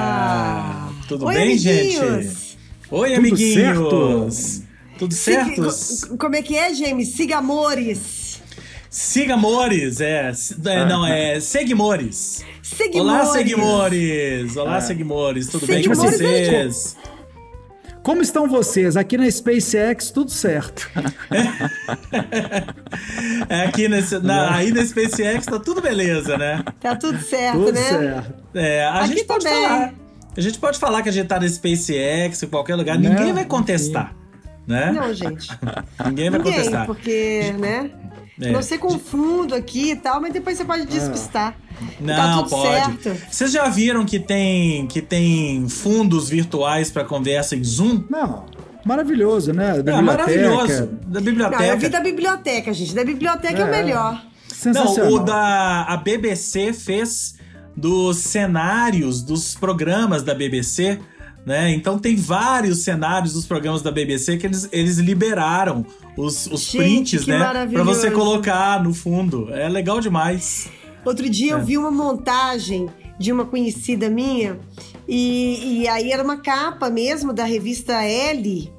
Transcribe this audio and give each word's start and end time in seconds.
Olá! 0.00 0.90
Tudo 1.08 1.26
Oi, 1.26 1.34
bem, 1.34 1.58
gente? 1.58 1.98
amiguinhos. 1.98 2.56
Oi, 2.90 3.08
Tudo 3.10 3.18
amiguinhos! 3.18 4.62
Tudo 4.98 5.14
certo? 5.14 5.70
Siga- 5.70 6.16
como 6.16 6.36
é 6.36 6.42
que 6.42 6.56
é, 6.56 6.74
James? 6.74 7.08
Siga 7.14 7.38
amores. 7.38 8.30
Siga 8.88 9.34
Amores, 9.34 10.00
é. 10.00 10.32
é, 10.66 10.84
Não, 10.86 11.06
é 11.06 11.38
Seguimores. 11.38 12.44
Olá, 12.94 13.24
Seguimores. 13.26 13.32
Seguimores! 13.32 14.56
Olá, 14.56 14.76
É. 14.78 14.80
Seguimores! 14.80 15.46
Tudo 15.48 15.66
bem 15.66 15.84
com 15.86 15.94
Seguimores, 15.94 16.18
vocês? 16.18 16.96
Como 18.02 18.22
estão 18.22 18.48
vocês? 18.48 18.96
Aqui 18.96 19.16
na 19.18 19.30
SpaceX, 19.30 20.10
tudo 20.10 20.30
certo. 20.30 20.90
É, 23.48 23.62
aqui 23.62 23.88
nesse, 23.88 24.18
na, 24.18 24.54
aí 24.54 24.70
na 24.72 24.84
SpaceX 24.84 25.46
tá 25.46 25.58
tudo 25.58 25.80
beleza, 25.80 26.36
né? 26.36 26.62
Tá 26.80 26.94
tudo 26.96 27.18
certo, 27.20 27.58
tudo 27.58 27.72
né? 27.72 27.80
certo. 27.80 28.34
É, 28.54 28.84
a 28.84 29.00
Aqui 29.00 29.08
gente 29.08 29.24
pode 29.24 29.44
também. 29.44 29.62
falar. 29.64 29.94
A 30.36 30.40
gente 30.40 30.58
pode 30.58 30.78
falar 30.78 31.02
que 31.02 31.08
a 31.08 31.12
gente 31.12 31.26
tá 31.26 31.40
na 31.40 31.48
SpaceX, 31.48 32.42
em 32.42 32.46
qualquer 32.48 32.76
lugar, 32.76 32.98
Né? 32.98 33.08
ninguém 33.08 33.32
vai 33.32 33.44
contestar. 33.44 34.14
Né? 34.66 34.92
Não, 34.92 35.12
gente. 35.12 35.48
Ninguém 36.06 36.30
vai 36.30 36.38
Ninguém, 36.38 36.54
contestar. 36.54 36.86
porque, 36.86 37.52
né? 37.58 37.90
É. 38.40 38.50
Não 38.52 38.62
confundo 38.78 39.54
aqui 39.54 39.90
e 39.90 39.96
tal, 39.96 40.20
mas 40.20 40.32
depois 40.32 40.56
você 40.56 40.64
pode 40.64 40.86
despistar. 40.86 41.56
Não, 42.00 42.14
tá 42.16 42.36
tudo 42.38 42.50
pode. 42.50 42.68
certo. 43.02 43.16
Vocês 43.30 43.52
já 43.52 43.68
viram 43.68 44.04
que 44.04 44.18
tem, 44.18 44.86
que 44.86 45.00
tem 45.02 45.68
fundos 45.68 46.28
virtuais 46.28 46.90
para 46.90 47.04
conversa 47.04 47.56
em 47.56 47.64
Zoom? 47.64 48.04
Não, 48.10 48.46
maravilhoso, 48.84 49.52
né? 49.52 49.80
Da 49.82 49.92
É 49.92 49.96
biblioteca. 49.96 50.02
maravilhoso. 50.02 50.86
Da 51.06 51.20
Não, 51.20 51.24
biblioteca. 51.24 51.64
eu 51.66 51.78
vi 51.78 51.88
da 51.88 52.00
biblioteca, 52.00 52.72
gente. 52.72 52.94
Da 52.94 53.04
biblioteca 53.04 53.58
é, 53.60 53.64
o 53.64 53.68
É. 53.68 53.70
melhor. 53.82 54.12
Não, 54.14 54.56
Sensacional. 54.74 55.12
o 55.12 55.18
da 55.20 55.82
a 55.84 55.96
BBC 55.96 56.72
fez 56.72 57.34
dos 57.76 58.18
cenários 58.18 59.22
dos 59.22 59.54
programas 59.54 60.22
da 60.22 60.34
BBC, 60.34 60.98
né? 61.46 61.70
Então 61.72 61.98
tem 61.98 62.14
vários 62.16 62.80
cenários 62.80 63.32
dos 63.32 63.46
programas 63.46 63.80
da 63.80 63.90
BBC 63.90 64.36
que 64.36 64.46
eles, 64.46 64.68
eles 64.70 64.98
liberaram 64.98 65.86
os, 66.16 66.46
os 66.46 66.62
Gente, 66.70 66.76
prints, 67.16 67.26
né? 67.26 67.36
Pra 67.36 67.46
maravilhoso. 67.46 67.84
você 67.94 68.10
colocar 68.10 68.82
no 68.82 68.92
fundo. 68.94 69.52
É 69.52 69.68
legal 69.68 70.00
demais. 70.00 70.68
Outro 71.04 71.28
dia 71.28 71.52
É. 71.52 71.54
eu 71.54 71.64
vi 71.64 71.78
uma 71.78 71.90
montagem 71.90 72.88
de 73.18 73.32
uma 73.32 73.44
conhecida 73.44 74.08
minha 74.10 74.58
e, 75.08 75.80
e 75.82 75.88
aí 75.88 76.10
era 76.12 76.22
uma 76.22 76.38
capa 76.38 76.88
mesmo 76.90 77.32
da 77.32 77.44
revista 77.44 78.02
L. 78.02 78.70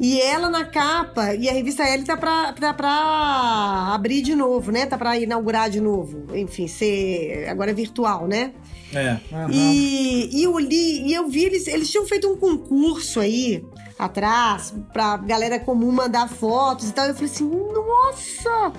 E 0.00 0.20
ela 0.20 0.48
na 0.48 0.64
capa, 0.64 1.34
e 1.34 1.48
a 1.48 1.52
revista 1.52 1.82
L 1.82 2.04
tá 2.04 2.16
pra, 2.16 2.52
tá 2.52 2.72
pra 2.72 3.90
abrir 3.92 4.22
de 4.22 4.34
novo, 4.34 4.70
né? 4.70 4.86
Tá 4.86 4.96
pra 4.96 5.18
inaugurar 5.18 5.68
de 5.68 5.80
novo. 5.80 6.24
Enfim, 6.36 6.68
ser. 6.68 7.48
Agora 7.48 7.70
é 7.72 7.74
virtual, 7.74 8.28
né? 8.28 8.52
É. 8.94 9.18
Aham. 9.32 9.48
E, 9.50 10.30
e 10.32 10.42
eu 10.44 10.56
li, 10.58 11.02
e 11.08 11.12
eu 11.12 11.28
vi, 11.28 11.44
eles, 11.44 11.66
eles 11.66 11.90
tinham 11.90 12.06
feito 12.06 12.28
um 12.30 12.36
concurso 12.36 13.18
aí 13.20 13.64
atrás 13.98 14.72
pra 14.92 15.16
galera 15.16 15.58
comum 15.58 15.90
mandar 15.90 16.28
fotos 16.28 16.88
e 16.88 16.92
tal. 16.92 17.06
Eu 17.06 17.14
falei 17.14 17.30
assim, 17.30 17.50
nossa! 17.50 18.72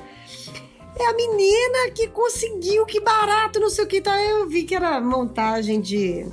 É 0.97 1.05
a 1.05 1.13
menina 1.13 1.91
que 1.95 2.07
conseguiu, 2.07 2.85
que 2.85 2.99
barato, 3.01 3.59
não 3.59 3.69
sei 3.69 3.83
o 3.85 3.87
que. 3.87 3.97
Então 3.97 4.13
eu 4.15 4.47
vi 4.47 4.63
que 4.63 4.73
era 4.75 4.99
montagem 5.01 5.79
de. 5.81 6.25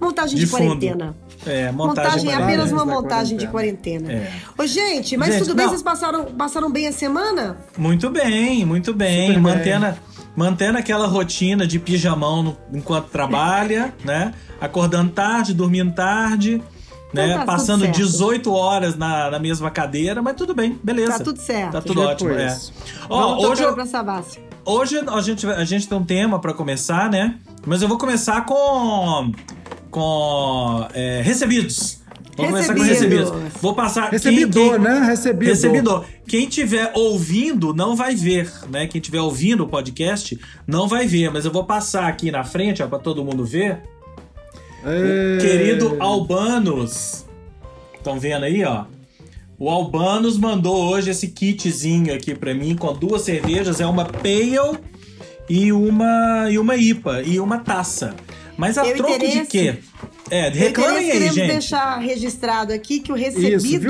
Montagem 0.00 0.36
de, 0.36 0.44
De 0.44 0.50
fundo. 0.50 0.62
quarentena. 0.64 1.16
É, 1.46 1.72
Montagem, 1.72 2.24
montagem, 2.26 2.34
apenas 2.34 2.70
uma 2.72 2.84
montagem 2.84 3.36
de 3.38 3.46
quarentena. 3.46 4.12
É. 4.12 4.30
Ô, 4.58 4.66
gente, 4.66 5.16
mas 5.16 5.32
Gente, 5.34 5.42
tudo 5.44 5.54
bem? 5.54 5.64
não. 5.64 5.72
Vocês 5.72 5.82
passaram, 5.82 6.24
passaram 6.26 6.70
bem 6.70 6.86
a 6.86 6.92
semana? 6.92 7.56
Muito 7.78 8.10
bem, 8.10 8.64
muito 8.66 8.92
bem. 8.92 9.28
Super 9.28 9.32
bem. 9.32 9.42
Mantendo, 9.42 9.94
mantendo 10.36 10.78
aquela 10.78 11.06
rotina 11.06 11.66
de 11.66 11.78
pijamão 11.78 12.42
no- 12.42 12.56
enquanto 12.74 13.08
trabalha, 13.08 13.94
né? 14.04 14.34
Acordando 14.60 15.10
tarde, 15.12 15.54
dormindo 15.54 15.94
tarde, 15.94 16.62
né? 17.14 17.24
Então 17.24 17.28
tá 17.28 17.38
tudo 17.38 17.46
Passando 17.46 17.80
certo. 17.84 17.96
18 17.96 18.52
horas 18.52 18.96
na, 18.96 19.30
na 19.30 19.38
mesma 19.38 19.70
cadeira, 19.70 20.20
mas 20.20 20.36
tudo 20.36 20.54
bem, 20.54 20.78
beleza. 20.84 21.12
Tá 21.18 21.24
tudo 21.24 21.38
certo. 21.40 21.72
Tá 21.72 21.80
tudo 21.80 22.02
ótimo, 22.02 22.30
é. 22.32 22.54
Ó, 23.08 23.48
hoje, 23.48 23.62
eu- 23.62 23.76
hoje 24.66 24.98
a, 25.08 25.20
gente, 25.22 25.46
a 25.46 25.64
gente 25.64 25.88
tem 25.88 25.96
um 25.96 26.04
tema 26.04 26.38
pra 26.38 26.52
começar, 26.52 27.08
né? 27.10 27.36
Mas 27.66 27.80
eu 27.80 27.88
vou 27.88 27.96
começar 27.96 28.44
com. 28.44 29.32
Com. 29.90 30.86
é, 30.94 31.20
recebidos. 31.22 31.98
Vou 32.36 32.46
começar 32.46 32.74
com 32.74 32.82
Recebidos. 32.82 33.32
Vou 33.60 33.74
passar. 33.74 34.02
quem- 34.04 34.12
Recebidor, 34.12 34.70
quem- 34.72 34.78
né? 34.80 35.00
Recebidor. 35.04 35.48
Recebidor. 35.54 36.04
Quem 36.26 36.48
tiver 36.48 36.90
ouvindo 36.94 37.74
não 37.74 37.94
vai 37.94 38.14
ver, 38.14 38.50
né? 38.70 38.86
Quem 38.86 39.00
tiver 39.00 39.20
ouvindo 39.20 39.64
o 39.64 39.68
podcast 39.68 40.38
não 40.66 40.88
vai 40.88 41.06
ver, 41.06 41.30
mas 41.30 41.44
eu 41.44 41.50
vou 41.52 41.64
passar 41.64 42.06
aqui 42.08 42.30
na 42.30 42.42
frente, 42.44 42.82
ó, 42.82 42.86
para 42.86 42.98
todo 42.98 43.22
mundo 43.24 43.44
ver. 43.44 43.80
É... 44.84 45.38
Querido 45.40 45.96
Albanos. 46.00 47.26
Estão 47.94 48.18
vendo 48.18 48.44
aí, 48.44 48.64
ó? 48.64 48.84
O 49.58 49.68
Albanos 49.68 50.38
mandou 50.38 50.88
hoje 50.88 51.10
esse 51.10 51.28
kitzinho 51.28 52.14
aqui 52.14 52.34
pra 52.34 52.54
mim 52.54 52.74
com 52.74 52.90
duas 52.94 53.20
cervejas, 53.22 53.78
é 53.80 53.86
uma 53.86 54.06
Pale 54.06 54.78
e 55.50 55.70
uma 55.70 56.48
e 56.50 56.58
uma 56.58 56.76
IPA 56.76 57.20
e 57.22 57.38
uma 57.38 57.58
taça. 57.58 58.14
Mas 58.60 58.76
a 58.76 58.86
Eu 58.86 58.94
troco 58.96 59.18
de 59.18 59.24
interesse- 59.26 59.50
quê? 59.50 59.78
É, 60.30 60.48
Eu 60.48 60.52
reclamem 60.52 60.96
aí, 60.98 61.10
queremos 61.12 61.34
gente. 61.34 61.50
deixar 61.50 61.96
registrado 61.98 62.72
aqui 62.74 63.00
que 63.00 63.10
o 63.10 63.16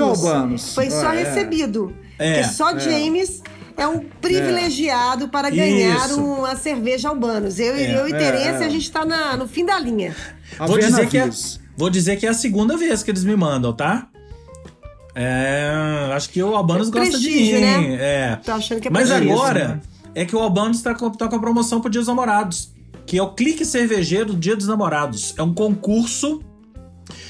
Albanos? 0.05 0.75
foi 0.75 0.89
só 0.91 1.09
Ah, 1.09 1.17
é. 1.17 1.25
recebido. 1.25 1.93
É, 2.17 2.35
Porque 2.43 2.55
só 2.55 2.71
é. 2.71 2.79
James 2.79 3.43
é 3.77 3.89
um 3.89 3.99
privilegiado 4.21 5.29
para 5.29 5.51
ganhar 5.51 6.07
Isso. 6.07 6.23
uma 6.23 6.55
cerveja 6.55 7.09
Albanos. 7.09 7.59
Eu, 7.59 7.75
É, 7.75 7.97
eu 8.01 8.09
e 8.09 8.13
é, 8.13 8.17
Terence, 8.17 8.63
é. 8.63 8.67
a 8.67 8.69
gente 8.69 8.91
tá 8.93 9.05
na- 9.05 9.37
no 9.37 9.49
fim 9.49 9.65
da 9.67 9.77
linha. 9.81 10.15
A 10.57 10.67
Vou 10.67 10.79
dizer, 10.79 11.09
que 11.09 11.19
é, 11.19 11.29
vou 11.77 11.91
dizer 11.91 12.17
que 12.17 12.25
é 12.27 12.29
a 12.29 12.35
segunda 12.35 12.77
vez 12.77 13.03
que 13.03 13.11
eles 13.11 13.25
me 13.25 13.35
mandam, 13.35 13.73
tá? 13.73 14.07
É, 15.17 15.73
acho 16.15 16.31
que 16.31 16.41
o 16.41 16.55
Albanos 16.55 16.89
É 16.89 16.91
gosta 16.93 17.19
de 17.19 17.29
mim. 17.29 17.53
né? 17.55 17.95
É. 18.01 18.37
Tô 18.37 18.53
achando 18.53 18.81
que 18.81 18.87
é 18.87 18.91
Mas 18.91 19.11
agora 19.11 19.69
né? 19.69 19.81
é 20.15 20.25
que 20.25 20.37
o 20.37 20.39
Albanos 20.39 20.81
tá 20.81 20.95
com, 20.95 21.11
tá 21.11 21.27
com 21.27 21.35
a 21.35 21.41
promoção 21.41 21.81
pro 21.81 21.91
Dia 21.91 22.01
dos 22.01 22.07
Namorados, 22.09 22.71
que 23.11 23.19
é 23.19 23.23
o 23.25 23.33
Clique 23.33 23.65
Cervejeiro 23.65 24.27
do 24.27 24.37
Dia 24.37 24.55
dos 24.55 24.69
Namorados. 24.69 25.35
É 25.37 25.43
um 25.43 25.53
concurso 25.53 26.45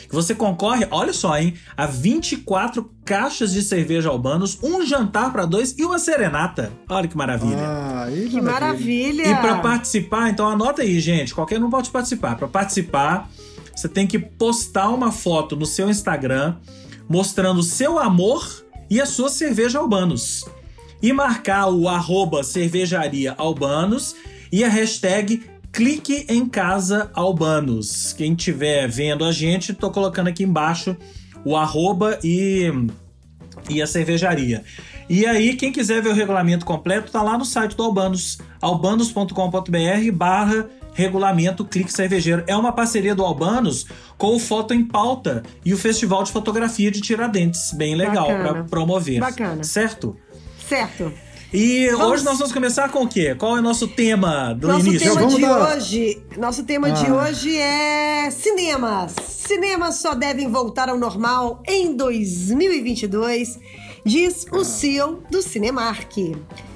que 0.07 0.15
você 0.15 0.35
concorre, 0.35 0.87
olha 0.91 1.11
só, 1.15 1.39
hein, 1.39 1.55
a 1.75 1.87
24 1.87 2.93
caixas 3.03 3.51
de 3.51 3.63
cerveja 3.63 4.11
Albanos, 4.11 4.59
um 4.63 4.85
jantar 4.85 5.33
pra 5.33 5.47
dois 5.47 5.75
e 5.79 5.83
uma 5.83 5.99
serenata. 5.99 6.71
Olha 6.87 7.09
que 7.09 7.17
maravilha. 7.17 7.63
Ah, 7.63 8.07
Que 8.11 8.43
maravilha! 8.43 9.23
E 9.23 9.35
pra 9.37 9.61
participar, 9.61 10.29
então 10.29 10.47
anota 10.47 10.83
aí, 10.83 11.01
gente. 11.01 11.35
Qualquer 11.35 11.59
um 11.65 11.71
pode 11.71 11.89
participar. 11.89 12.37
Pra 12.37 12.47
participar, 12.47 13.31
você 13.75 13.89
tem 13.89 14.07
que 14.07 14.19
postar 14.19 14.91
uma 14.91 15.11
foto 15.11 15.57
no 15.57 15.65
seu 15.65 15.89
Instagram 15.89 16.57
mostrando 17.09 17.61
o 17.61 17.65
seu 17.65 17.99
amor 17.99 18.47
e 18.91 19.01
a 19.01 19.07
sua 19.07 19.31
cerveja 19.31 19.79
Albanos. 19.79 20.45
E 21.03 21.11
marcar 21.11 21.71
o 21.71 21.89
arroba 21.89 22.45
cervejaria 22.45 23.35
Albanos 23.39 24.15
e 24.53 24.63
a 24.63 24.69
hashtag 24.69 25.43
clique 25.73 26.27
em 26.29 26.47
casa 26.47 27.11
Albanos. 27.15 28.13
Quem 28.13 28.33
estiver 28.33 28.89
vendo 28.89 29.25
a 29.25 29.33
gente, 29.33 29.73
tô 29.73 29.91
colocando 29.91 30.29
aqui 30.29 30.45
embaixo 30.45 30.97
o 31.45 31.57
arroba 31.57 32.19
e 32.23 32.71
e 33.69 33.81
a 33.81 33.87
cervejaria. 33.87 34.65
E 35.09 35.27
aí, 35.27 35.55
quem 35.55 35.73
quiser 35.73 36.03
ver 36.03 36.11
o 36.11 36.15
regulamento 36.15 36.65
completo, 36.65 37.11
tá 37.11 37.23
lá 37.23 37.37
no 37.37 37.45
site 37.45 37.77
do 37.77 37.83
Albanos, 37.83 38.39
albanos.com.br 38.61 40.13
barra 40.13 40.69
regulamento 40.93 41.65
Clique 41.65 41.93
Cervejeiro. 41.93 42.45
É 42.47 42.57
uma 42.57 42.73
parceria 42.73 43.15
do 43.15 43.25
Albanos 43.25 43.87
com 44.19 44.35
o 44.35 44.39
Foto 44.39 44.75
em 44.75 44.85
Pauta 44.85 45.43
e 45.65 45.73
o 45.73 45.79
Festival 45.79 46.23
de 46.23 46.33
Fotografia 46.33 46.91
de 46.91 47.01
Tiradentes. 47.01 47.73
Bem 47.73 47.95
legal 47.95 48.27
para 48.27 48.65
promover. 48.65 49.21
Bacana. 49.21 49.65
Certo? 49.65 50.17
Certo. 50.69 51.13
E 51.53 51.89
Vamos- 51.91 52.07
hoje 52.07 52.25
nós 52.25 52.39
vamos 52.39 52.53
começar 52.53 52.89
com 52.91 53.03
o 53.03 53.09
quê? 53.09 53.35
Qual 53.35 53.57
é 53.57 53.61
o 53.61 53.63
nosso 53.63 53.89
tema 53.89 54.53
do 54.55 54.69
Nosso 54.69 54.87
início? 54.87 55.09
tema 55.09 55.21
Vamos 55.21 55.35
de 55.35 55.41
dar- 55.43 55.77
hoje, 55.77 56.23
nosso 56.39 56.63
tema 56.65 56.91
de 56.93 57.07
Ah. 57.07 57.15
hoje 57.15 57.57
é 57.57 58.31
cinemas. 58.31 59.15
Cinemas 59.27 59.97
só 59.97 60.15
devem 60.15 60.49
voltar 60.49 60.89
ao 60.89 60.97
normal 60.97 61.61
em 61.67 61.93
2022, 61.97 63.59
diz 64.07 64.47
o 64.53 64.63
CEO 64.65 65.25
do 65.29 65.43
Cinemark. 65.43 66.17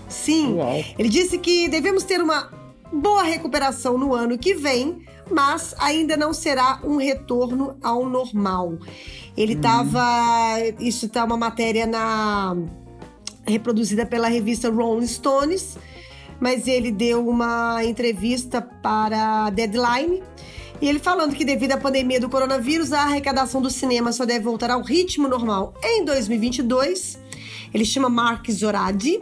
Sim, 0.08 0.54
Uau. 0.54 0.82
ele 0.98 1.08
disse 1.08 1.38
que 1.38 1.68
devemos 1.68 2.02
ter 2.02 2.20
uma 2.20 2.50
boa 2.92 3.22
recuperação 3.22 3.96
no 3.96 4.12
ano 4.12 4.36
que 4.36 4.54
vem, 4.54 5.02
mas 5.30 5.72
ainda 5.78 6.16
não 6.16 6.32
será 6.32 6.80
um 6.82 6.96
retorno 6.96 7.76
ao 7.80 8.08
normal. 8.08 8.74
Ele 9.36 9.52
estava, 9.52 10.56
isso 10.80 11.08
tá 11.08 11.24
uma 11.24 11.36
matéria 11.36 11.86
na 11.86 12.56
reproduzida 13.46 14.06
pela 14.06 14.28
revista 14.28 14.70
Rolling 14.70 15.06
Stones, 15.06 15.76
mas 16.40 16.66
ele 16.66 16.90
deu 16.90 17.28
uma 17.28 17.84
entrevista 17.84 18.60
para 18.60 19.50
Deadline 19.50 20.22
e 20.80 20.88
ele 20.88 20.98
falando 20.98 21.34
que 21.34 21.44
devido 21.44 21.72
à 21.72 21.76
pandemia 21.76 22.20
do 22.20 22.28
coronavírus, 22.28 22.92
a 22.92 23.02
arrecadação 23.02 23.62
do 23.62 23.70
cinema 23.70 24.12
só 24.12 24.26
deve 24.26 24.44
voltar 24.44 24.70
ao 24.70 24.82
ritmo 24.82 25.28
normal 25.28 25.72
em 25.82 26.04
2022. 26.04 27.18
Ele 27.72 27.84
chama 27.84 28.08
Mark 28.08 28.50
Zoradi. 28.50 29.20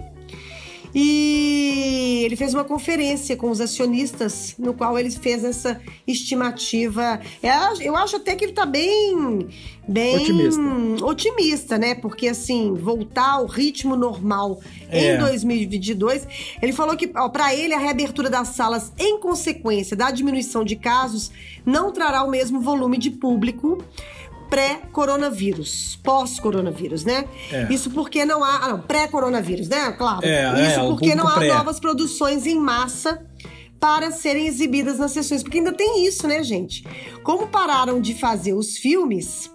E 0.94 2.22
ele 2.24 2.36
fez 2.36 2.52
uma 2.54 2.64
conferência 2.64 3.36
com 3.36 3.50
os 3.50 3.60
acionistas, 3.60 4.54
no 4.58 4.74
qual 4.74 4.98
ele 4.98 5.10
fez 5.10 5.44
essa 5.44 5.80
estimativa. 6.06 7.20
É, 7.42 7.50
eu 7.80 7.96
acho 7.96 8.16
até 8.16 8.34
que 8.36 8.44
ele 8.44 8.52
está 8.52 8.66
bem, 8.66 9.48
bem 9.88 10.16
otimista. 10.16 11.04
otimista, 11.04 11.78
né? 11.78 11.94
Porque 11.94 12.28
assim, 12.28 12.74
voltar 12.74 13.32
ao 13.32 13.46
ritmo 13.46 13.96
normal 13.96 14.60
É. 14.90 15.14
em 15.14 15.18
2022, 15.18 16.26
ele 16.60 16.72
falou 16.72 16.96
que 16.96 17.06
para 17.06 17.54
ele 17.54 17.74
a 17.74 17.78
reabertura 17.78 18.28
das 18.28 18.48
salas 18.48 18.92
em 18.98 19.18
consequência 19.18 19.96
da 19.96 20.10
diminuição 20.10 20.64
de 20.64 20.76
casos 20.76 21.30
não 21.64 21.92
trará 21.92 22.22
o 22.22 22.30
mesmo 22.30 22.60
volume 22.60 22.98
de 22.98 23.10
público 23.10 23.82
pré-coronavírus, 24.52 25.98
pós-coronavírus, 26.02 27.04
né? 27.04 27.24
É. 27.50 27.72
Isso 27.72 27.90
porque 27.90 28.24
não 28.24 28.44
há, 28.44 28.56
ah, 28.64 28.68
não, 28.68 28.80
pré-coronavírus, 28.80 29.66
né? 29.68 29.92
Claro. 29.92 30.24
É, 30.26 30.68
Isso 30.68 30.80
é, 30.80 30.86
porque 30.86 31.14
não 31.14 31.26
há 31.26 31.34
pré. 31.34 31.48
novas 31.48 31.80
produções 31.80 32.46
em 32.46 32.58
massa 32.58 33.24
para 33.80 34.10
serem 34.10 34.46
exibidas 34.46 34.98
nas 34.98 35.12
sessões, 35.12 35.42
porque 35.42 35.58
ainda 35.58 35.72
tem 35.72 36.06
isso, 36.06 36.28
né, 36.28 36.42
gente? 36.42 36.86
Como 37.24 37.48
pararam 37.48 38.00
de 38.00 38.14
fazer 38.14 38.52
os 38.52 38.76
filmes, 38.76 39.50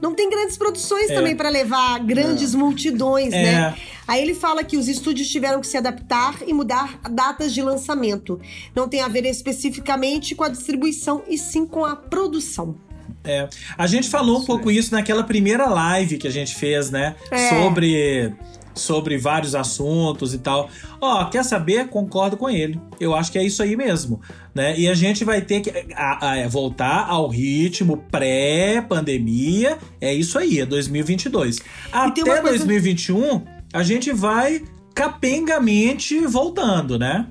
não 0.00 0.14
tem 0.14 0.30
grandes 0.30 0.56
produções 0.56 1.10
É. 1.10 1.14
também 1.14 1.34
para 1.34 1.48
levar 1.48 1.98
grandes 1.98 2.54
multidões, 2.54 3.32
É. 3.34 3.42
né? 3.42 3.76
Aí 4.06 4.22
ele 4.22 4.34
fala 4.34 4.62
que 4.62 4.76
os 4.76 4.86
estúdios 4.86 5.28
tiveram 5.28 5.60
que 5.60 5.66
se 5.66 5.76
adaptar 5.76 6.36
e 6.46 6.52
mudar 6.54 7.00
datas 7.10 7.52
de 7.52 7.60
lançamento. 7.60 8.40
Não 8.74 8.88
tem 8.88 9.00
a 9.02 9.08
ver 9.08 9.26
especificamente 9.26 10.34
com 10.34 10.44
a 10.44 10.48
distribuição 10.48 11.24
e 11.28 11.36
sim 11.36 11.66
com 11.66 11.84
a 11.84 11.96
produção. 11.96 12.76
É. 13.24 13.48
A 13.76 13.86
gente 13.86 14.08
falou 14.08 14.40
um 14.40 14.44
pouco 14.44 14.70
isso 14.70 14.92
naquela 14.94 15.22
primeira 15.24 15.66
live 15.66 16.18
que 16.18 16.26
a 16.28 16.32
gente 16.32 16.54
fez, 16.54 16.90
né? 16.90 17.14
É. 17.30 17.48
Sobre, 17.48 18.32
sobre 18.74 19.16
vários 19.18 19.54
assuntos 19.54 20.32
e 20.34 20.38
tal. 20.38 20.68
Ó, 21.00 21.24
quer 21.26 21.44
saber? 21.44 21.88
Concordo 21.88 22.36
com 22.36 22.48
ele. 22.48 22.80
Eu 23.00 23.14
acho 23.14 23.32
que 23.32 23.38
é 23.38 23.42
isso 23.44 23.62
aí 23.62 23.76
mesmo, 23.76 24.20
né? 24.54 24.78
E 24.78 24.88
a 24.88 24.94
gente 24.94 25.24
vai 25.24 25.40
ter 25.40 25.60
que 25.60 25.70
a- 25.94 26.44
a- 26.44 26.48
voltar 26.48 27.06
ao 27.08 27.28
ritmo 27.28 27.96
pré-pandemia. 28.10 29.78
É 30.00 30.12
isso 30.12 30.38
aí, 30.38 30.60
é 30.60 30.66
2022. 30.66 31.56
tem 31.56 31.64
Até 31.92 32.22
coisa- 32.22 32.42
2021, 32.58 33.42
a 33.72 33.82
gente 33.82 34.12
vai 34.12 34.62
capengamente 34.94 36.18
voltando, 36.26 36.98
né? 36.98 37.26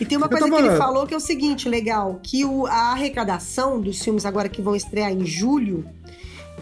E 0.00 0.04
tem 0.04 0.16
uma 0.18 0.26
Eu 0.26 0.30
coisa 0.30 0.48
que 0.50 0.54
ele 0.54 0.76
falou 0.76 1.06
que 1.06 1.14
é 1.14 1.16
o 1.16 1.20
seguinte, 1.20 1.68
legal, 1.68 2.20
que 2.22 2.44
o- 2.44 2.66
a 2.66 2.92
arrecadação 2.92 3.80
dos 3.80 4.00
filmes 4.02 4.24
agora 4.26 4.48
que 4.48 4.60
vão 4.60 4.76
estrear 4.76 5.10
em 5.12 5.24
julho, 5.24 5.86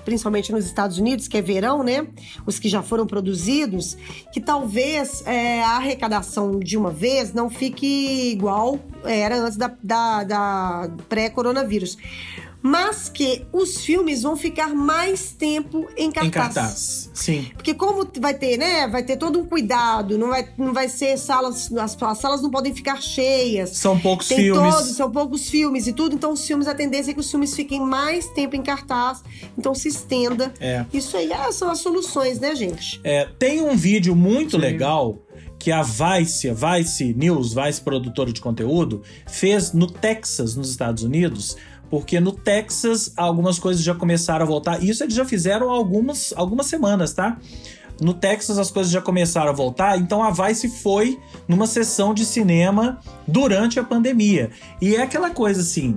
principalmente 0.04 0.52
nos 0.52 0.66
Estados 0.66 0.98
Unidos, 0.98 1.26
que 1.26 1.36
é 1.38 1.42
verão, 1.42 1.82
né? 1.82 2.06
Os 2.46 2.58
que 2.58 2.68
já 2.68 2.82
foram 2.82 3.06
produzidos, 3.06 3.96
que 4.32 4.40
talvez 4.40 5.22
é, 5.26 5.62
a 5.62 5.76
arrecadação 5.76 6.58
de 6.60 6.76
uma 6.76 6.90
vez 6.90 7.32
não 7.32 7.48
fique 7.48 8.30
igual 8.30 8.78
era 9.02 9.36
antes 9.38 9.56
da, 9.56 9.72
da- 9.82 10.24
da 10.24 10.90
pré-coronavírus. 11.08 11.96
Mas 12.66 13.10
que 13.10 13.44
os 13.52 13.84
filmes 13.84 14.22
vão 14.22 14.38
ficar 14.38 14.74
mais 14.74 15.32
tempo 15.32 15.86
em 15.98 16.10
cartaz. 16.10 16.26
Em 16.26 16.30
cartaz. 16.30 17.10
Sim. 17.12 17.50
Porque 17.52 17.74
como 17.74 18.08
vai 18.18 18.32
ter, 18.32 18.56
né? 18.56 18.88
Vai 18.88 19.02
ter 19.02 19.18
todo 19.18 19.38
um 19.38 19.44
cuidado, 19.44 20.16
não 20.16 20.28
vai, 20.28 20.48
não 20.56 20.72
vai 20.72 20.88
ser 20.88 21.18
salas. 21.18 21.70
As, 21.76 22.02
as 22.02 22.18
salas 22.18 22.40
não 22.40 22.50
podem 22.50 22.74
ficar 22.74 23.02
cheias. 23.02 23.76
São 23.76 24.00
poucos 24.00 24.28
Tem 24.28 24.38
filmes. 24.38 24.74
todos, 24.74 24.96
são 24.96 25.10
poucos 25.10 25.50
filmes 25.50 25.86
e 25.86 25.92
tudo, 25.92 26.14
então 26.14 26.32
os 26.32 26.46
filmes, 26.46 26.66
a 26.66 26.74
tendência 26.74 27.10
é 27.10 27.14
que 27.14 27.20
os 27.20 27.30
filmes 27.30 27.54
fiquem 27.54 27.82
mais 27.82 28.28
tempo 28.28 28.56
em 28.56 28.62
cartaz, 28.62 29.22
então 29.58 29.74
se 29.74 29.88
estenda. 29.88 30.54
É. 30.58 30.86
Isso 30.90 31.18
aí 31.18 31.30
ah, 31.34 31.52
são 31.52 31.70
as 31.70 31.80
soluções, 31.80 32.40
né, 32.40 32.56
gente? 32.56 32.98
É, 33.04 33.28
tem 33.38 33.60
um 33.60 33.76
vídeo 33.76 34.16
muito 34.16 34.52
Sim. 34.52 34.62
legal 34.62 35.18
que 35.58 35.72
a 35.72 35.82
Vice, 35.82 36.50
a 36.50 36.52
Vice 36.52 37.14
News, 37.14 37.54
Vice 37.54 37.80
produtora 37.80 38.30
de 38.30 38.40
conteúdo, 38.40 39.02
fez 39.26 39.72
no 39.72 39.86
Texas, 39.86 40.54
nos 40.54 40.68
Estados 40.68 41.02
Unidos, 41.02 41.56
porque 41.90 42.20
no 42.20 42.32
Texas 42.32 43.12
algumas 43.16 43.58
coisas 43.58 43.82
já 43.82 43.94
começaram 43.94 44.44
a 44.44 44.48
voltar. 44.48 44.82
Isso 44.82 45.02
eles 45.02 45.14
já 45.14 45.24
fizeram 45.24 45.70
algumas, 45.70 46.32
algumas 46.36 46.66
semanas, 46.66 47.12
tá? 47.12 47.38
No 48.00 48.12
Texas 48.12 48.58
as 48.58 48.70
coisas 48.70 48.92
já 48.92 49.00
começaram 49.00 49.50
a 49.50 49.52
voltar, 49.52 49.96
então 49.96 50.22
a 50.22 50.30
Vice 50.30 50.68
foi 50.68 51.18
numa 51.46 51.66
sessão 51.66 52.12
de 52.12 52.24
cinema 52.24 52.98
durante 53.26 53.78
a 53.78 53.84
pandemia. 53.84 54.50
E 54.80 54.96
é 54.96 55.02
aquela 55.02 55.30
coisa 55.30 55.60
assim, 55.60 55.96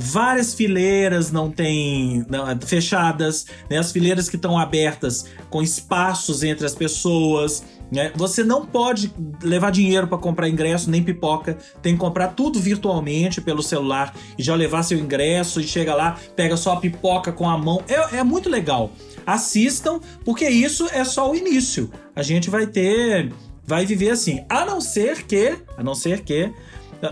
várias 0.00 0.54
fileiras 0.54 1.30
não 1.30 1.50
tem 1.50 2.24
não, 2.28 2.44
fechadas, 2.60 3.46
né? 3.68 3.78
As 3.78 3.92
fileiras 3.92 4.28
que 4.28 4.36
estão 4.36 4.58
abertas 4.58 5.26
com 5.50 5.62
espaços 5.62 6.42
entre 6.42 6.64
as 6.64 6.74
pessoas, 6.74 7.62
né? 7.92 8.10
Você 8.16 8.42
não 8.42 8.64
pode 8.64 9.12
levar 9.42 9.70
dinheiro 9.70 10.06
para 10.06 10.16
comprar 10.16 10.48
ingresso 10.48 10.90
nem 10.90 11.02
pipoca, 11.02 11.58
tem 11.82 11.94
que 11.94 12.00
comprar 12.00 12.28
tudo 12.28 12.58
virtualmente 12.58 13.40
pelo 13.40 13.62
celular 13.62 14.14
e 14.38 14.42
já 14.42 14.54
levar 14.54 14.82
seu 14.82 14.98
ingresso 14.98 15.60
e 15.60 15.68
chega 15.68 15.94
lá, 15.94 16.18
pega 16.34 16.56
só 16.56 16.72
a 16.72 16.76
pipoca 16.76 17.30
com 17.30 17.48
a 17.48 17.58
mão. 17.58 17.82
É, 17.86 18.18
é 18.18 18.24
muito 18.24 18.48
legal. 18.48 18.90
Assistam, 19.26 20.00
porque 20.24 20.48
isso 20.48 20.88
é 20.92 21.04
só 21.04 21.30
o 21.30 21.36
início. 21.36 21.90
A 22.16 22.22
gente 22.22 22.48
vai 22.48 22.66
ter 22.66 23.30
vai 23.66 23.86
viver 23.86 24.10
assim, 24.10 24.44
a 24.48 24.64
não 24.64 24.80
ser 24.80 25.22
que, 25.22 25.56
a 25.76 25.82
não 25.84 25.94
ser 25.94 26.22
que 26.22 26.52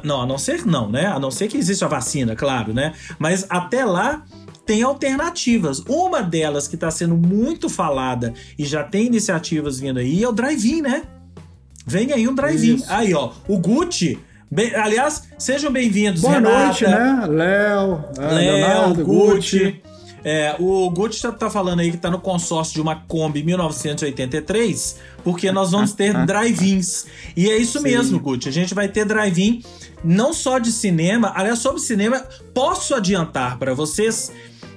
não, 0.05 0.23
a 0.23 0.27
não 0.27 0.39
ser 0.39 0.65
não, 0.67 0.91
né? 0.91 1.07
A 1.07 1.19
não 1.19 1.31
ser 1.31 1.49
que 1.49 1.57
exista 1.57 1.85
a 1.87 1.89
vacina, 1.89 2.35
claro, 2.37 2.73
né? 2.75 2.93
Mas 3.19 3.47
até 3.49 3.85
lá 3.85 4.23
tem 4.67 4.83
alternativas. 4.83 5.81
Uma 5.89 6.23
delas 6.23 6.69
que 6.69 6.75
está 6.75 6.91
sendo 6.91 7.17
muito 7.17 7.69
falada 7.69 8.35
e 8.59 8.65
já 8.65 8.85
tem 8.85 9.07
iniciativas 9.07 9.81
vindo 9.81 9.99
aí 9.99 10.23
é 10.23 10.29
o 10.29 10.33
drive-in, 10.33 10.83
né? 10.83 11.03
Vem 11.87 12.13
aí 12.13 12.29
um 12.29 12.35
drive-in. 12.35 12.83
Aí, 12.89 13.15
ó, 13.15 13.33
o 13.49 13.59
Gucci. 13.59 14.19
bem- 14.51 14.75
aliás, 14.75 15.25
sejam 15.39 15.71
bem-vindos, 15.73 16.21
Boa 16.23 16.35
Renata, 16.35 16.65
noite, 16.67 16.85
né? 16.85 17.27
Léo, 17.29 18.05
Léo, 18.19 18.35
Leonardo, 18.35 19.05
Gucci. 19.05 19.81
É, 20.25 20.55
o 20.59 20.91
Gucci 20.91 21.23
tá, 21.23 21.33
tá 21.33 21.51
falando 21.51 21.81
aí 21.81 21.91
que 21.91 21.97
tá 21.97 22.11
no 22.11 22.19
consórcio 22.21 22.75
de 22.75 22.81
uma 22.81 22.97
Kombi 22.97 23.43
1983, 23.43 24.97
porque 25.23 25.51
nós 25.53 25.71
vamos 25.71 25.93
ter 25.93 26.13
drive-ins. 26.27 27.07
E 27.37 27.49
é 27.49 27.57
isso 27.57 27.79
Sim. 27.79 27.85
mesmo, 27.85 28.19
Gucci. 28.21 28.49
A 28.49 28.53
gente 28.53 28.75
vai 28.75 28.89
ter 28.89 29.05
drive-in 29.05 29.63
não 30.05 30.33
só 30.33 30.59
de 30.59 30.71
cinema, 30.73 31.33
aliás, 31.35 31.59
sobre 31.59 31.81
cinema, 31.81 32.23
posso 32.55 32.95
adiantar 32.95 33.59
para 33.59 33.75
vocês 33.75 34.33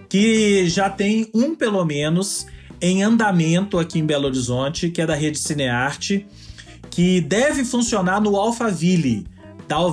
que 0.10 0.68
já 0.68 0.90
tem 0.90 1.30
um 1.34 1.56
pelo 1.56 1.84
menos 1.86 2.46
em 2.82 3.04
andamento 3.04 3.78
aqui 3.80 4.00
em 4.00 4.06
Belo 4.06 4.26
Horizonte, 4.26 4.90
que 4.90 5.02
é 5.02 5.06
da 5.06 5.16
rede 5.16 5.38
Cinearte, 5.40 6.26
que 6.90 7.22
deve 7.22 7.64
funcionar 7.64 8.20
no 8.20 8.36
Alphaville. 8.36 9.26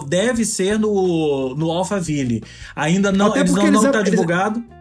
Deve 0.08 0.44
ser 0.44 0.76
no, 0.76 1.54
no 1.54 1.70
Alphaville. 1.70 2.42
Ainda 2.74 3.12
não, 3.12 3.36
eles 3.36 3.52
não, 3.52 3.70
não 3.70 3.80
eles- 3.82 3.92
tá 3.92 4.02
divulgado. 4.02 4.58
Eles 4.58 4.77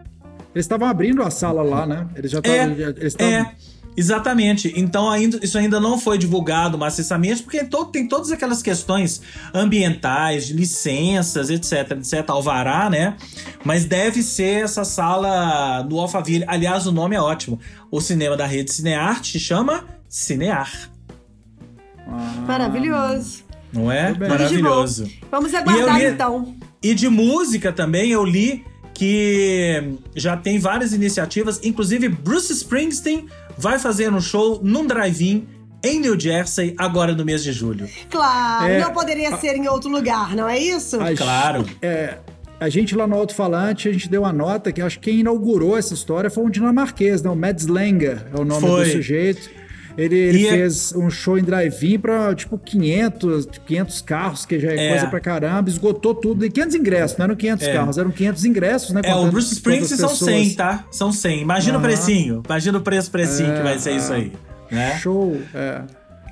estavam 0.64 0.88
abrindo 0.88 1.22
a 1.22 1.30
sala 1.30 1.62
lá, 1.62 1.86
né? 1.86 2.06
Eles 2.16 2.30
já 2.30 2.38
É, 2.42 2.48
estavam. 2.64 2.72
eles 2.74 3.04
estavam- 3.14 3.32
É, 3.34 3.52
exatamente. 3.96 4.72
Então 4.76 5.10
ainda, 5.10 5.38
isso 5.42 5.58
ainda 5.58 5.78
não 5.80 5.98
foi 5.98 6.16
divulgado 6.18 6.76
maciçamente, 6.78 7.42
porque 7.42 7.64
to- 7.64 7.86
tem 7.86 8.06
todas 8.06 8.30
aquelas 8.30 8.62
questões 8.62 9.20
ambientais, 9.54 10.46
de 10.46 10.52
licenças, 10.54 11.50
etc, 11.50 11.92
etc, 11.92 12.24
alvará, 12.30 12.88
né? 12.88 13.16
Mas 13.64 13.84
deve 13.84 14.22
ser 14.22 14.64
essa 14.64 14.84
sala 14.84 15.82
no 15.84 15.98
Alphaville. 16.00 16.44
Aliás, 16.46 16.86
o 16.86 16.92
nome 16.92 17.16
é 17.16 17.20
ótimo. 17.20 17.58
O 17.90 18.00
cinema 18.00 18.36
da 18.36 18.46
rede 18.46 18.70
Cinearte 18.72 19.38
chama 19.40 19.84
Cinear, 20.08 20.90
Ah, 22.10 22.34
Maravilhoso. 22.46 23.42
não 23.72 23.92
é? 23.92 24.14
Maravilhoso. 24.16 25.10
Vamos 25.30 25.52
aguardar 25.54 26.00
E 26.00 26.04
li- 26.04 26.10
então. 26.10 26.54
E 26.82 26.94
de 26.94 27.08
música 27.08 27.72
também 27.72 28.10
eu 28.12 28.24
li 28.24 28.64
que 28.98 29.94
já 30.16 30.36
tem 30.36 30.58
várias 30.58 30.92
iniciativas, 30.92 31.60
inclusive 31.62 32.08
Bruce 32.08 32.52
Springsteen 32.52 33.26
vai 33.56 33.78
fazer 33.78 34.12
um 34.12 34.20
show 34.20 34.60
num 34.62 34.84
drive-in 34.84 35.46
em 35.84 36.00
New 36.00 36.18
Jersey 36.18 36.74
agora 36.76 37.14
no 37.14 37.24
mês 37.24 37.44
de 37.44 37.52
julho. 37.52 37.88
Claro, 38.10 38.66
É. 38.72 38.80
não 38.80 38.92
poderia 38.92 39.36
ser 39.36 39.54
em 39.54 39.68
outro 39.68 39.88
lugar, 39.88 40.34
não 40.34 40.48
é 40.48 40.58
isso? 40.58 41.00
a- 41.00 41.14
Claro. 41.14 41.64
É, 41.80 42.18
a 42.58 42.68
gente 42.68 42.96
lá 42.96 43.06
no 43.06 43.14
Alto 43.14 43.34
Falante, 43.36 43.88
a 43.88 43.92
gente 43.92 44.08
deu 44.08 44.22
uma 44.22 44.32
nota 44.32 44.72
que 44.72 44.82
acho 44.82 44.98
que 44.98 45.10
quem 45.10 45.20
inaugurou 45.20 45.78
essa 45.78 45.94
história 45.94 46.28
foi 46.28 46.42
um 46.42 46.50
dinamarquês, 46.50 47.22
né? 47.22 47.30
O 47.30 47.36
Mads 47.36 47.66
Langer 47.68 48.26
é 48.34 48.40
o 48.40 48.44
nome 48.44 48.66
Foi. 48.66 48.84
do 48.86 48.90
sujeito. 48.90 49.48
Ele, 49.98 50.16
ele 50.16 50.46
é- 50.46 50.50
fez 50.50 50.94
um 50.94 51.10
show 51.10 51.36
em 51.36 51.42
drive-in 51.42 51.98
pra, 51.98 52.32
tipo, 52.34 52.56
500, 52.56 53.48
500 53.66 54.00
carros, 54.00 54.46
que 54.46 54.58
já 54.60 54.70
é, 54.70 54.86
É. 54.86 54.88
coisa 54.90 55.06
pra 55.08 55.18
caramba. 55.18 55.68
Esgotou 55.68 56.14
tudo. 56.14 56.46
E 56.46 56.50
500 56.50 56.76
ingressos, 56.76 57.18
não 57.18 57.24
eram 57.24 57.34
500 57.34 57.66
É. 57.66 57.72
carros, 57.72 57.98
eram 57.98 58.10
500 58.12 58.44
ingressos, 58.44 58.90
né? 58.94 59.00
É, 59.04 59.14
o 59.14 59.28
Bruce 59.28 59.52
Springsteen 59.54 59.98
são 59.98 60.08
pessoas. 60.10 60.30
100, 60.30 60.54
tá? 60.54 60.84
São 60.92 61.10
100. 61.10 61.42
Imagina 61.42 61.74
o 61.76 61.80
Aham. 61.80 61.88
precinho. 61.88 62.42
Imagina 62.46 62.78
o 62.78 62.80
preço 62.80 63.10
precinho 63.10 63.52
que 63.52 63.58
É, 63.60 63.62
vai 63.64 63.78
ser 63.80 63.92
isso 63.96 64.12
é. 64.12 64.16
aí. 64.16 64.32
Né? 64.70 64.98
Show, 65.00 65.36
é. 65.52 65.82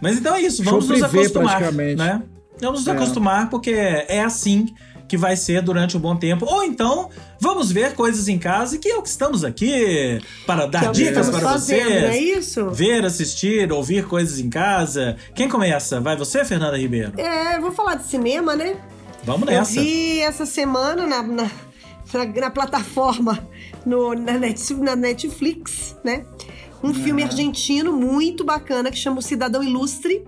Mas 0.00 0.16
então 0.18 0.34
é 0.34 0.42
isso, 0.42 0.62
Show 0.62 0.72
vamos 0.72 0.88
nos 0.88 1.00
privê, 1.00 1.18
acostumar, 1.26 1.72
né? 1.72 2.22
Vamos 2.60 2.80
nos 2.80 2.86
É. 2.88 2.92
acostumar 2.92 3.50
porque 3.50 3.70
é 3.72 4.22
assim 4.22 4.66
que 5.08 5.16
vai 5.16 5.36
ser 5.36 5.62
durante 5.62 5.96
um 5.96 6.00
bom 6.00 6.16
tempo. 6.16 6.44
Ou 6.48 6.62
então, 6.64 7.08
vamos 7.40 7.70
ver 7.70 7.94
coisas 7.94 8.28
em 8.28 8.38
casa, 8.38 8.76
que 8.78 8.88
é 8.88 8.96
o 8.96 9.02
que 9.02 9.08
estamos 9.08 9.44
aqui 9.44 10.20
para 10.46 10.66
dar 10.66 10.80
Que 10.80 10.86
é 10.86 10.90
dicas 10.92 11.30
para 11.30 11.40
fazendo, 11.40 11.84
vocês. 11.84 12.02
é 12.04 12.18
isso? 12.18 12.70
Ver, 12.70 13.04
assistir, 13.04 13.70
ouvir 13.72 14.06
coisas 14.06 14.38
em 14.38 14.48
casa. 14.50 15.16
Quem 15.34 15.48
começa? 15.48 16.00
Vai 16.00 16.16
você, 16.16 16.44
Fernanda 16.44 16.76
Ribeiro? 16.76 17.12
É, 17.18 17.58
vou 17.60 17.72
falar 17.72 17.94
de 17.96 18.06
cinema, 18.06 18.56
né? 18.56 18.76
Vamos 19.24 19.48
Eu 19.48 19.54
nessa. 19.54 19.80
vi 19.80 20.20
essa 20.20 20.46
semana 20.46 21.06
na, 21.06 21.22
na, 21.22 21.50
na- 22.40 22.50
plataforma, 22.50 23.46
no, 23.84 24.14
na, 24.14 24.38
Net- 24.38 24.74
na 24.74 24.94
Netflix, 24.96 25.96
né? 26.04 26.24
Um 26.82 26.92
filme 26.94 27.22
argentino 27.22 27.92
muito 27.92 28.44
bacana 28.44 28.90
que 28.90 28.98
chama 28.98 29.18
O 29.18 29.22
Cidadão 29.22 29.62
Ilustre. 29.62 30.24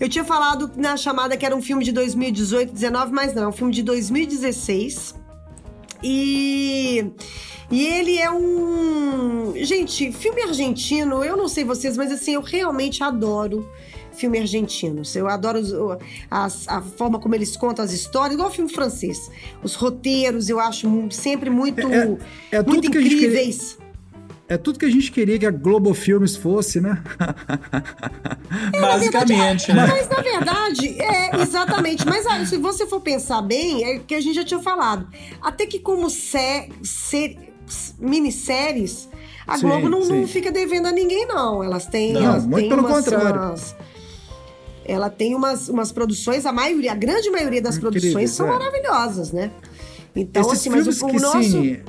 Eu 0.00 0.08
tinha 0.08 0.24
falado 0.24 0.70
na 0.76 0.96
chamada 0.96 1.36
que 1.36 1.44
era 1.44 1.54
um 1.54 1.60
filme 1.60 1.84
de 1.84 1.92
2018, 1.92 2.72
19, 2.72 3.12
mas 3.12 3.34
não, 3.34 3.42
é 3.44 3.48
um 3.48 3.52
filme 3.52 3.72
de 3.72 3.82
2016. 3.82 5.14
E, 6.02 7.04
e 7.70 7.86
ele 7.86 8.16
é 8.18 8.30
um. 8.30 9.52
Gente, 9.56 10.10
filme 10.12 10.42
argentino, 10.42 11.22
eu 11.22 11.36
não 11.36 11.46
sei 11.48 11.64
vocês, 11.64 11.96
mas 11.96 12.10
assim, 12.10 12.32
eu 12.34 12.40
realmente 12.40 13.02
adoro 13.04 13.68
filme 14.12 14.38
argentino. 14.38 15.02
Eu 15.14 15.28
adoro 15.28 15.58
as- 16.30 16.66
a 16.68 16.80
forma 16.82 17.18
como 17.18 17.34
eles 17.34 17.56
contam 17.56 17.84
as 17.84 17.92
histórias, 17.92 18.34
igual 18.34 18.50
filme 18.50 18.72
francês. 18.72 19.30
Os 19.62 19.74
roteiros 19.74 20.48
eu 20.48 20.58
acho 20.58 20.88
sempre 21.10 21.50
muito, 21.50 21.86
É- 21.86 22.16
é 22.52 22.62
tudo 22.62 22.72
muito 22.72 22.86
a 22.86 23.00
incríveis. 23.02 23.78
É 24.50 24.58
tudo 24.58 24.80
que 24.80 24.84
a 24.84 24.90
gente 24.90 25.12
queria 25.12 25.38
que 25.38 25.46
a 25.46 25.50
Globo 25.52 25.94
Filmes 25.94 26.34
fosse, 26.34 26.80
né? 26.80 27.00
Basicamente, 28.80 29.72
né? 29.72 29.86
Mas 29.86 30.08
na 30.08 30.20
verdade, 30.20 31.00
é 31.00 31.40
exatamente. 31.40 32.04
Mas 32.04 32.48
se 32.48 32.56
você 32.56 32.84
for 32.84 33.00
pensar 33.00 33.42
bem, 33.42 33.84
é 33.84 33.98
que 34.00 34.12
a 34.12 34.20
gente 34.20 34.34
já 34.34 34.44
tinha 34.44 34.58
falado. 34.58 35.06
Até 35.40 35.66
que 35.66 35.78
como 35.78 36.10
sé, 36.10 36.68
sé, 36.82 37.36
minisséries, 38.00 39.08
a 39.46 39.56
Sim, 39.56 39.66
Globo 39.68 39.88
não, 39.88 40.00
não 40.00 40.26
fica 40.26 40.50
devendo 40.50 40.86
a 40.86 40.92
ninguém, 40.92 41.26
não. 41.28 41.62
Elas 41.62 41.86
têm. 41.86 42.12
Não, 42.14 42.22
elas 42.24 42.44
muito 42.44 42.60
têm 42.62 42.68
pelo 42.70 42.82
umas- 42.88 43.04
contrário. 43.04 43.40
umas- 43.40 43.76
ela 44.84 45.08
tem 45.08 45.36
umas, 45.36 45.68
umas 45.68 45.92
produções, 45.92 46.44
a 46.44 46.50
maioria, 46.52 46.90
a 46.90 46.96
grande 46.96 47.30
maioria 47.30 47.62
das 47.62 47.76
Incríveis, 47.76 48.02
produções 48.02 48.30
são 48.32 48.48
é. 48.48 48.50
maravilhosas, 48.50 49.30
né? 49.30 49.52
Então, 50.16 50.42
Esses 50.42 50.54
assim, 50.54 50.70
mas 50.70 50.78
filmes 50.82 51.00
o, 51.02 51.06
o 51.06 51.10
que 51.10 51.20
nosso. 51.20 51.42
sim. 51.50 51.80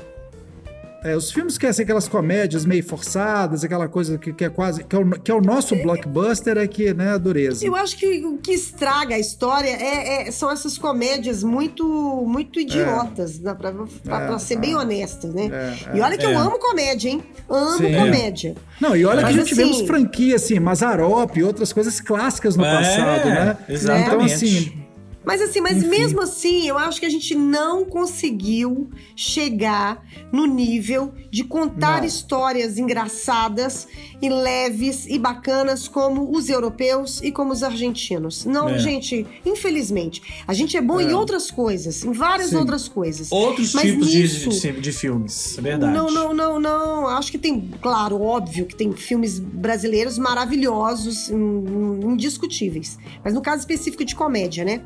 É, 1.04 1.16
os 1.16 1.32
filmes 1.32 1.58
que 1.58 1.72
são 1.74 1.82
aquelas 1.84 2.08
comédias 2.08 2.64
meio 2.64 2.84
forçadas, 2.84 3.64
aquela 3.64 3.88
coisa 3.88 4.20
que, 4.20 4.32
que 4.32 4.46
é 4.46 4.50
quase. 4.50 4.84
Que 4.84 4.96
é, 4.96 5.00
o, 5.00 5.10
que 5.10 5.32
é 5.32 5.34
o 5.34 5.42
nosso 5.42 5.76
blockbuster, 5.76 6.58
é 6.60 6.68
que, 6.68 6.94
né, 6.94 7.14
a 7.14 7.18
dureza. 7.18 7.66
Eu 7.66 7.76
acho 7.76 7.98
que 7.98 8.24
o 8.24 8.38
que 8.38 8.52
estraga 8.52 9.16
a 9.16 9.20
história 9.20 9.68
é- 9.70 10.28
é- 10.28 10.32
são 10.32 10.52
essas 10.52 10.78
comédias 10.78 11.44
muito 11.44 11.84
muito 12.28 12.60
idiotas, 12.60 13.40
né, 13.40 13.54
pra, 13.56 13.72
pra- 13.72 14.24
É, 14.24 14.28
pra 14.28 14.38
ser 14.40 14.54
é. 14.54 14.58
bem 14.58 14.76
honesta, 14.76 15.28
né? 15.28 15.50
É, 15.92 15.98
e 15.98 16.02
olha 16.02 16.18
que 16.18 16.26
é. 16.26 16.34
eu 16.34 16.38
amo 16.38 16.60
comédia, 16.60 17.10
hein? 17.10 17.24
Amo 17.50 17.78
Sim. 17.78 17.94
comédia. 17.96 18.56
Não, 18.80 18.96
e 18.96 19.04
olha 19.04 19.22
Mas 19.22 19.32
que 19.32 19.38
já 19.38 19.42
assim- 19.42 19.50
tivemos 19.50 19.82
franquia, 19.82 20.36
assim, 20.36 20.60
Mazarop 20.60 21.36
e 21.36 21.44
outras 21.44 21.74
coisas 21.74 22.00
clássicas 22.00 22.56
no 22.56 22.64
É, 22.64 22.78
passado, 22.78 23.26
né? 23.30 23.58
exatamente. 23.68 24.08
Então, 24.08 24.22
assim, 24.26 24.81
Mas 25.24 25.42
assim, 25.42 25.62
mas 25.62 25.78
Enfim. 25.78 25.88
mesmo 25.90 26.22
assim, 26.22 26.68
eu 26.68 26.78
acho 26.78 27.00
que 27.00 27.06
a 27.06 27.10
gente 27.10 27.36
não 27.36 27.86
conseguiu 27.86 28.90
chegar 29.16 30.04
no 30.32 30.46
nível 30.46 31.14
de 31.30 31.44
contar 31.44 32.00
Não. 32.00 32.06
histórias 32.08 32.78
engraçadas 32.78 33.88
e 34.22 34.30
leves 34.30 35.06
e 35.08 35.20
bacanas 35.20 35.88
como 35.88 36.36
os 36.36 36.50
europeus 36.50 37.22
e 37.22 37.32
como 37.32 37.52
os 37.52 37.62
argentinos. 37.64 38.46
Não, 38.46 38.70
É. 38.70 38.80
gente, 38.80 39.26
infelizmente. 39.46 40.22
A 40.48 40.54
gente 40.54 40.76
é 40.76 40.82
bom 40.82 41.00
em 41.00 41.14
outras 41.14 41.52
coisas, 41.52 42.04
em 42.04 42.12
várias 42.12 42.50
Sim. 42.50 42.58
outras 42.58 42.88
coisas. 42.88 43.32
Outros 43.32 43.74
Mas 43.74 43.84
tipos 43.92 44.10
de, 44.10 44.22
nisso- 44.22 44.50
de, 44.50 44.72
de 44.80 44.92
filmes, 44.92 45.58
é 45.58 45.62
verdade. 45.62 45.94
Não, 45.94 46.12
não, 46.12 46.34
não, 46.34 46.60
não. 46.60 47.08
Acho 47.08 47.32
que 47.32 47.38
tem, 47.38 47.70
claro, 47.82 48.22
óbvio 48.22 48.66
que 48.66 48.76
tem 48.76 48.92
filmes 48.94 49.40
brasileiros 49.40 50.18
maravilhosos, 50.18 51.30
in- 51.30 52.00
indiscutíveis. 52.12 52.98
Mas 53.24 53.34
no 53.34 53.42
caso 53.42 53.60
específico 53.60 54.04
de 54.04 54.16
comédia, 54.16 54.64
né? 54.66 54.82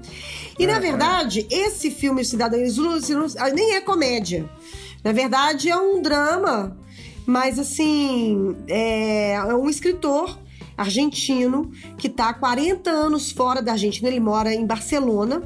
E 0.57 0.63
É, 0.63 0.67
na 0.67 0.77
é. 0.77 0.79
verdade, 0.79 1.45
esse 1.49 1.91
filme 1.91 2.21
O 2.21 2.25
Cidadão 2.25 2.59
Ilustre 2.59 3.15
nem 3.53 3.75
é 3.75 3.81
comédia. 3.81 4.49
Na 5.03 5.11
verdade, 5.11 5.69
é 5.69 5.77
um 5.77 6.01
drama. 6.01 6.77
Mas 7.25 7.57
assim, 7.57 8.55
é, 8.67 9.33
é 9.33 9.55
um 9.55 9.69
escritor 9.69 10.37
argentino 10.77 11.71
que 11.97 12.07
está 12.07 12.29
há 12.29 12.33
40 12.33 12.89
anos 12.89 13.31
fora 13.31 13.61
da 13.61 13.73
Argentina. 13.73 14.07
Ele 14.07 14.19
mora 14.19 14.53
em 14.53 14.65
Barcelona. 14.65 15.43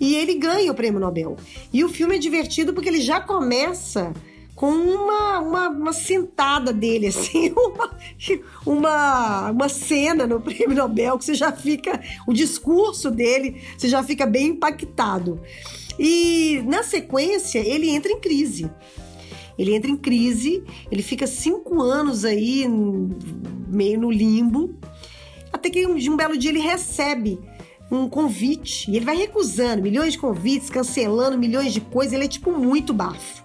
E 0.00 0.16
ele 0.16 0.34
ganha 0.34 0.70
o 0.72 0.74
prêmio 0.74 0.98
Nobel. 0.98 1.36
E 1.72 1.84
o 1.84 1.88
filme 1.88 2.16
é 2.16 2.18
divertido 2.18 2.74
porque 2.74 2.88
ele 2.88 3.00
já 3.00 3.20
começa 3.20 4.12
com 4.54 4.70
uma, 4.70 5.40
uma, 5.40 5.68
uma 5.68 5.92
sentada 5.92 6.72
dele, 6.72 7.08
assim, 7.08 7.52
uma, 7.56 7.90
uma, 8.64 9.50
uma 9.50 9.68
cena 9.68 10.26
no 10.26 10.40
prêmio 10.40 10.76
Nobel 10.76 11.18
que 11.18 11.24
você 11.24 11.34
já 11.34 11.50
fica. 11.52 12.00
O 12.26 12.32
discurso 12.32 13.10
dele, 13.10 13.60
você 13.76 13.88
já 13.88 14.02
fica 14.02 14.26
bem 14.26 14.48
impactado. 14.48 15.40
E 15.98 16.62
na 16.66 16.82
sequência, 16.82 17.58
ele 17.58 17.90
entra 17.90 18.12
em 18.12 18.20
crise. 18.20 18.70
Ele 19.58 19.74
entra 19.74 19.90
em 19.90 19.96
crise, 19.96 20.64
ele 20.90 21.02
fica 21.02 21.26
cinco 21.26 21.80
anos 21.80 22.24
aí, 22.24 22.66
meio 23.68 24.00
no 24.00 24.10
limbo, 24.10 24.74
até 25.52 25.70
que 25.70 25.86
um, 25.86 25.94
um 25.94 26.16
belo 26.16 26.36
dia 26.36 26.50
ele 26.50 26.58
recebe 26.58 27.38
um 27.88 28.08
convite 28.08 28.90
e 28.90 28.96
ele 28.96 29.04
vai 29.04 29.16
recusando 29.16 29.82
milhões 29.82 30.14
de 30.14 30.18
convites, 30.18 30.70
cancelando 30.70 31.38
milhões 31.38 31.72
de 31.72 31.80
coisas. 31.80 32.12
Ele 32.12 32.24
é 32.24 32.28
tipo 32.28 32.50
muito 32.50 32.92
bafo. 32.92 33.43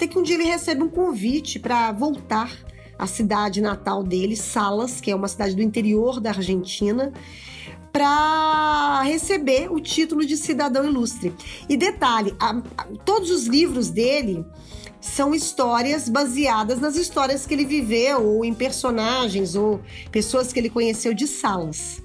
Até 0.00 0.08
que 0.08 0.18
um 0.18 0.22
dia 0.22 0.34
ele 0.36 0.44
recebe 0.44 0.82
um 0.82 0.88
convite 0.88 1.58
para 1.58 1.92
voltar 1.92 2.50
à 2.98 3.06
cidade 3.06 3.60
natal 3.60 4.02
dele, 4.02 4.34
Salas, 4.34 4.98
que 4.98 5.10
é 5.10 5.14
uma 5.14 5.28
cidade 5.28 5.54
do 5.54 5.60
interior 5.60 6.18
da 6.20 6.30
Argentina, 6.30 7.12
para 7.92 9.02
receber 9.02 9.70
o 9.70 9.78
título 9.78 10.24
de 10.24 10.38
cidadão 10.38 10.86
ilustre. 10.86 11.34
E 11.68 11.76
detalhe, 11.76 12.34
a- 12.40 12.62
a- 12.78 12.86
todos 13.04 13.30
os 13.30 13.44
livros 13.46 13.90
dele 13.90 14.42
são 15.02 15.34
histórias 15.34 16.08
baseadas 16.08 16.80
nas 16.80 16.96
histórias 16.96 17.44
que 17.44 17.52
ele 17.52 17.66
viveu, 17.66 18.24
ou 18.26 18.42
em 18.42 18.54
personagens, 18.54 19.54
ou 19.54 19.82
pessoas 20.10 20.50
que 20.50 20.58
ele 20.58 20.70
conheceu 20.70 21.12
de 21.12 21.26
Salas. 21.26 22.02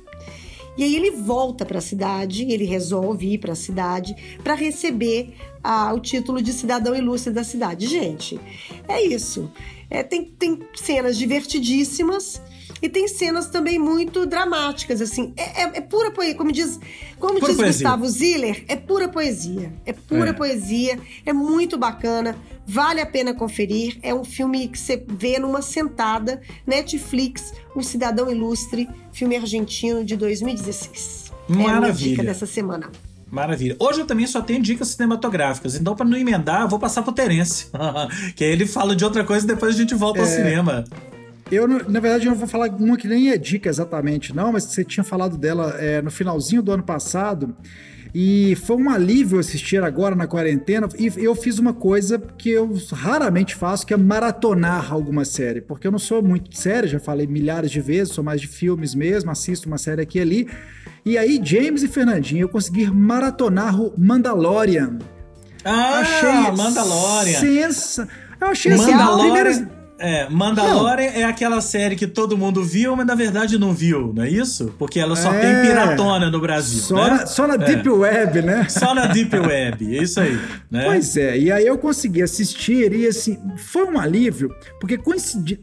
E 0.78 0.84
aí 0.84 0.96
ele 0.96 1.12
volta 1.12 1.66
para 1.66 1.80
a 1.80 1.82
cidade, 1.82 2.44
ele 2.44 2.66
resolve 2.66 3.34
ir 3.34 3.38
para 3.38 3.54
a 3.54 3.56
cidade 3.56 4.38
para 4.44 4.54
receber 4.54 5.34
ah, 5.64 5.94
o 5.94 6.00
título 6.00 6.42
de 6.42 6.52
cidadão 6.52 6.96
ilustre 6.96 7.34
da 7.34 7.44
cidade. 7.44 7.88
Gente, 7.88 8.40
é 8.88 9.02
isso. 9.02 9.52
É, 9.90 10.04
tem, 10.04 10.26
tem 10.26 10.60
cenas 10.76 11.18
divertidíssimas 11.18 12.42
e 12.82 12.90
tem 12.90 13.08
cenas 13.08 13.48
também 13.48 13.80
muito 13.80 14.26
dramáticas, 14.26 15.02
assim. 15.02 15.34
É, 15.38 15.64
é- 15.64 15.72
é 15.78 15.82
pura 15.82 16.12
poesia, 16.12 16.36
como 16.36 16.52
diz, 16.52 16.80
como 17.20 17.40
Pura 17.40 17.48
diz 17.54 17.56
poesia. 17.58 17.72
Gustavo 17.90 18.08
Ziller, 18.10 18.66
é 18.68 18.76
pura 18.76 19.08
poesia. 19.08 19.74
É 19.86 19.94
pura 19.94 20.30
É. 20.30 20.34
poesia, 20.34 21.00
é 21.26 21.32
muito 21.34 21.78
bacana, 21.78 22.36
vale 22.68 23.00
a 23.02 23.06
pena 23.06 23.34
conferir. 23.34 23.98
É 24.04 24.14
um 24.14 24.24
filme 24.24 24.68
que 24.68 24.78
você 24.78 25.04
vê 25.08 25.40
numa 25.40 25.62
sentada, 25.62 26.42
Netflix, 26.68 27.54
Um 27.76 27.82
Cidadão 27.82 28.30
Ilustre, 28.30 28.88
filme 29.12 29.36
argentino 29.36 30.04
de 30.04 30.16
2016. 30.16 31.32
É 31.50 31.54
a 31.54 31.56
minha 31.56 31.74
Maravilha. 31.74 32.10
dica 32.12 32.24
dessa 32.24 32.46
semana. 32.46 32.90
Maravilha. 33.32 33.76
Hoje 33.80 34.00
eu 34.02 34.06
também 34.06 34.26
só 34.28 34.42
tenho 34.42 34.62
dicas 34.62 34.90
cinematográficas, 34.90 35.76
então 35.76 35.96
para 35.96 36.06
não 36.06 36.16
emendar, 36.18 36.62
eu 36.62 36.70
vou 36.70 36.80
passar 36.80 37.02
pro 37.02 37.12
Terence. 37.12 37.68
que 38.36 38.44
aí 38.44 38.52
ele 38.52 38.66
fala 38.66 38.96
de 38.96 39.04
outra 39.04 39.24
coisa 39.24 39.44
e 39.46 39.48
depois 39.48 39.76
a 39.76 39.78
gente 39.78 39.94
volta 39.96 40.20
É. 40.20 40.22
ao 40.22 40.28
cinema. 40.28 40.86
Eu, 41.52 41.68
na 41.68 42.00
verdade, 42.00 42.26
eu 42.26 42.32
não 42.32 42.38
vou 42.38 42.48
falar 42.48 42.70
uma 42.70 42.98
que 42.98 43.08
nem 43.08 43.30
é 43.30 43.38
dica 43.38 43.70
exatamente, 43.70 44.36
não, 44.36 44.52
mas 44.52 44.64
você 44.64 44.84
tinha 44.84 45.04
falado 45.04 45.38
dela 45.38 45.76
é, 45.80 46.02
no 46.02 46.10
finalzinho 46.10 46.62
do 46.64 46.72
ano 46.72 46.84
passado. 46.84 47.56
E 48.18 48.56
foi 48.64 48.78
um 48.78 48.90
alívio 48.90 49.40
assistir 49.40 49.84
agora 49.84 50.16
na 50.16 50.26
quarentena. 50.26 50.88
E 50.98 51.12
eu 51.18 51.36
fiz 51.36 51.60
uma 51.60 51.74
coisa 51.74 52.18
que 52.38 52.50
eu 52.50 52.74
raramente 52.94 53.54
faço, 53.54 53.86
que 53.86 53.94
é 53.94 53.98
maratonar 53.98 54.94
alguma 54.94 55.26
série. 55.26 55.60
Porque 55.60 55.86
eu 55.86 55.92
não 55.92 56.00
sou 56.00 56.24
muito 56.24 56.50
de 56.50 56.58
série, 56.58 56.88
já 56.88 56.98
falei 56.98 57.28
milhares 57.28 57.70
de 57.70 57.82
vezes, 57.82 58.14
sou 58.14 58.24
mais 58.24 58.40
de 58.40 58.48
filmes 58.48 58.96
mesmo, 58.96 59.30
assisto 59.30 59.68
uma 59.68 59.78
série 59.78 60.02
aqui 60.02 60.18
e 60.18 60.22
ali. 60.22 60.48
E 61.06 61.18
aí, 61.18 61.42
James 61.44 61.84
e 61.84 61.90
Fernandinho, 61.90 62.44
eu 62.44 62.50
consegui 62.50 62.90
maratonar 62.90 63.80
o 63.82 63.94
Mandalorian. 63.98 64.98
Ah, 65.66 66.54
Mandalorian. 66.56 67.40
Sensa... 67.40 68.08
Eu 68.40 68.48
achei 68.48 68.72
assim, 68.74 68.92
Mandalorian. 68.92 69.34
primeiro- 69.34 69.75
É, 69.98 70.28
Mandalorian 70.30 71.06
é 71.12 71.24
aquela 71.24 71.62
série 71.62 71.96
que 71.96 72.06
todo 72.06 72.38
mundo 72.38 72.62
viu, 72.64 72.96
mas 72.98 73.06
na 73.08 73.16
verdade 73.16 73.58
não 73.58 73.74
viu, 73.74 74.12
não 74.14 74.24
é 74.24 74.30
isso? 74.30 74.74
Porque 74.78 75.00
ela 75.00 75.16
só 75.16 75.34
É. 75.34 75.40
tem 75.40 75.62
piratona 75.70 76.30
no 76.30 76.40
Brasil. 76.42 76.82
Só, 76.82 76.96
né? 76.96 77.10
na, 77.12 77.26
só 77.26 77.48
na 77.48 77.54
É. 77.54 77.58
Deep 77.60 77.88
Web, 77.90 78.42
né? 78.42 78.68
Só 78.70 78.94
na 78.94 79.08
Deep 79.08 79.34
Web, 79.38 79.98
é 79.98 80.04
isso 80.04 80.20
aí. 80.20 80.38
Né? 80.70 80.84
Pois 80.86 81.16
é, 81.16 81.38
e 81.38 81.50
aí 81.52 81.66
eu 81.66 81.78
consegui 81.78 82.22
assistir 82.22 82.92
e 82.94 83.08
assim, 83.08 83.40
foi 83.58 83.86
um 83.86 83.98
alívio, 83.98 84.54
porque 84.82 84.98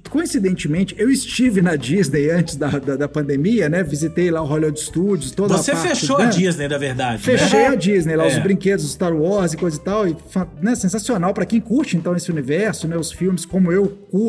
coincidentemente 0.09 0.95
eu 0.99 1.11
estive 1.11 1.61
na 1.61 1.77
Disney 1.77 2.31
antes 2.31 2.57
da, 2.57 2.69
da, 2.69 2.97
da 2.97 3.09
pandemia, 3.09 3.69
né? 3.69 3.83
Visitei 3.83 4.31
lá 4.31 4.41
o 4.43 4.47
Hollywood 4.47 4.81
Studios, 4.81 5.31
toda 5.33 5.57
Você 5.57 5.73
a 5.73 5.77
parte, 5.77 5.89
fechou 5.89 6.19
né? 6.19 6.25
a 6.25 6.29
Disney, 6.29 6.69
na 6.69 6.79
verdade. 6.79 7.12
né? 7.12 7.19
Fechei 7.19 7.67
a 7.67 7.75
Disney, 7.75 8.17
lá 8.17 8.25
É. 8.25 8.29
os 8.29 8.39
brinquedos 8.39 8.85
do 8.87 8.91
Star 8.91 9.15
Wars 9.15 9.53
e 9.53 9.57
coisa 9.57 9.77
e 9.77 9.81
tal, 9.81 10.09
e 10.09 10.17
né, 10.61 10.75
sensacional 10.75 11.35
pra 11.35 11.45
quem 11.45 11.61
curte 11.61 11.97
então 11.97 12.17
esse 12.17 12.31
universo, 12.31 12.89
né, 12.89 12.97
os 12.97 13.12
filmes 13.12 13.45
como 13.45 13.71
eu 13.71 13.87
curto, 14.11 14.22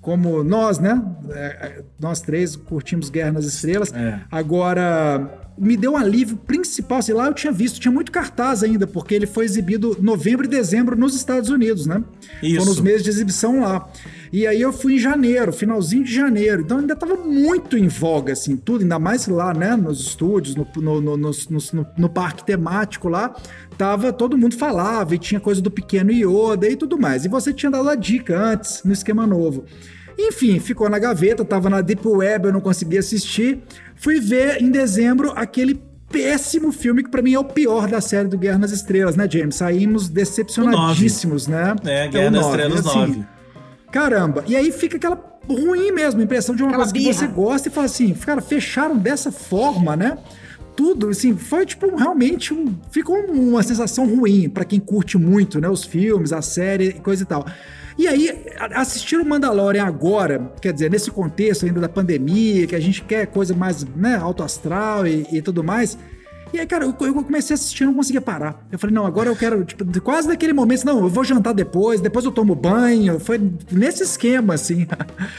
como 0.00 0.44
nós, 0.44 0.78
né, 0.78 1.02
é, 1.30 1.38
é, 1.38 1.82
nós 1.98 2.20
três 2.20 2.56
curtimos 2.56 3.08
Guerra 3.08 3.32
nas 3.32 3.44
Estrelas. 3.44 3.92
É. 3.92 4.20
Agora 4.30 5.40
me 5.56 5.76
deu 5.76 5.92
um 5.92 5.96
alívio 5.96 6.36
principal, 6.36 7.00
sei 7.00 7.14
lá, 7.14 7.26
eu 7.26 7.34
tinha 7.34 7.52
visto, 7.52 7.78
tinha 7.78 7.92
muito 7.92 8.10
cartaz 8.10 8.62
ainda, 8.62 8.86
porque 8.86 9.14
ele 9.14 9.26
foi 9.26 9.44
exibido 9.44 9.96
novembro 10.00 10.46
e 10.46 10.48
dezembro 10.48 10.96
nos 10.96 11.14
Estados 11.14 11.48
Unidos, 11.48 11.86
né? 11.86 12.02
Isso. 12.42 12.56
Foram 12.58 12.72
os 12.72 12.80
meses 12.80 13.04
de 13.04 13.10
exibição 13.10 13.60
lá. 13.60 13.88
E 14.36 14.48
aí 14.48 14.60
eu 14.60 14.72
fui 14.72 14.94
em 14.96 14.98
janeiro, 14.98 15.52
finalzinho 15.52 16.02
de 16.02 16.12
janeiro. 16.12 16.62
Então 16.62 16.78
ainda 16.78 16.96
tava 16.96 17.14
muito 17.14 17.78
em 17.78 17.86
voga, 17.86 18.32
assim, 18.32 18.56
tudo, 18.56 18.82
ainda 18.82 18.98
mais 18.98 19.28
lá, 19.28 19.54
né, 19.54 19.76
nos 19.76 20.00
estúdios, 20.00 20.56
no, 20.56 20.66
no, 20.76 21.00
no, 21.00 21.16
no- 21.16 21.86
no 21.96 22.08
parque 22.08 22.44
temático 22.44 23.08
lá. 23.08 23.32
Tava, 23.78 24.12
todo 24.12 24.36
mundo 24.36 24.56
falava 24.56 25.14
e 25.14 25.18
tinha 25.18 25.38
coisa 25.38 25.62
do 25.62 25.70
pequeno 25.70 26.10
Yoda 26.10 26.68
e 26.68 26.74
tudo 26.74 26.98
mais. 26.98 27.24
E 27.24 27.28
você 27.28 27.52
tinha 27.52 27.70
dado 27.70 27.88
a 27.88 27.94
dica 27.94 28.36
antes, 28.36 28.82
no 28.84 28.92
esquema 28.92 29.24
novo. 29.24 29.66
Enfim, 30.18 30.58
ficou 30.58 30.90
na 30.90 30.98
gaveta, 30.98 31.44
tava 31.44 31.70
na 31.70 31.80
Deep 31.80 32.04
Web, 32.04 32.46
eu 32.46 32.52
não 32.52 32.60
consegui 32.60 32.98
assistir. 32.98 33.60
Fui 33.94 34.18
ver 34.18 34.60
em 34.60 34.68
dezembro 34.68 35.32
aquele 35.36 35.80
péssimo 36.10 36.72
filme 36.72 37.04
que 37.04 37.10
pra 37.10 37.22
mim 37.22 37.34
é 37.34 37.38
o 37.38 37.44
pior 37.44 37.86
da 37.88 38.00
série 38.00 38.26
do 38.26 38.36
Guerra 38.38 38.58
nas 38.58 38.72
Estrelas, 38.72 39.14
né, 39.14 39.28
James? 39.30 39.54
Saímos 39.54 40.08
decepcionadíssimos, 40.08 41.46
né? 41.46 41.74
É, 41.84 42.08
Guerra 42.08 42.28
o 42.28 42.30
nas. 42.32 42.46
Estrelas 42.46 42.86
Assim, 42.86 42.98
9. 42.98 43.33
Caramba, 43.94 44.42
e 44.48 44.56
aí 44.56 44.72
fica 44.72 44.96
aquela 44.96 45.16
ruim 45.48 45.92
mesmo, 45.92 46.20
impressão 46.20 46.52
de 46.52 46.64
uma 46.64 46.70
Aquela 46.70 46.82
coisa 46.82 46.92
que 46.92 46.98
birra. 46.98 47.12
você 47.12 47.26
gosta 47.28 47.68
e 47.68 47.70
fala 47.70 47.86
assim, 47.86 48.12
cara, 48.12 48.40
fecharam 48.40 48.96
dessa 48.96 49.30
forma, 49.30 49.94
né? 49.94 50.18
Tudo, 50.76 51.10
assim, 51.10 51.36
foi 51.36 51.64
tipo 51.64 51.94
realmente 51.94 52.52
um, 52.52 52.74
ficou 52.90 53.16
uma 53.26 53.62
sensação 53.62 54.04
ruim 54.12 54.48
pra 54.48 54.64
quem 54.64 54.80
curte 54.80 55.16
muito, 55.16 55.60
né, 55.60 55.68
os 55.68 55.84
filmes, 55.84 56.32
a 56.32 56.42
série 56.42 56.88
e 56.88 56.92
coisa 56.94 57.22
e 57.22 57.26
tal. 57.26 57.46
E 57.96 58.08
aí, 58.08 58.36
assistir 58.72 59.16
o 59.16 59.24
Mandalorian 59.24 59.84
agora, 59.84 60.52
quer 60.60 60.72
dizer, 60.72 60.90
nesse 60.90 61.12
contexto 61.12 61.64
ainda 61.64 61.80
da 61.80 61.88
pandemia, 61.88 62.66
que 62.66 62.74
a 62.74 62.80
gente 62.80 63.00
quer 63.00 63.28
coisa 63.28 63.54
mais, 63.54 63.84
né, 63.94 64.16
alto 64.16 64.42
astral 64.42 65.06
e, 65.06 65.24
e 65.30 65.40
tudo 65.40 65.62
mais. 65.62 65.96
E 66.52 66.60
aí, 66.60 66.66
cara, 66.66 66.84
eu, 66.84 66.94
eu 67.06 67.14
comecei 67.24 67.54
a 67.54 67.56
assistir 67.56 67.82
e 67.82 67.86
não 67.86 67.94
conseguia 67.94 68.20
parar. 68.20 68.64
Eu 68.70 68.78
falei, 68.78 68.94
não, 68.94 69.04
agora 69.04 69.28
eu 69.28 69.34
quero, 69.34 69.64
tipo, 69.64 69.84
de- 69.84 70.00
quase 70.00 70.28
naquele 70.28 70.52
momento, 70.52 70.84
não, 70.84 71.00
eu 71.00 71.08
vou 71.08 71.24
jantar 71.24 71.52
depois, 71.52 72.00
depois 72.00 72.24
eu 72.24 72.30
tomo 72.30 72.54
banho. 72.54 73.18
Foi 73.18 73.40
nesse 73.72 74.04
esquema, 74.04 74.54
assim. 74.54 74.86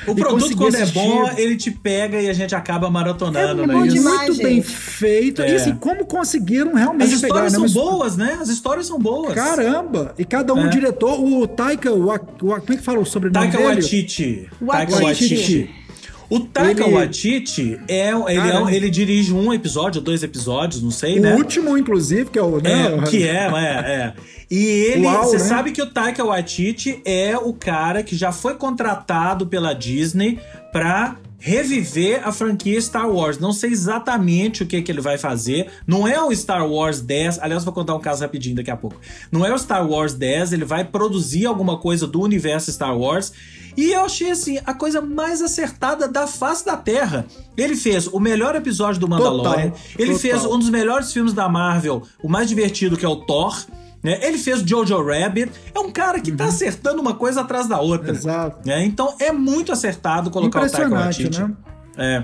O 0.08 0.12
E 0.12 0.16
produto, 0.16 0.58
quando 0.58 0.76
é 0.76 0.82
assistir. 0.82 1.00
bom, 1.00 1.30
ele 1.38 1.56
te 1.56 1.72
pega 1.72 2.22
e 2.22 2.30
a 2.30 2.34
gente 2.34 2.54
acaba 2.54 2.88
É 2.88 2.90
maratonando, 2.90 3.66
né? 3.66 3.88
Isso. 3.88 3.96
demais. 3.96 4.28
muito 4.30 4.44
bem 4.44 4.56
gente. 4.56 4.68
feito. 4.68 5.42
É. 5.42 5.52
E 5.52 5.56
assim, 5.56 5.76
como 5.76 6.06
conseguiram 6.06 6.74
realmente 6.74 7.14
As 7.14 7.22
pegar 7.22 7.28
histórias 7.48 7.54
né, 7.54 7.58
são 7.60 7.66
his- 7.66 7.74
boas, 7.74 8.18
né? 8.18 8.38
As 8.42 8.50
histórias 8.50 8.88
são 8.88 9.00
boas. 9.00 9.34
Caramba! 9.34 10.14
E 10.18 10.26
cada 10.26 10.54
um 10.54 10.66
É. 10.66 10.70
diretor, 10.70 11.18
o 11.24 11.48
Taika, 11.48 11.94
o, 11.94 12.10
o 12.14 12.20
como 12.20 12.56
é 12.74 12.76
que 12.76 12.82
fala 12.84 13.00
o 13.00 13.06
sobrenome 13.06 13.46
Taika 13.48 13.58
dele? 13.58 13.70
Waititi. 13.82 14.50
Taika 14.68 14.96
Waititi. 14.96 15.36
Waititi. 15.36 15.85
O 16.30 16.40
Taika 16.40 16.84
Ele- 16.84 16.94
Waititi 16.96 17.80
é, 17.88 18.10
ele, 18.10 18.24
é, 18.28 18.36
Caramba. 18.36 18.74
ele 18.74 18.90
dirige 18.90 19.34
um 19.34 19.54
episódio, 19.54 20.02
dois 20.02 20.24
episódios, 20.24 20.82
não 20.82 20.92
sei, 20.92 21.20
O 21.20 21.22
né? 21.22 21.36
último, 21.36 21.78
inclusive, 21.78 22.30
que 22.32 22.40
é 22.40 22.42
o... 22.42 22.60
né, 22.60 22.96
É, 22.98 23.02
que 23.10 23.24
é, 23.28 23.48
é, 23.48 23.92
é. 23.92 24.14
E 24.50 24.58
ele, 24.66 25.06
Uau, 25.06 25.24
você 25.24 25.38
né? 25.38 25.44
sabe 25.44 25.72
que 25.72 25.82
o 25.82 25.88
Taika 25.88 26.24
Waititi 26.24 27.02
é 27.06 27.36
o 27.38 27.52
cara 27.54 28.04
que 28.04 28.16
já 28.16 28.32
foi 28.32 28.56
contratado 28.56 29.48
pela 29.48 29.74
Disney 29.74 30.40
pra 30.72 31.16
reviver 31.40 32.28
a 32.28 32.32
franquia 32.32 32.80
Star 32.82 33.08
Wars. 33.10 33.38
Não 33.38 33.54
sei 33.54 33.72
exatamente 33.72 34.64
o 34.64 34.66
que, 34.66 34.82
que 34.82 34.92
ele 34.92 35.02
vai 35.02 35.18
fazer. 35.18 35.68
Não 35.86 36.08
é 36.08 36.20
o 36.22 36.36
Star 36.36 36.68
Wars 36.68 37.02
10. 37.02 37.40
Aliás, 37.40 37.64
vou 37.64 37.74
contar 37.74 37.94
um 37.96 38.00
caso 38.00 38.22
rapidinho 38.22 38.56
daqui 38.56 38.72
a 38.72 38.76
pouco. 38.78 38.98
Não 39.32 39.46
é 39.46 39.54
o 39.54 39.58
Star 39.58 39.88
Wars 39.88 40.14
10. 40.14 40.54
Ele 40.54 40.66
vai 40.66 40.84
produzir 40.84 41.46
alguma 41.46 41.78
coisa 41.78 42.08
do 42.08 42.20
universo 42.22 42.72
Star 42.72 42.98
Wars. 42.98 43.32
E 43.78 43.92
eu 43.92 44.06
achei 44.06 44.32
assim 44.32 44.60
a 44.66 44.74
coisa 44.74 45.02
mais 45.02 45.42
acertada 45.42 46.08
da 46.08 46.26
face 46.28 46.66
da 46.66 46.78
Terra. 46.78 47.26
Ele 47.58 47.76
fez 47.76 48.08
o 48.08 48.20
melhor 48.20 48.56
episódio 48.56 49.00
do 49.00 49.08
Mandalorian. 49.08 49.70
Total, 49.72 49.80
ele 50.00 50.14
total. 50.14 50.20
fez 50.20 50.46
um 50.46 50.58
dos 50.60 50.70
melhores 50.70 51.12
filmes 51.12 51.34
da 51.34 51.50
Marvel, 51.50 52.04
o 52.24 52.30
mais 52.30 52.48
divertido 52.48 52.96
que 52.98 53.06
é 53.06 53.10
o 53.10 53.18
Thor. 53.18 53.66
Né? 54.04 54.20
Ele 54.22 54.38
fez 54.38 54.60
Jojo 54.62 55.02
Rabbit. 55.04 55.52
É 55.74 55.80
um 55.80 55.90
cara 55.92 56.20
que 56.20 56.32
tá 56.32 56.46
acertando 56.46 57.02
uma 57.02 57.16
coisa 57.16 57.42
atrás 57.42 57.68
da 57.68 57.80
outra. 57.82 58.12
Uhum. 58.12 58.16
Exato. 58.18 58.60
né? 58.68 58.86
Então 58.86 59.16
é 59.20 59.32
muito 59.32 59.72
acertado 59.72 60.30
colocar 60.30 60.64
o 60.64 60.70
Taika 60.70 60.90
Waititi. 60.90 61.42
né? 61.42 61.52
É. 61.98 62.24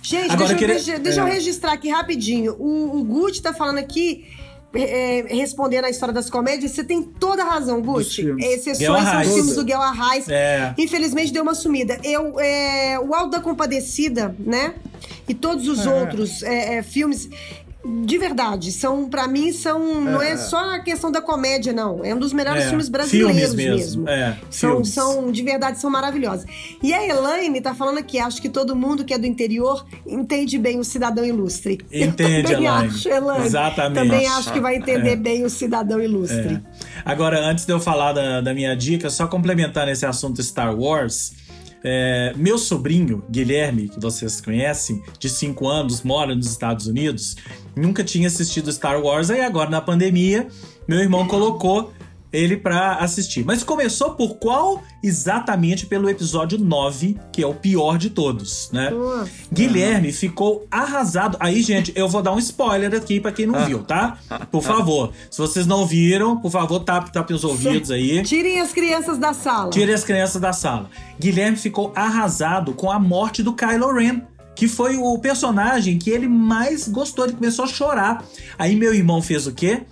Gente, 0.00 0.30
Agora, 0.30 0.36
deixa, 0.38 0.52
eu 0.52 0.58
queria- 0.58 0.74
deixa- 0.76 0.98
deixa 1.00 1.20
eu 1.22 1.26
é. 1.26 1.32
registrar 1.32 1.72
aqui 1.72 1.88
rapidinho. 1.90 2.54
O, 2.60 3.00
o 3.00 3.02
Gucci 3.04 3.42
tá 3.42 3.52
falando 3.52 3.78
aqui, 3.78 4.24
é, 4.82 5.18
é, 5.20 5.34
respondendo 5.34 5.84
a 5.84 5.90
história 5.90 6.12
das 6.14 6.28
comédias. 6.30 6.72
Você 6.72 6.84
tem 6.84 7.02
toda 7.02 7.42
a 7.42 7.46
razão, 7.50 7.80
Gucci. 7.82 8.34
Exceções 8.38 9.04
são 9.04 9.20
os 9.20 9.34
filmes 9.34 9.54
do 9.56 9.64
Guelra 9.64 9.90
Reis. 9.92 10.28
É. 10.28 10.74
Infelizmente 10.78 11.32
deu 11.32 11.42
uma 11.42 11.54
sumida. 11.54 11.98
Eu, 12.04 12.38
é, 12.40 12.98
o 13.00 13.14
Alto 13.14 13.30
da 13.30 13.40
Compadecida, 13.40 14.34
né? 14.38 14.74
E 15.28 15.34
todos 15.34 15.68
os 15.68 15.86
É. 15.86 15.90
outros 15.90 16.42
é, 16.42 16.76
é, 16.76 16.82
filmes. 16.82 17.28
De 18.04 18.18
verdade, 18.18 18.72
são 18.72 19.08
para 19.08 19.26
mim 19.28 19.52
são 19.52 20.00
não 20.00 20.20
é 20.22 20.36
só 20.36 20.74
a 20.74 20.78
questão 20.80 21.10
da 21.10 21.20
comédia 21.20 21.72
não, 21.72 22.04
é 22.04 22.14
um 22.14 22.18
dos 22.18 22.32
melhores 22.32 22.64
É, 22.64 22.68
filmes 22.68 22.88
brasileiros 22.88 23.32
filmes 23.50 23.54
mesmo, 23.54 24.04
mesmo. 24.04 24.08
é, 24.08 24.36
são, 24.50 24.70
filmes. 24.70 24.88
são 24.90 25.30
de 25.32 25.42
verdade 25.42 25.78
são 25.80 25.90
maravilhosos. 25.90 26.46
E 26.82 26.92
a 26.94 27.06
Elaine 27.06 27.60
tá 27.60 27.74
falando 27.74 27.98
aqui, 27.98 28.18
acho 28.18 28.40
que 28.40 28.48
todo 28.48 28.74
mundo 28.76 29.04
que 29.04 29.12
é 29.14 29.18
do 29.18 29.26
interior 29.26 29.84
entende 30.06 30.56
bem 30.58 30.78
o 30.78 30.84
cidadão 30.84 31.24
ilustre. 31.24 31.78
Entende, 31.90 32.38
Eu 32.52 32.56
também 32.56 32.66
Elaine. 32.66 32.88
acho, 32.88 33.08
Elaine. 33.08 33.46
Exatamente. 33.46 33.94
Também 34.08 34.26
acho 34.28 34.52
que 34.52 34.60
vai 34.60 34.76
entender 34.76 35.10
É. 35.10 35.16
bem 35.16 35.44
o 35.44 35.50
cidadão 35.50 36.00
ilustre. 36.00 36.54
É. 36.54 36.60
Agora, 37.04 37.38
antes 37.40 37.64
de 37.66 37.72
eu 37.72 37.80
falar 37.80 38.12
da, 38.12 38.40
da 38.40 38.54
minha 38.54 38.74
dica, 38.76 39.10
só 39.10 39.26
complementar 39.26 39.88
esse 39.88 40.04
assunto 40.06 40.42
Star 40.42 40.74
Wars. 40.78 41.32
É, 41.88 42.32
meu 42.34 42.58
sobrinho, 42.58 43.22
Guilherme, 43.30 43.88
que 43.88 44.00
vocês 44.00 44.40
conhecem, 44.40 45.00
de 45.20 45.28
5 45.28 45.68
anos, 45.68 46.02
mora 46.02 46.34
nos 46.34 46.50
Estados 46.50 46.88
Unidos, 46.88 47.36
nunca 47.76 48.02
tinha 48.02 48.26
assistido 48.26 48.72
Star 48.72 49.00
Wars, 49.00 49.30
aí 49.30 49.40
agora 49.40 49.70
na 49.70 49.80
pandemia, 49.80 50.48
meu 50.88 50.98
irmão 50.98 51.28
colocou 51.28 51.92
ele 52.36 52.56
pra 52.56 52.96
assistir. 52.96 53.44
Mas 53.44 53.62
começou 53.62 54.14
por 54.14 54.36
qual? 54.36 54.82
Exatamente 55.02 55.86
pelo 55.86 56.08
episódio 56.10 56.58
9, 56.58 57.16
que 57.32 57.42
é 57.42 57.46
o 57.46 57.54
pior 57.54 57.96
de 57.98 58.10
todos, 58.10 58.70
né? 58.72 58.90
Nossa. 58.90 59.30
Guilherme 59.52 60.12
ficou 60.12 60.66
arrasado. 60.70 61.36
Aí, 61.40 61.62
gente, 61.62 61.92
eu 61.94 62.08
vou 62.08 62.22
dar 62.22 62.32
um 62.32 62.38
spoiler 62.38 62.94
aqui 62.94 63.20
pra 63.20 63.32
quem 63.32 63.46
não 63.46 63.64
viu, 63.64 63.82
tá? 63.82 64.18
Por 64.50 64.62
favor. 64.62 65.12
Se 65.30 65.38
vocês 65.38 65.66
não 65.66 65.86
viram, 65.86 66.36
por 66.36 66.50
favor, 66.50 66.80
tape, 66.80 67.12
tape 67.12 67.32
os 67.34 67.44
ouvidos 67.44 67.90
aí. 67.90 68.22
Tirem 68.22 68.60
as 68.60 68.72
crianças 68.72 69.18
da 69.18 69.32
sala. 69.32 69.70
Tire 69.70 69.92
as 69.92 70.04
crianças 70.04 70.40
da 70.40 70.52
sala. 70.52 70.90
Guilherme 71.18 71.56
ficou 71.56 71.92
arrasado 71.94 72.72
com 72.72 72.90
a 72.90 72.98
morte 72.98 73.42
do 73.42 73.52
Kylo 73.54 73.92
Ren. 73.92 74.22
Que 74.54 74.66
foi 74.66 74.96
o 74.96 75.18
personagem 75.18 75.98
que 75.98 76.08
ele 76.08 76.26
mais 76.26 76.88
gostou, 76.88 77.26
ele 77.26 77.34
começou 77.34 77.66
a 77.66 77.68
chorar. 77.68 78.24
Aí 78.58 78.74
meu 78.74 78.94
irmão 78.94 79.20
fez 79.20 79.46
o 79.46 79.52
quê? 79.52 79.82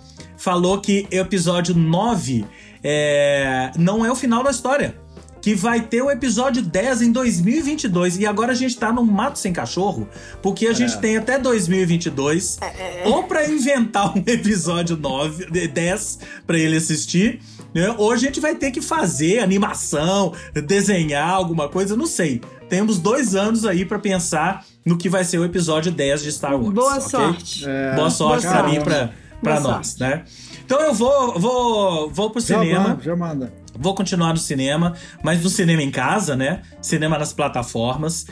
Falou 0.45 0.79
que 0.79 1.07
episódio 1.09 1.73
9 1.73 2.45
é, 2.83 3.71
não 3.79 4.05
é 4.05 4.11
o 4.11 4.15
final 4.15 4.43
da 4.43 4.51
história. 4.51 4.95
Que 5.41 5.55
vai 5.55 5.81
ter 5.81 6.03
o 6.03 6.11
episódio 6.11 6.61
10 6.61 7.01
em 7.01 7.11
2022. 7.11 8.19
E 8.19 8.27
agora 8.27 8.51
a 8.51 8.55
gente 8.55 8.77
tá 8.77 8.93
no 8.93 9.03
Mato 9.03 9.39
Sem 9.39 9.51
Cachorro, 9.51 10.07
porque 10.43 10.67
a 10.67 10.73
gente 10.73 10.99
tem 10.99 11.17
até 11.17 11.39
2022 11.39 12.59
ou 13.05 13.23
pra 13.23 13.47
inventar 13.49 14.15
um 14.15 14.23
episódio 14.25 14.95
9, 14.95 15.45
de- 15.49 15.67
10 15.67 16.19
pra 16.45 16.57
ele 16.59 16.77
assistir, 16.77 17.39
né? 17.73 17.93
Ou 17.97 18.11
a 18.11 18.17
gente 18.17 18.39
vai 18.39 18.53
ter 18.53 18.69
que 18.69 18.81
fazer 18.81 19.39
animação, 19.39 20.31
desenhar 20.67 21.29
alguma 21.31 21.67
coisa, 21.69 21.95
não 21.95 22.05
sei. 22.05 22.39
Temos 22.69 22.99
dois 22.99 23.33
anos 23.35 23.65
aí 23.65 23.83
pra 23.83 23.97
pensar 23.99 24.63
no 24.85 24.95
que 24.95 25.09
vai 25.09 25.23
ser 25.23 25.39
o 25.39 25.45
episódio 25.45 25.91
10 25.91 26.21
de 26.23 26.31
Star 26.31 26.53
Wars. 26.55 26.73
Boa 26.73 26.95
ok? 26.97 27.09
sorte. 27.09 27.65
É, 27.67 27.95
Boa 27.95 28.09
sorte 28.11 28.43
Boa 28.47 28.53
pra 28.53 28.61
sorte. 28.63 28.77
mim, 28.79 28.83
pra, 28.83 29.09
pra 29.41 29.59
Boa 29.59 29.77
nós, 29.77 29.97
né? 29.97 30.23
Então 30.65 30.81
eu 30.81 30.93
vou, 30.93 31.39
vou, 31.39 32.09
vou 32.09 32.29
pro 32.29 32.41
Já 32.41 32.59
cinema. 32.59 32.89
manda, 32.89 33.03
já 33.03 33.15
manda. 33.15 33.53
Vou 33.77 33.93
continuar 33.93 34.31
no 34.31 34.39
cinema, 34.39 34.93
mas 35.23 35.43
no 35.43 35.49
cinema 35.49 35.83
em 35.83 35.91
casa, 35.91 36.35
né? 36.35 36.61
Cinema 36.81 37.17
nas 37.17 37.33
plataformas. 37.33 38.25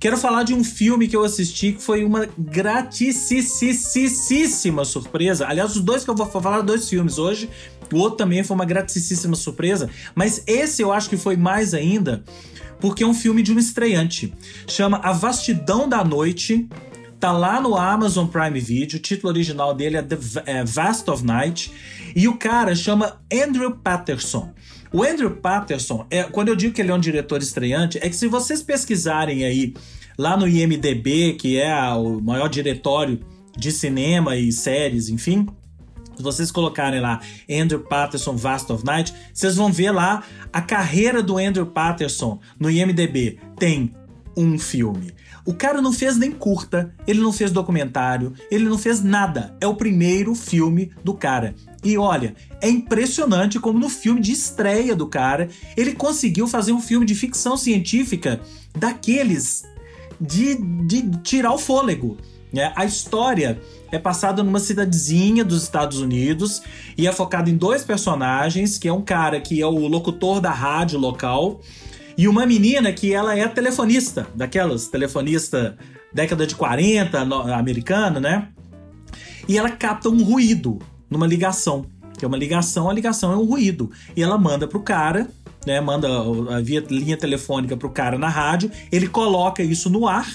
Quero 0.00 0.16
falar 0.16 0.44
de 0.44 0.54
um 0.54 0.62
filme 0.62 1.08
que 1.08 1.16
eu 1.16 1.24
assisti 1.24 1.72
que 1.72 1.82
foi 1.82 2.04
uma 2.04 2.28
graticíssima 2.38 4.84
surpresa. 4.84 5.46
Aliás, 5.48 5.74
os 5.74 5.82
dois 5.82 6.04
que 6.04 6.10
eu 6.10 6.14
vou 6.14 6.26
falar, 6.26 6.60
dois 6.60 6.88
filmes 6.88 7.18
hoje. 7.18 7.50
O 7.92 7.96
outro 7.96 8.18
também 8.18 8.44
foi 8.44 8.54
uma 8.54 8.64
graticíssima 8.64 9.34
surpresa. 9.34 9.90
Mas 10.14 10.42
esse 10.46 10.82
eu 10.82 10.92
acho 10.92 11.08
que 11.08 11.16
foi 11.16 11.36
mais 11.36 11.74
ainda, 11.74 12.22
porque 12.80 13.02
é 13.02 13.06
um 13.06 13.14
filme 13.14 13.42
de 13.42 13.52
um 13.52 13.58
estreante. 13.58 14.32
Chama 14.68 15.00
A 15.02 15.12
Vastidão 15.12 15.88
da 15.88 16.04
Noite. 16.04 16.68
Tá 17.20 17.32
lá 17.32 17.60
no 17.60 17.76
Amazon 17.76 18.26
Prime 18.26 18.60
Video. 18.60 18.96
O 18.96 19.02
título 19.02 19.32
original 19.32 19.74
dele 19.74 19.96
é 19.96 20.02
The 20.02 20.18
é 20.46 20.64
Vast 20.64 21.10
of 21.10 21.24
Night. 21.24 21.72
E 22.14 22.28
o 22.28 22.36
cara 22.36 22.76
chama 22.76 23.20
Andrew 23.32 23.72
Patterson. 23.76 24.52
O 24.92 25.02
Andrew 25.02 25.30
Patterson, 25.30 26.06
é, 26.10 26.22
quando 26.22 26.48
eu 26.48 26.56
digo 26.56 26.72
que 26.72 26.80
ele 26.80 26.90
é 26.90 26.94
um 26.94 27.00
diretor 27.00 27.42
estreante, 27.42 27.98
é 27.98 28.08
que 28.08 28.14
se 28.14 28.28
vocês 28.28 28.62
pesquisarem 28.62 29.44
aí 29.44 29.74
lá 30.16 30.36
no 30.36 30.48
IMDB, 30.48 31.34
que 31.34 31.58
é 31.58 31.76
o 31.92 32.20
maior 32.20 32.48
diretório 32.48 33.20
de 33.56 33.72
cinema 33.72 34.36
e 34.36 34.52
séries, 34.52 35.08
enfim, 35.08 35.46
se 36.16 36.22
vocês 36.22 36.50
colocarem 36.50 37.00
lá 37.00 37.20
Andrew 37.50 37.80
Patterson 37.80 38.36
Vast 38.36 38.72
of 38.72 38.84
Night, 38.84 39.12
vocês 39.34 39.56
vão 39.56 39.72
ver 39.72 39.90
lá 39.90 40.22
a 40.52 40.62
carreira 40.62 41.22
do 41.22 41.36
Andrew 41.36 41.66
Patterson 41.66 42.40
no 42.58 42.70
IMDB. 42.70 43.38
Tem 43.58 43.92
um 44.36 44.58
filme. 44.58 45.12
O 45.48 45.54
cara 45.54 45.80
não 45.80 45.94
fez 45.94 46.18
nem 46.18 46.30
curta, 46.30 46.94
ele 47.06 47.20
não 47.22 47.32
fez 47.32 47.50
documentário, 47.50 48.34
ele 48.50 48.64
não 48.64 48.76
fez 48.76 49.02
nada. 49.02 49.56
É 49.62 49.66
o 49.66 49.74
primeiro 49.74 50.34
filme 50.34 50.92
do 51.02 51.14
cara. 51.14 51.54
E 51.82 51.96
olha, 51.96 52.34
é 52.60 52.68
impressionante 52.68 53.58
como 53.58 53.78
no 53.78 53.88
filme 53.88 54.20
de 54.20 54.30
estreia 54.30 54.94
do 54.94 55.06
cara, 55.06 55.48
ele 55.74 55.94
conseguiu 55.94 56.46
fazer 56.46 56.72
um 56.72 56.82
filme 56.82 57.06
de 57.06 57.14
ficção 57.14 57.56
científica 57.56 58.42
daqueles 58.78 59.64
de, 60.20 60.56
de 60.86 61.18
tirar 61.22 61.54
o 61.54 61.58
fôlego. 61.58 62.18
Né? 62.52 62.70
A 62.76 62.84
história 62.84 63.58
é 63.90 63.98
passada 63.98 64.42
numa 64.42 64.60
cidadezinha 64.60 65.46
dos 65.46 65.62
Estados 65.62 65.98
Unidos 65.98 66.60
e 66.94 67.08
é 67.08 67.12
focada 67.12 67.48
em 67.48 67.56
dois 67.56 67.82
personagens, 67.82 68.76
que 68.76 68.86
é 68.86 68.92
um 68.92 69.00
cara 69.00 69.40
que 69.40 69.62
é 69.62 69.66
o 69.66 69.88
locutor 69.88 70.42
da 70.42 70.50
rádio 70.50 70.98
local 70.98 71.62
e 72.18 72.26
uma 72.26 72.44
menina 72.44 72.92
que 72.92 73.14
ela 73.14 73.38
é 73.38 73.46
telefonista, 73.46 74.26
daquelas 74.34 74.88
telefonista 74.88 75.78
década 76.12 76.46
de 76.46 76.56
40, 76.56 77.20
americana, 77.54 78.18
né? 78.18 78.48
E 79.48 79.56
ela 79.56 79.70
capta 79.70 80.08
um 80.08 80.24
ruído 80.24 80.80
numa 81.08 81.26
ligação. 81.26 81.86
Que 82.18 82.24
é 82.24 82.28
uma 82.28 82.36
ligação, 82.36 82.90
a 82.90 82.92
ligação 82.92 83.32
é 83.32 83.36
um 83.36 83.44
ruído. 83.44 83.92
E 84.16 84.22
ela 84.22 84.36
manda 84.36 84.66
pro 84.66 84.80
cara, 84.80 85.28
né? 85.64 85.80
Manda 85.80 86.08
a 86.50 86.60
via 86.60 86.84
linha 86.90 87.16
telefônica 87.16 87.76
pro 87.76 87.88
cara 87.88 88.18
na 88.18 88.28
rádio, 88.28 88.70
ele 88.90 89.06
coloca 89.06 89.62
isso 89.62 89.88
no 89.88 90.08
ar 90.08 90.28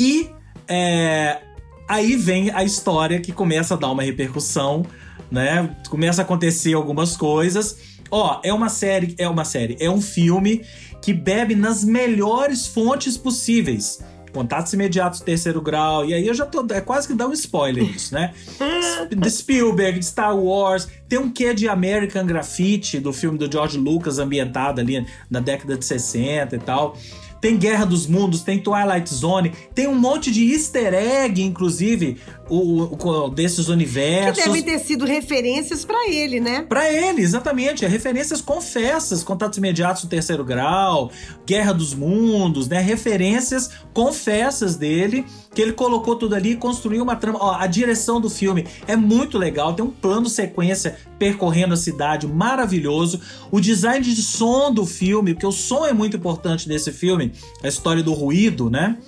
e 0.00 0.30
é, 0.66 1.42
aí 1.86 2.16
vem 2.16 2.50
a 2.50 2.64
história 2.64 3.20
que 3.20 3.32
começa 3.32 3.74
a 3.74 3.76
dar 3.76 3.90
uma 3.90 4.02
repercussão, 4.02 4.86
né? 5.30 5.76
Começa 5.90 6.22
a 6.22 6.24
acontecer 6.24 6.72
algumas 6.72 7.16
coisas. 7.16 7.89
Ó, 8.10 8.40
é 8.42 8.52
uma 8.52 8.68
série, 8.68 9.14
é 9.18 9.28
uma 9.28 9.44
série, 9.44 9.76
é 9.80 9.90
um 9.90 10.00
filme 10.00 10.64
que 11.00 11.12
bebe 11.12 11.54
nas 11.54 11.84
melhores 11.84 12.66
fontes 12.66 13.16
possíveis 13.16 14.00
Contatos 14.32 14.72
imediatos 14.72 15.20
terceiro 15.20 15.60
grau. 15.60 16.04
E 16.04 16.14
aí 16.14 16.26
eu 16.26 16.34
já 16.34 16.46
tô. 16.46 16.64
É 16.72 16.80
quase 16.80 17.08
que 17.08 17.14
dá 17.14 17.26
um 17.26 17.32
spoiler 17.32 17.82
isso, 17.82 18.14
né? 18.14 18.32
de 19.10 19.30
Spielberg, 19.30 19.98
de 19.98 20.06
Star 20.06 20.36
Wars. 20.36 20.88
Tem 21.08 21.18
um 21.18 21.30
quê 21.30 21.52
de 21.52 21.68
American 21.68 22.24
Graffiti, 22.24 23.00
do 23.00 23.12
filme 23.12 23.36
do 23.36 23.50
George 23.50 23.76
Lucas, 23.76 24.18
ambientado 24.18 24.80
ali 24.80 25.04
na 25.28 25.40
década 25.40 25.76
de 25.76 25.84
60 25.84 26.54
e 26.54 26.58
tal. 26.60 26.96
Tem 27.40 27.56
Guerra 27.56 27.84
dos 27.84 28.06
Mundos, 28.06 28.42
tem 28.42 28.58
Twilight 28.58 29.12
Zone, 29.12 29.52
tem 29.74 29.88
um 29.88 29.94
monte 29.94 30.30
de 30.30 30.52
easter 30.52 30.92
egg, 30.92 31.42
inclusive, 31.42 32.18
o, 32.48 32.82
o 32.94 33.30
desses 33.30 33.68
universos. 33.68 34.42
Que 34.42 34.48
devem 34.48 34.62
ter 34.62 34.78
sido 34.80 35.04
referências 35.04 35.84
para 35.84 36.10
ele, 36.10 36.40
né? 36.40 36.66
Para 36.68 36.92
ele, 36.92 37.22
exatamente. 37.22 37.84
É 37.84 37.88
referências 37.88 38.40
confessas, 38.40 39.22
contatos 39.22 39.56
imediatos 39.56 40.02
do 40.02 40.08
terceiro 40.08 40.44
grau, 40.44 41.10
Guerra 41.46 41.72
dos 41.72 41.94
Mundos, 41.94 42.68
né? 42.68 42.80
Referências 42.80 43.70
confessas 43.94 44.76
dele, 44.76 45.24
que 45.54 45.62
ele 45.62 45.72
colocou 45.72 46.16
tudo 46.16 46.34
ali 46.34 46.52
e 46.52 46.56
construiu 46.56 47.02
uma 47.02 47.16
trama. 47.16 47.38
Ó, 47.40 47.54
a 47.54 47.66
direção 47.66 48.20
do 48.20 48.28
filme 48.28 48.66
é 48.86 48.96
muito 48.96 49.38
legal, 49.38 49.72
tem 49.72 49.84
um 49.84 49.90
plano 49.90 50.28
sequência 50.28 50.98
percorrendo 51.18 51.74
a 51.74 51.76
cidade 51.76 52.26
maravilhoso. 52.26 53.20
O 53.50 53.60
design 53.60 54.04
de 54.04 54.22
som 54.22 54.72
do 54.72 54.86
filme, 54.86 55.34
porque 55.34 55.46
o 55.46 55.52
som 55.52 55.86
é 55.86 55.92
muito 55.92 56.16
importante 56.16 56.68
nesse 56.68 56.92
filme, 56.92 57.29
a 57.62 57.68
história 57.68 58.02
do 58.02 58.12
ruído, 58.12 58.70
né? 58.70 58.98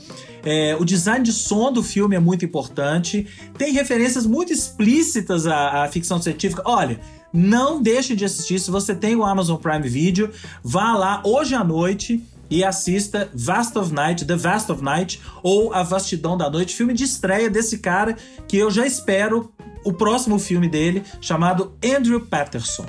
É, 0.45 0.77
o 0.79 0.85
design 0.85 1.25
de 1.25 1.33
som 1.33 1.73
do 1.73 1.83
filme 1.83 2.17
é 2.17 2.19
muito 2.19 2.45
importante. 2.45 3.27
Tem 3.57 3.73
referências 3.73 4.27
muito 4.27 4.53
explícitas 4.53 5.47
à, 5.47 5.85
à 5.85 5.89
ficção 5.89 6.21
científica. 6.21 6.63
Olha, 6.65 7.01
não 7.33 7.81
deixe 7.81 8.15
de 8.17 8.25
assistir. 8.25 8.59
Se 8.59 8.71
você 8.71 8.95
tem 8.95 9.15
o 9.15 9.25
Amazon 9.25 9.57
Prime 9.57 9.89
Video, 9.89 10.31
vá 10.63 10.93
lá 10.95 11.23
hoje 11.25 11.55
à 11.55 11.63
noite 11.63 12.23
e 12.51 12.63
assista 12.63 13.31
Vast 13.33 13.79
of 13.79 13.95
Night, 13.95 14.27
The 14.27 14.37
Vast 14.37 14.71
of 14.71 14.83
Night 14.83 15.21
ou 15.43 15.73
A 15.73 15.83
Vastidão 15.83 16.37
da 16.37 16.51
Noite, 16.51 16.75
filme 16.75 16.93
de 16.93 17.05
estreia 17.05 17.49
desse 17.49 17.79
cara 17.79 18.17
que 18.47 18.59
eu 18.59 18.71
já 18.71 18.87
espero 18.87 19.51
o 19.85 19.93
próximo 19.93 20.39
filme 20.39 20.69
dele, 20.69 21.03
chamado 21.21 21.73
Andrew 21.83 22.21
Patterson. 22.21 22.87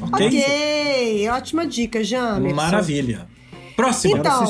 Ok, 0.00 0.28
okay. 0.28 1.28
ótima 1.28 1.66
dica, 1.66 2.02
Jamerson. 2.02 2.54
Maravilha. 2.54 3.33
Próxima. 3.76 4.18
Então, 4.18 4.44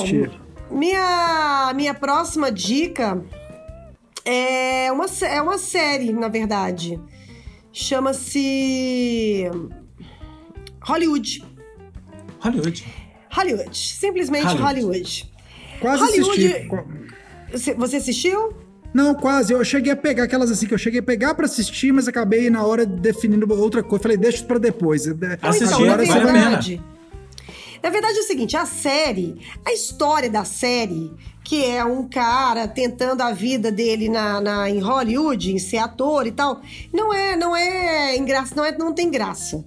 minha, 0.71 1.73
minha 1.75 1.95
próxima 1.95 2.51
dica 2.51 3.23
é 4.25 4.91
uma, 4.93 5.07
é 5.23 5.43
uma 5.43 5.59
série, 5.59 6.13
na 6.13 6.29
verdade. 6.29 7.01
Chama-se 7.73 9.51
Hollywood. 10.81 11.45
Hollywood. 12.41 12.85
Hollywood. 13.31 13.77
Simplesmente 13.77 14.45
Hollywood. 14.45 14.81
Hollywood. 14.81 15.33
Quase 15.81 16.03
Hollywood... 16.03 16.47
assisti. 17.53 17.75
Você 17.75 17.97
assistiu? 17.97 18.55
Não, 18.93 19.13
quase. 19.15 19.53
Eu 19.53 19.65
cheguei 19.65 19.93
a 19.93 19.97
pegar 19.97 20.25
aquelas 20.25 20.51
assim 20.53 20.67
que 20.67 20.75
eu 20.75 20.79
cheguei 20.79 21.01
a 21.01 21.03
pegar 21.03 21.35
para 21.35 21.47
assistir, 21.47 21.93
mas 21.93 22.07
acabei 22.07 22.49
na 22.49 22.65
hora 22.65 22.87
definindo 22.87 23.53
outra 23.53 23.83
coisa. 23.83 24.03
Falei, 24.03 24.17
deixa 24.17 24.39
isso 24.39 24.47
pra 24.47 24.59
depois. 24.59 25.09
Assistir 25.43 25.65
então, 25.65 25.85
na 25.85 25.97
verdade, 25.97 26.81
na 27.85 27.91
verdade 27.91 28.17
é 28.17 28.21
o 28.23 28.25
seguinte, 28.25 28.57
a 28.57 28.65
série, 28.65 29.37
a 29.63 29.71
história 29.71 30.31
da 30.31 30.43
série, 30.43 31.13
que 31.45 31.67
é 31.67 31.85
um 31.85 32.09
cara 32.09 32.67
tentando 32.67 33.21
a 33.21 33.31
vida 33.31 33.71
dele 33.71 34.09
na, 34.09 34.41
na 34.41 34.71
em 34.71 34.81
Hollywood, 34.81 35.53
em 35.53 35.59
ser 35.59 35.77
ator 35.77 36.27
e 36.27 36.33
tal, 36.33 36.63
não 36.91 37.13
é, 37.13 37.37
não 37.37 37.55
é 37.55 38.17
engraçado, 38.17 38.57
não 38.57 38.65
é, 38.65 38.79
não 38.79 38.95
tem 38.95 39.11
graça. 39.11 39.63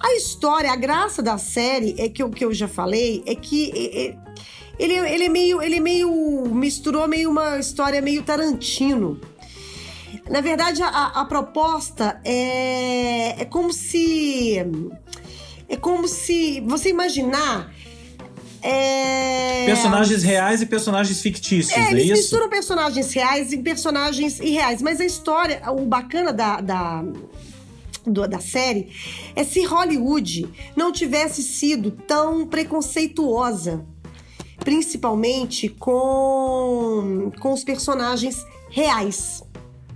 A 0.00 0.14
história, 0.14 0.72
a 0.72 0.76
graça 0.76 1.22
da 1.22 1.36
série 1.36 1.94
é 1.98 2.08
que 2.08 2.24
o 2.24 2.30
que 2.30 2.42
eu 2.42 2.54
já 2.54 2.66
falei 2.66 3.22
é 3.26 3.34
que 3.34 4.16
ele, 4.78 4.94
ele 4.94 5.24
é 5.24 5.28
meio, 5.28 5.60
ele 5.60 5.76
é 5.76 5.80
meio 5.80 6.46
misturou 6.46 7.06
meio 7.06 7.30
uma 7.30 7.58
história 7.58 8.00
meio 8.00 8.22
Tarantino. 8.22 9.20
Na 10.30 10.40
verdade, 10.40 10.82
a, 10.82 10.88
a 10.88 11.24
proposta 11.26 12.18
é, 12.24 13.42
é 13.42 13.44
como 13.44 13.74
se 13.74 14.56
é 15.72 15.76
como 15.76 16.06
se 16.06 16.60
você 16.60 16.90
imaginar. 16.90 17.72
É... 18.60 19.64
Personagens 19.64 20.22
reais 20.22 20.60
e 20.60 20.66
personagens 20.66 21.20
fictícios, 21.20 21.76
é, 21.76 21.80
é 21.80 21.90
eles 21.90 22.04
isso? 22.04 22.12
misturam 22.12 22.48
personagens 22.48 23.10
reais 23.12 23.52
e 23.52 23.58
personagens 23.58 24.38
irreais. 24.38 24.82
Mas 24.82 25.00
a 25.00 25.04
história, 25.04 25.62
o 25.72 25.86
bacana 25.86 26.30
da, 26.30 26.60
da, 26.60 27.02
da 28.28 28.38
série 28.38 28.92
é 29.34 29.42
se 29.42 29.64
Hollywood 29.64 30.46
não 30.76 30.92
tivesse 30.92 31.42
sido 31.42 31.90
tão 31.90 32.46
preconceituosa, 32.46 33.84
principalmente 34.58 35.70
com, 35.70 37.32
com 37.40 37.52
os 37.52 37.64
personagens 37.64 38.44
reais. 38.70 39.42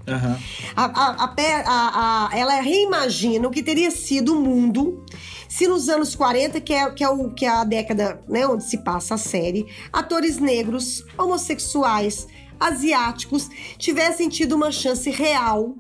Uhum. 0.07 0.37
A, 0.77 0.85
a, 0.85 1.35
a, 1.65 2.29
a, 2.29 2.39
ela 2.39 2.61
reimagina 2.61 3.49
o 3.49 3.51
que 3.51 3.63
teria 3.63 3.91
sido 3.91 4.35
o 4.35 4.41
mundo 4.41 5.05
se 5.49 5.67
nos 5.67 5.89
anos 5.89 6.15
40, 6.15 6.61
que 6.61 6.73
é, 6.73 6.91
que 6.91 7.03
é, 7.03 7.09
o, 7.09 7.31
que 7.31 7.45
é 7.45 7.49
a 7.49 7.65
década 7.65 8.21
né, 8.29 8.47
onde 8.47 8.65
se 8.65 8.79
passa 8.79 9.15
a 9.15 9.19
série, 9.19 9.67
atores 9.93 10.39
negros, 10.39 11.05
homossexuais, 11.17 12.27
asiáticos 12.59 13.49
tivessem 13.79 14.29
tido 14.29 14.55
uma 14.55 14.73
chance 14.73 15.09
real 15.11 15.75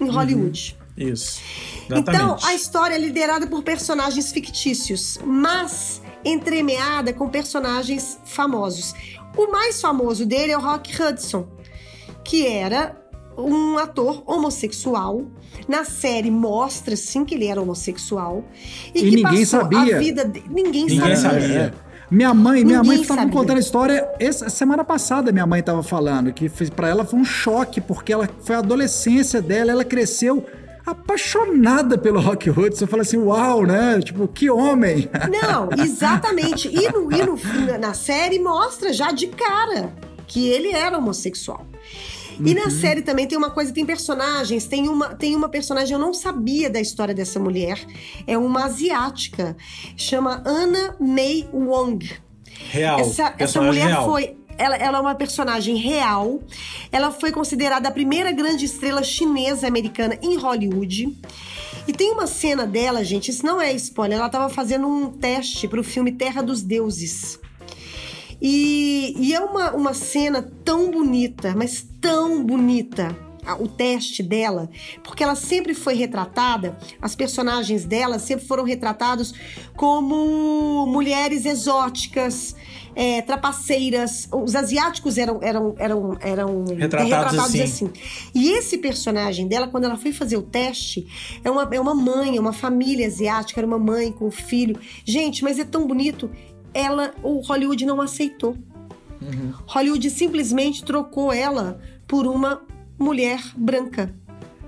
em 0.00 0.04
uhum. 0.04 0.12
Hollywood. 0.12 0.76
Uhum. 0.96 1.08
Isso. 1.08 1.40
Exatamente. 1.86 2.10
Então, 2.10 2.36
a 2.42 2.54
história 2.54 2.94
é 2.94 2.98
liderada 2.98 3.46
por 3.46 3.62
personagens 3.62 4.32
fictícios, 4.32 5.18
mas 5.24 6.02
entremeada 6.24 7.12
com 7.12 7.28
personagens 7.28 8.18
famosos. 8.24 8.94
O 9.36 9.50
mais 9.50 9.80
famoso 9.80 10.26
dele 10.26 10.52
é 10.52 10.58
o 10.58 10.60
Rock 10.60 11.00
Hudson, 11.00 11.48
que 12.24 12.46
era 12.46 12.96
um 13.38 13.78
ator 13.78 14.22
homossexual. 14.26 15.22
Na 15.66 15.84
série 15.84 16.30
mostra 16.30 16.96
sim 16.96 17.24
que 17.24 17.34
ele 17.34 17.46
era 17.46 17.60
homossexual 17.60 18.44
e, 18.94 18.98
e 19.00 19.10
que 19.10 19.16
ninguém 19.22 19.44
sabia. 19.44 19.96
a 19.96 19.98
vida 19.98 20.24
de... 20.24 20.42
ninguém, 20.48 20.86
ninguém 20.86 21.16
sabia. 21.16 21.40
sabia. 21.40 21.74
Minha 22.10 22.32
mãe, 22.32 22.64
minha 22.64 22.78
Ninguém 22.78 22.92
mãe 22.96 23.02
estava 23.02 23.20
sabe 23.20 23.32
contando 23.32 23.56
a 23.58 23.60
história 23.60 24.08
essa 24.18 24.48
semana 24.48 24.82
passada. 24.82 25.30
Minha 25.30 25.46
mãe 25.46 25.60
estava 25.60 25.82
falando 25.82 26.32
que 26.32 26.48
pra 26.70 26.88
ela 26.88 27.04
foi 27.04 27.18
um 27.18 27.24
choque 27.24 27.80
porque 27.82 28.12
ela 28.12 28.28
foi 28.40 28.56
a 28.56 28.60
adolescência 28.60 29.42
dela, 29.42 29.70
ela 29.72 29.84
cresceu 29.84 30.42
apaixonada 30.86 31.98
pelo 31.98 32.18
Rock 32.20 32.48
Hudson. 32.48 32.84
Eu 32.84 32.88
falo 32.88 33.02
assim, 33.02 33.18
uau, 33.18 33.66
né? 33.66 34.00
Tipo, 34.02 34.26
que 34.26 34.48
homem. 34.50 35.08
Não, 35.30 35.68
exatamente. 35.84 36.68
E, 36.68 36.90
no, 36.90 37.12
e 37.12 37.22
no- 37.22 37.78
na 37.78 37.92
série 37.94 38.38
mostra 38.38 38.90
já 38.92 39.12
de 39.12 39.26
cara 39.26 39.92
que 40.26 40.48
ele 40.48 40.72
era 40.72 40.96
homossexual. 40.98 41.66
E 42.44 42.54
na 42.54 42.70
série 42.70 43.02
também 43.02 43.26
tem 43.26 43.36
uma 43.36 43.50
coisa, 43.50 43.72
tem 43.72 43.84
personagens, 43.84 44.66
tem 44.66 44.88
uma, 44.88 45.14
tem 45.14 45.34
uma 45.34 45.48
personagem, 45.48 45.92
eu 45.92 45.98
não 45.98 46.14
sabia 46.14 46.70
da 46.70 46.80
história 46.80 47.14
dessa 47.14 47.40
mulher, 47.40 47.84
é 48.26 48.38
uma 48.38 48.64
asiática, 48.64 49.56
chama 49.96 50.42
Anna 50.46 50.96
May 51.00 51.48
Wong. 51.52 52.10
Real. 52.70 53.00
Essa, 53.00 53.34
essa 53.38 53.60
mulher 53.60 53.86
real. 53.86 54.04
foi. 54.04 54.36
Ela, 54.56 54.76
ela 54.76 54.98
é 54.98 55.00
uma 55.00 55.14
personagem 55.14 55.76
real. 55.76 56.40
Ela 56.90 57.12
foi 57.12 57.30
considerada 57.30 57.88
a 57.88 57.92
primeira 57.92 58.32
grande 58.32 58.64
estrela 58.64 59.04
chinesa 59.04 59.68
americana 59.68 60.18
em 60.20 60.36
Hollywood. 60.36 61.16
E 61.86 61.92
tem 61.92 62.12
uma 62.12 62.26
cena 62.26 62.66
dela, 62.66 63.04
gente, 63.04 63.30
isso 63.30 63.46
não 63.46 63.60
é 63.60 63.72
spoiler, 63.72 64.18
ela 64.18 64.26
estava 64.26 64.48
fazendo 64.48 64.86
um 64.86 65.10
teste 65.10 65.66
para 65.66 65.80
o 65.80 65.84
filme 65.84 66.12
Terra 66.12 66.42
dos 66.42 66.60
Deuses. 66.60 67.38
E, 68.40 69.14
e 69.18 69.34
é 69.34 69.40
uma, 69.40 69.72
uma 69.72 69.94
cena 69.94 70.42
tão 70.64 70.90
bonita, 70.90 71.54
mas 71.56 71.86
tão 72.00 72.44
bonita. 72.44 73.16
O 73.60 73.66
teste 73.66 74.22
dela, 74.22 74.68
porque 75.02 75.24
ela 75.24 75.34
sempre 75.34 75.72
foi 75.72 75.94
retratada, 75.94 76.76
as 77.00 77.14
personagens 77.14 77.86
dela 77.86 78.18
sempre 78.18 78.44
foram 78.44 78.62
retratados 78.62 79.32
como 79.74 80.84
mulheres 80.86 81.46
exóticas, 81.46 82.54
é, 82.98 83.22
trapaceiras. 83.22 84.28
Os 84.32 84.56
asiáticos 84.56 85.16
eram, 85.16 85.38
eram, 85.40 85.74
eram, 85.78 86.18
eram 86.20 86.64
Retratados 86.76 87.38
assim. 87.38 87.62
assim. 87.62 87.90
E 88.34 88.50
esse 88.50 88.76
personagem 88.78 89.46
dela, 89.46 89.68
quando 89.68 89.84
ela 89.84 89.96
foi 89.96 90.12
fazer 90.12 90.36
o 90.36 90.42
teste, 90.42 91.06
é 91.44 91.50
uma, 91.50 91.68
é 91.70 91.80
uma 91.80 91.94
mãe, 91.94 92.36
é 92.36 92.40
uma 92.40 92.52
família 92.52 93.06
asiática, 93.06 93.60
era 93.60 93.66
uma 93.66 93.78
mãe 93.78 94.10
com 94.10 94.26
um 94.26 94.30
filho. 94.32 94.76
Gente, 95.04 95.44
mas 95.44 95.60
é 95.60 95.64
tão 95.64 95.86
bonito. 95.86 96.28
Ela, 96.74 97.14
o 97.22 97.40
Hollywood 97.40 97.84
não 97.86 98.00
aceitou. 98.00 98.56
Hollywood 99.66 100.08
simplesmente 100.10 100.84
trocou 100.84 101.32
ela 101.32 101.80
por 102.06 102.26
uma 102.26 102.62
mulher 102.98 103.40
branca. 103.56 104.14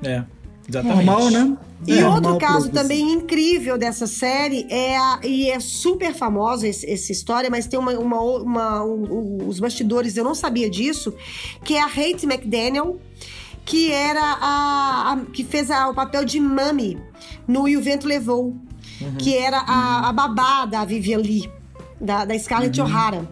É, 0.03 0.25
exatamente. 0.69 1.05
Normal, 1.07 1.31
né? 1.31 1.57
E 1.87 1.99
É, 1.99 2.07
outro 2.07 2.37
caso 2.39 2.71
também 2.71 3.13
incrível 3.13 3.79
dessa 3.79 4.07
série 4.07 4.67
é 4.69 4.99
a, 4.99 5.21
e 5.25 5.51
é 5.51 5.59
super 5.61 6.13
famosa 6.15 6.69
esse- 6.69 6.87
essa 6.91 7.11
história, 7.11 7.49
mas 7.49 7.67
tem 7.67 7.79
uma, 7.79 7.93
uma, 7.93 8.21
uma- 8.21 8.85
um- 8.85 9.39
um- 9.45 9.49
os 9.49 9.59
bastidores 9.61 10.17
eu 10.17 10.25
não 10.25 10.35
sabia 10.35 10.69
disso, 10.69 11.15
que 11.65 11.75
é 11.77 11.83
a 11.83 11.89
Kate 11.89 12.27
McDaniel, 12.27 13.01
que 13.65 13.91
era 13.91 14.21
a, 14.21 15.13
a- 15.13 15.25
que 15.33 15.43
fez 15.45 15.71
a- 15.71 15.89
o 15.89 15.95
papel 15.95 16.25
de 16.25 16.39
Mami 16.39 16.99
no 17.49 17.67
E 17.67 17.77
o 17.77 17.83
Vento 17.83 18.07
Levou, 18.07 18.55
que 19.19 19.35
era 19.35 19.59
a, 19.61 20.09
a 20.11 20.13
babá 20.13 20.67
da 20.67 20.85
Vivian 20.85 21.19
Lee, 21.19 21.51
da, 22.01 22.25
da 22.25 22.39
Scarlett 22.39 22.81
O'Hara. 22.81 23.29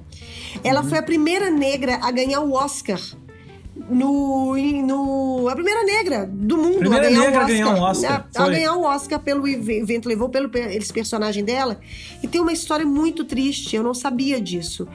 Ela 0.62 0.82
foi 0.82 0.98
a 0.98 1.02
primeira 1.02 1.50
negra 1.50 1.98
a 2.02 2.10
ganhar 2.10 2.40
o 2.40 2.52
Oscar 2.52 2.98
no, 3.88 4.56
no 4.56 5.48
a 5.48 5.54
primeira 5.54 5.84
negra 5.84 6.26
do 6.30 6.56
mundo 6.56 6.78
Primeira 6.78 7.06
a 7.06 7.10
ganhar 7.10 7.20
negra 7.30 7.38
o 7.38 7.40
a 7.40 7.44
Oscar, 7.44 7.48
ganhar 7.48 7.68
um 7.74 7.82
Oscar, 7.82 8.12
A, 8.34 8.42
a 8.42 8.44
foi. 8.44 8.54
ganhar 8.54 8.74
o 8.74 8.82
Oscar 8.82 9.20
pelo 9.20 9.46
Ev- 9.46 9.70
evento 9.70 10.08
levou 10.08 10.28
pelo 10.28 10.48
pe- 10.48 10.74
esse 10.76 10.92
personagem 10.92 11.44
dela. 11.44 11.78
E 12.22 12.26
tem 12.26 12.40
uma 12.40 12.52
história 12.52 12.84
muito 12.84 13.24
triste 13.24 13.76
eu 13.76 13.82
não 13.82 13.94
sabia 13.94 14.40
disso. 14.40 14.86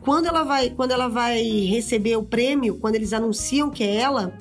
Quando 0.00 0.26
ela 0.26 0.42
vai 0.42 0.70
quando 0.70 0.90
ela 0.90 1.08
vai 1.08 1.40
receber 1.66 2.16
o 2.16 2.22
prêmio 2.24 2.76
quando 2.76 2.96
eles 2.96 3.12
anunciam 3.12 3.70
que 3.70 3.84
é 3.84 3.96
ela 3.96 4.36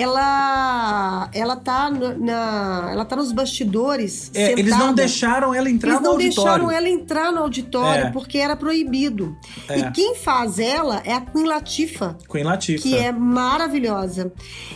ela 0.00 1.28
ela 1.32 1.56
tá 1.56 1.90
na 1.90 2.88
ela 2.92 3.04
tá 3.04 3.16
nos 3.16 3.32
bastidores 3.32 4.30
É, 4.34 4.52
eles 4.52 4.66
não 4.70 4.78
sentada. 4.78 4.92
deixaram 4.94 5.54
ela 5.54 5.68
entrar 5.70 5.90
Eles 5.90 6.00
no 6.00 6.04
não 6.06 6.12
auditório. 6.12 6.50
deixaram 6.52 6.70
ela 6.70 6.88
entrar 6.88 7.32
no 7.32 7.38
auditório 7.40 8.06
É. 8.06 8.10
porque 8.10 8.38
era 8.38 8.56
proibido. 8.56 9.36
É. 9.68 9.78
E 9.78 9.90
quem 9.92 10.14
faz 10.14 10.58
ela 10.58 11.02
é 11.04 11.12
a 11.12 11.20
Queen 11.20 11.44
Latifah, 11.46 12.16
Queen 12.30 12.44
Latifah. 12.44 12.82
que 12.82 12.96
é 12.96 13.12
maravilhosa. 13.12 14.32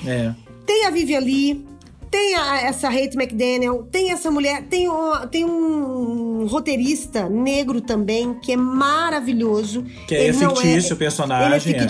É. 0.06 0.32
Tem 0.66 0.86
a 0.86 0.90
Vivian 0.90 1.20
Lee, 1.20 1.66
tem 2.10 2.34
a- 2.36 2.60
essa 2.62 2.88
Kate 2.88 3.16
McDaniel, 3.16 3.88
tem 3.90 4.10
essa 4.12 4.30
mulher, 4.30 4.62
tem, 4.68 4.88
um- 4.88 5.26
tem 5.30 5.44
um 5.44 6.46
roteirista 6.46 7.28
negro 7.28 7.80
também, 7.80 8.34
que 8.34 8.52
é 8.52 8.56
maravilhoso. 8.56 9.82
Que 10.06 10.14
é 10.14 10.28
Ele 10.28 10.36
não 10.38 10.54
fictício 10.54 10.94
o 10.94 10.98
personagem, 10.98 11.72
Ele 11.72 11.80
é 11.80 11.84
é. 11.84 11.86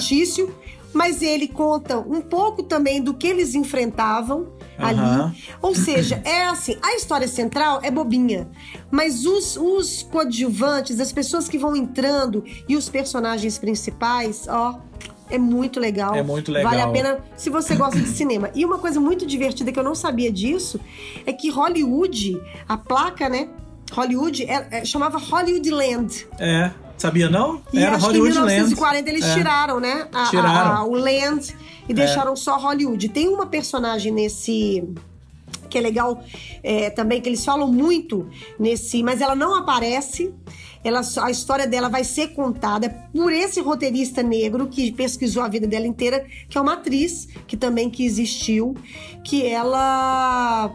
Mas 0.92 1.22
ele 1.22 1.48
conta 1.48 1.98
um 1.98 2.20
pouco 2.20 2.62
também 2.62 3.02
do 3.02 3.14
que 3.14 3.26
eles 3.26 3.55
enfrentavam 3.55 4.48
ali. 4.78 5.35
Ou 5.61 5.74
seja, 5.74 6.20
é 6.24 6.44
assim, 6.44 6.76
a 6.83 6.94
história 6.94 7.28
central 7.28 7.81
é 7.83 7.90
bobinha, 7.90 8.48
mas 8.90 9.24
os, 9.24 9.57
os 9.57 10.02
coadjuvantes, 10.02 11.00
as 11.00 11.12
pessoas 11.12 11.48
que 11.48 11.57
vão 11.59 11.74
entrando 11.76 12.44
e 12.68 12.76
os 12.76 12.88
personagens 12.88 13.59
principais, 13.59 14.46
ó, 14.48 14.78
é 15.31 15.38
muito 15.38 15.81
legal. 15.81 16.14
É 16.14 16.22
muito 16.22 16.52
legal. 16.52 16.70
Vale 16.70 16.83
a 16.83 16.88
pena 16.88 17.18
se 17.37 17.48
você 17.48 17.74
gosta 17.74 17.98
de 17.98 18.09
cinema. 18.09 18.50
E 18.55 18.64
uma 18.64 18.78
coisa 18.78 19.00
muito 19.00 19.24
divertida 19.26 19.72
que 19.72 19.78
eu 19.78 19.85
não 19.85 19.94
sabia 19.94 20.31
disso 20.31 20.78
é 21.24 21.33
que 21.33 21.48
Hollywood, 21.48 22.38
a 22.68 22.76
placa, 22.76 23.28
né? 23.31 23.48
Hollywood 23.92 24.44
é- 24.44 24.68
é- 24.70 24.85
chamava 24.85 25.18
Hollywood 25.18 25.70
Land. 25.70 26.26
É. 26.38 26.70
Sabia 27.02 27.28
não? 27.28 27.60
E 27.72 27.78
Era 27.80 27.96
acho 27.96 28.06
Hollywood 28.06 28.32
que 28.32 28.38
em 28.38 28.40
Land. 28.42 28.52
1940 28.54 29.10
eles 29.10 29.24
É. 29.24 29.34
tiraram, 29.34 29.80
né? 29.80 30.06
a- 30.12 30.22
a- 30.22 30.30
Tiraram. 30.30 30.72
a- 30.76 30.84
o 30.84 30.94
Land 30.94 31.52
e 31.88 31.92
deixaram 31.92 32.36
só 32.36 32.56
Hollywood. 32.58 33.08
Tem 33.08 33.26
uma 33.28 33.44
personagem 33.46 34.12
nesse 34.12 34.84
que 35.68 35.78
é 35.78 35.80
legal 35.80 36.22
é, 36.62 36.90
também, 36.90 37.20
que 37.20 37.28
eles 37.28 37.44
falam 37.44 37.66
muito 37.66 38.28
nesse, 38.58 39.02
mas 39.02 39.20
ela 39.20 39.34
não 39.34 39.54
aparece. 39.56 40.32
Ela, 40.84 41.00
a 41.22 41.30
história 41.30 41.66
dela 41.66 41.88
vai 41.88 42.04
ser 42.04 42.28
contada 42.34 42.88
por 43.12 43.32
esse 43.32 43.60
roteirista 43.60 44.22
negro 44.22 44.66
que 44.68 44.92
pesquisou 44.92 45.42
a 45.42 45.48
vida 45.48 45.66
dela 45.66 45.86
inteira, 45.86 46.24
que 46.48 46.56
é 46.56 46.60
uma 46.60 46.74
atriz 46.74 47.26
que 47.48 47.56
também 47.56 47.88
que 47.90 48.04
existiu, 48.04 48.76
que 49.24 49.44
ela 49.46 50.70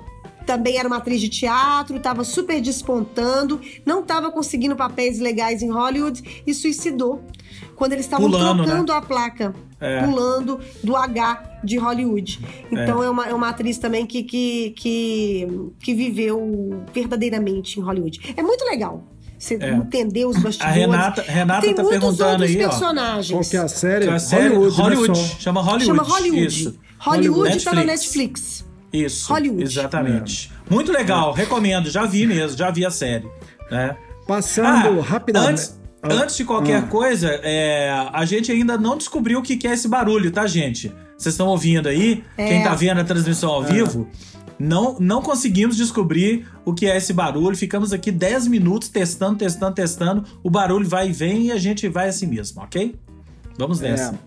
também 0.47 0.77
era 0.77 0.88
uma 0.88 0.97
atriz 0.97 1.19
de 1.21 1.29
teatro, 1.29 1.97
estava 1.97 2.23
super 2.23 2.60
despontando, 2.62 3.60
não 3.86 3.99
estava 3.99 4.31
conseguindo 4.31 4.75
papéis 4.75 5.19
legais 5.19 5.62
em 5.62 5.69
Hollywood 5.69 6.41
e 6.47 6.53
suicidou. 6.53 7.21
Quando 7.75 7.91
eles 7.93 8.05
estavam 8.05 8.27
né? 8.29 8.38
trocando 8.38 8.91
a 8.93 9.01
placa, 9.01 9.53
É. 9.79 10.01
pulando 10.03 10.60
do 10.83 10.95
H 10.95 11.60
de 11.63 11.77
Hollywood. 11.77 12.39
Então 12.71 13.03
é, 13.03 13.10
uma, 13.10 13.27
é 13.27 13.33
uma 13.33 13.49
atriz 13.49 13.77
também 13.77 14.05
que, 14.07 14.23
que, 14.23 14.73
que, 14.75 15.47
que 15.79 15.93
viveu 15.93 16.83
verdadeiramente 16.93 17.79
em 17.79 17.83
Hollywood. 17.83 18.33
É 18.36 18.41
muito 18.41 18.63
legal 18.65 19.03
você 19.38 19.55
É. 19.62 19.69
entender 19.75 20.25
os 20.25 20.38
A 20.38 20.39
bastidores. 20.39 20.75
Renata, 20.75 21.21
Renata 21.21 21.62
Tem 21.62 21.75
tá 21.75 21.83
muitos 21.83 21.99
perguntando 21.99 22.31
outros 22.43 22.49
aí, 22.57 22.65
ó. 22.65 22.69
personagens. 22.69 23.31
Qual 23.31 23.43
que 23.51 23.57
é 23.57 23.60
a 23.60 23.67
série? 23.67 24.10
A 24.10 24.17
série 24.17 24.47
Hollywood, 24.55 24.81
Hollywood. 24.81 25.19
né? 25.19 25.27
Chama 25.39 25.62
Hollywood. 25.62 25.86
Chama 25.86 26.03
Hollywood. 26.03 26.45
Isso. 26.47 26.79
Hollywood 26.99 27.63
tá 27.63 27.73
na 27.73 27.83
Netflix. 27.83 28.65
Isso. 28.91 29.32
Hollywood. 29.32 29.63
Exatamente. 29.63 30.52
Muito 30.69 30.91
legal, 30.91 31.32
recomendo. 31.34 31.89
Já 31.89 32.06
vi 32.06 32.26
mesmo, 32.26 32.58
já 32.58 32.71
vi 32.71 32.86
a 32.86 32.91
série. 32.91 33.28
Né? 33.71 33.95
Passando 34.28 35.00
Ah, 35.00 35.04
rapidamente. 35.04 35.52
Antes, 35.52 35.80
antes 36.04 36.38
de 36.38 36.43
qualquer 36.45 36.80
Ah. 36.80 36.88
coisa, 36.88 37.30
é, 37.43 37.89
a 38.12 38.26
gente 38.26 38.52
ainda 38.52 38.78
não 38.78 38.97
descobriu 38.97 39.39
o 39.39 39.41
que 39.41 39.56
que 39.58 39.67
é 39.67 39.73
esse 39.73 39.88
barulho, 39.88 40.32
tá, 40.32 40.45
gente? 40.47 40.91
Vocês 41.17 41.34
estão 41.34 41.47
ouvindo 41.47 41.88
aí? 41.89 42.23
É. 42.38 42.47
Quem 42.47 42.63
tá 42.63 42.76
vendo 42.76 43.00
a 43.00 43.04
transmissão 43.04 43.50
É. 43.52 43.54
ao 43.56 43.63
vivo? 43.63 44.08
Não, 44.60 44.97
não 45.00 45.21
conseguimos 45.21 45.78
descobrir 45.78 46.47
o 46.65 46.73
que 46.73 46.88
é 46.88 46.97
esse 46.97 47.13
barulho. 47.13 47.56
Ficamos 47.56 47.93
aqui 47.93 48.12
10 48.12 48.47
minutos 48.47 48.88
testando, 48.89 49.38
testando, 49.38 49.76
testando. 49.76 50.23
O 50.43 50.50
barulho 50.50 50.88
vai 50.88 51.10
e 51.10 51.12
vem 51.12 51.45
e 51.47 51.52
a 51.52 51.58
gente 51.58 51.88
vai 51.88 52.10
assim 52.10 52.26
mesmo, 52.26 52.62
ok? 52.63 52.95
Vamos 53.58 53.80
nessa. 53.80 54.17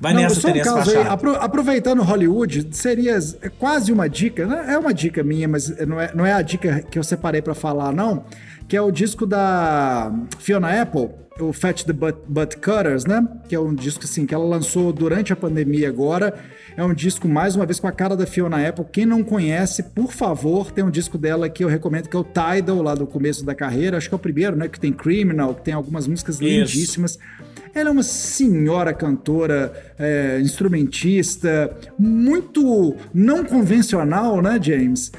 Vai 0.00 0.12
Não, 0.12 0.22
nessa, 0.22 0.40
só 0.40 0.48
um 0.48 0.60
caso 0.60 0.90
aí, 0.90 1.06
aproveitando 1.40 2.02
Hollywood, 2.02 2.68
seria 2.72 3.18
quase 3.58 3.92
uma 3.92 4.08
dica, 4.08 4.46
né? 4.46 4.66
é 4.68 4.78
uma 4.78 4.92
dica 4.92 5.22
minha, 5.22 5.48
mas 5.48 5.68
não 5.86 6.00
é, 6.00 6.10
não 6.14 6.26
é 6.26 6.32
a 6.32 6.42
dica 6.42 6.82
que 6.82 6.98
eu 6.98 7.04
separei 7.04 7.40
pra 7.40 7.54
falar, 7.54 7.92
não, 7.92 8.24
que 8.68 8.76
é 8.76 8.80
o 8.80 8.90
disco 8.90 9.26
da 9.26 10.12
Fiona 10.38 10.80
Apple, 10.80 11.10
o 11.40 11.52
Fat 11.52 11.84
the 11.84 11.92
Butt, 11.92 12.18
Butt 12.28 12.56
Cutters, 12.56 13.04
né? 13.04 13.26
Que 13.48 13.54
é 13.54 13.60
um 13.60 13.74
disco 13.74 14.04
assim, 14.04 14.24
que 14.24 14.34
ela 14.34 14.44
lançou 14.44 14.92
durante 14.92 15.32
a 15.32 15.36
pandemia 15.36 15.88
agora. 15.88 16.34
É 16.76 16.84
um 16.84 16.94
disco, 16.94 17.28
mais 17.28 17.56
uma 17.56 17.66
vez, 17.66 17.80
com 17.80 17.86
a 17.88 17.92
cara 17.92 18.16
da 18.16 18.26
Fiona 18.26 18.68
Apple. 18.68 18.84
Quem 18.92 19.06
não 19.06 19.22
conhece, 19.22 19.82
por 19.82 20.12
favor, 20.12 20.70
tem 20.70 20.84
um 20.84 20.90
disco 20.90 21.18
dela 21.18 21.48
que 21.48 21.64
eu 21.64 21.68
recomendo, 21.68 22.08
que 22.08 22.16
é 22.16 22.18
o 22.18 22.24
Tidal, 22.24 22.82
lá 22.82 22.94
do 22.94 23.06
começo 23.06 23.44
da 23.44 23.54
carreira. 23.54 23.96
Acho 23.96 24.08
que 24.08 24.14
é 24.14 24.16
o 24.16 24.20
primeiro, 24.20 24.56
né? 24.56 24.68
Que 24.68 24.78
tem 24.78 24.92
Criminal, 24.92 25.54
que 25.54 25.62
tem 25.62 25.74
algumas 25.74 26.06
músicas 26.06 26.36
Isso. 26.36 26.44
lindíssimas. 26.44 27.18
Ela 27.74 27.88
é 27.88 27.92
uma 27.92 28.04
senhora 28.04 28.94
cantora, 28.94 29.72
é, 29.98 30.38
instrumentista, 30.40 31.76
muito 31.98 32.94
não 33.12 33.44
convencional, 33.44 34.40
né, 34.40 34.60
James? 34.62 35.10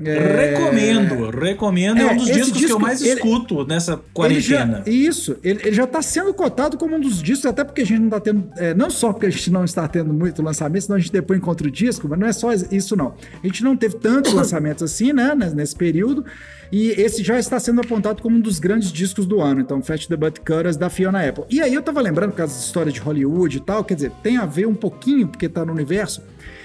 É... 0.00 0.50
Recomendo, 0.50 1.30
recomendo. 1.30 1.98
É, 1.98 2.02
é 2.02 2.12
um 2.12 2.16
dos 2.16 2.26
discos 2.26 2.52
disco, 2.52 2.66
que 2.66 2.72
eu 2.72 2.78
mais 2.80 3.00
ele, 3.00 3.12
escuto 3.12 3.64
nessa 3.64 4.00
quarentena. 4.12 4.82
Ele 4.86 5.02
já, 5.02 5.08
isso, 5.10 5.36
ele, 5.42 5.60
ele 5.62 5.72
já 5.72 5.84
está 5.84 6.02
sendo 6.02 6.34
cotado 6.34 6.76
como 6.76 6.96
um 6.96 7.00
dos 7.00 7.22
discos, 7.22 7.46
até 7.46 7.62
porque 7.62 7.82
a 7.82 7.86
gente 7.86 8.00
não 8.00 8.06
está 8.06 8.20
tendo. 8.20 8.48
É, 8.56 8.74
não 8.74 8.90
só 8.90 9.12
porque 9.12 9.26
a 9.26 9.30
gente 9.30 9.50
não 9.50 9.64
está 9.64 9.86
tendo 9.86 10.12
muito 10.12 10.42
lançamento, 10.42 10.82
senão 10.82 10.96
a 10.96 11.00
gente 11.00 11.12
depois 11.12 11.38
encontra 11.38 11.68
o 11.68 11.70
disco, 11.70 12.08
mas 12.08 12.18
não 12.18 12.26
é 12.26 12.32
só 12.32 12.52
isso, 12.52 12.96
não. 12.96 13.14
A 13.42 13.46
gente 13.46 13.62
não 13.62 13.76
teve 13.76 13.96
tantos 13.96 14.32
lançamentos 14.34 14.82
assim, 14.82 15.12
né, 15.12 15.32
nesse 15.54 15.76
período. 15.76 16.24
E 16.72 16.90
esse 16.90 17.22
já 17.22 17.38
está 17.38 17.58
sendo 17.58 17.80
apontado 17.80 18.22
como 18.22 18.36
um 18.36 18.40
dos 18.40 18.58
grandes 18.58 18.92
discos 18.92 19.26
do 19.26 19.40
ano. 19.40 19.60
Então, 19.60 19.82
Fat 19.82 20.06
the 20.06 20.16
Butt 20.16 20.40
Cutters 20.40 20.76
da 20.76 20.90
Fiona 20.90 21.26
Apple. 21.26 21.44
E 21.50 21.60
aí 21.60 21.72
eu 21.72 21.82
tava 21.82 22.00
lembrando, 22.00 22.32
com 22.32 22.42
as 22.42 22.64
histórias 22.64 22.94
de 22.94 23.00
Hollywood 23.00 23.58
e 23.58 23.60
tal, 23.60 23.84
quer 23.84 23.94
dizer, 23.94 24.12
tem 24.22 24.36
a 24.36 24.46
ver 24.46 24.66
um 24.66 24.74
pouquinho, 24.74 25.28
porque 25.28 25.48
tá 25.48 25.64
no 25.64 25.72
universo. 25.72 26.22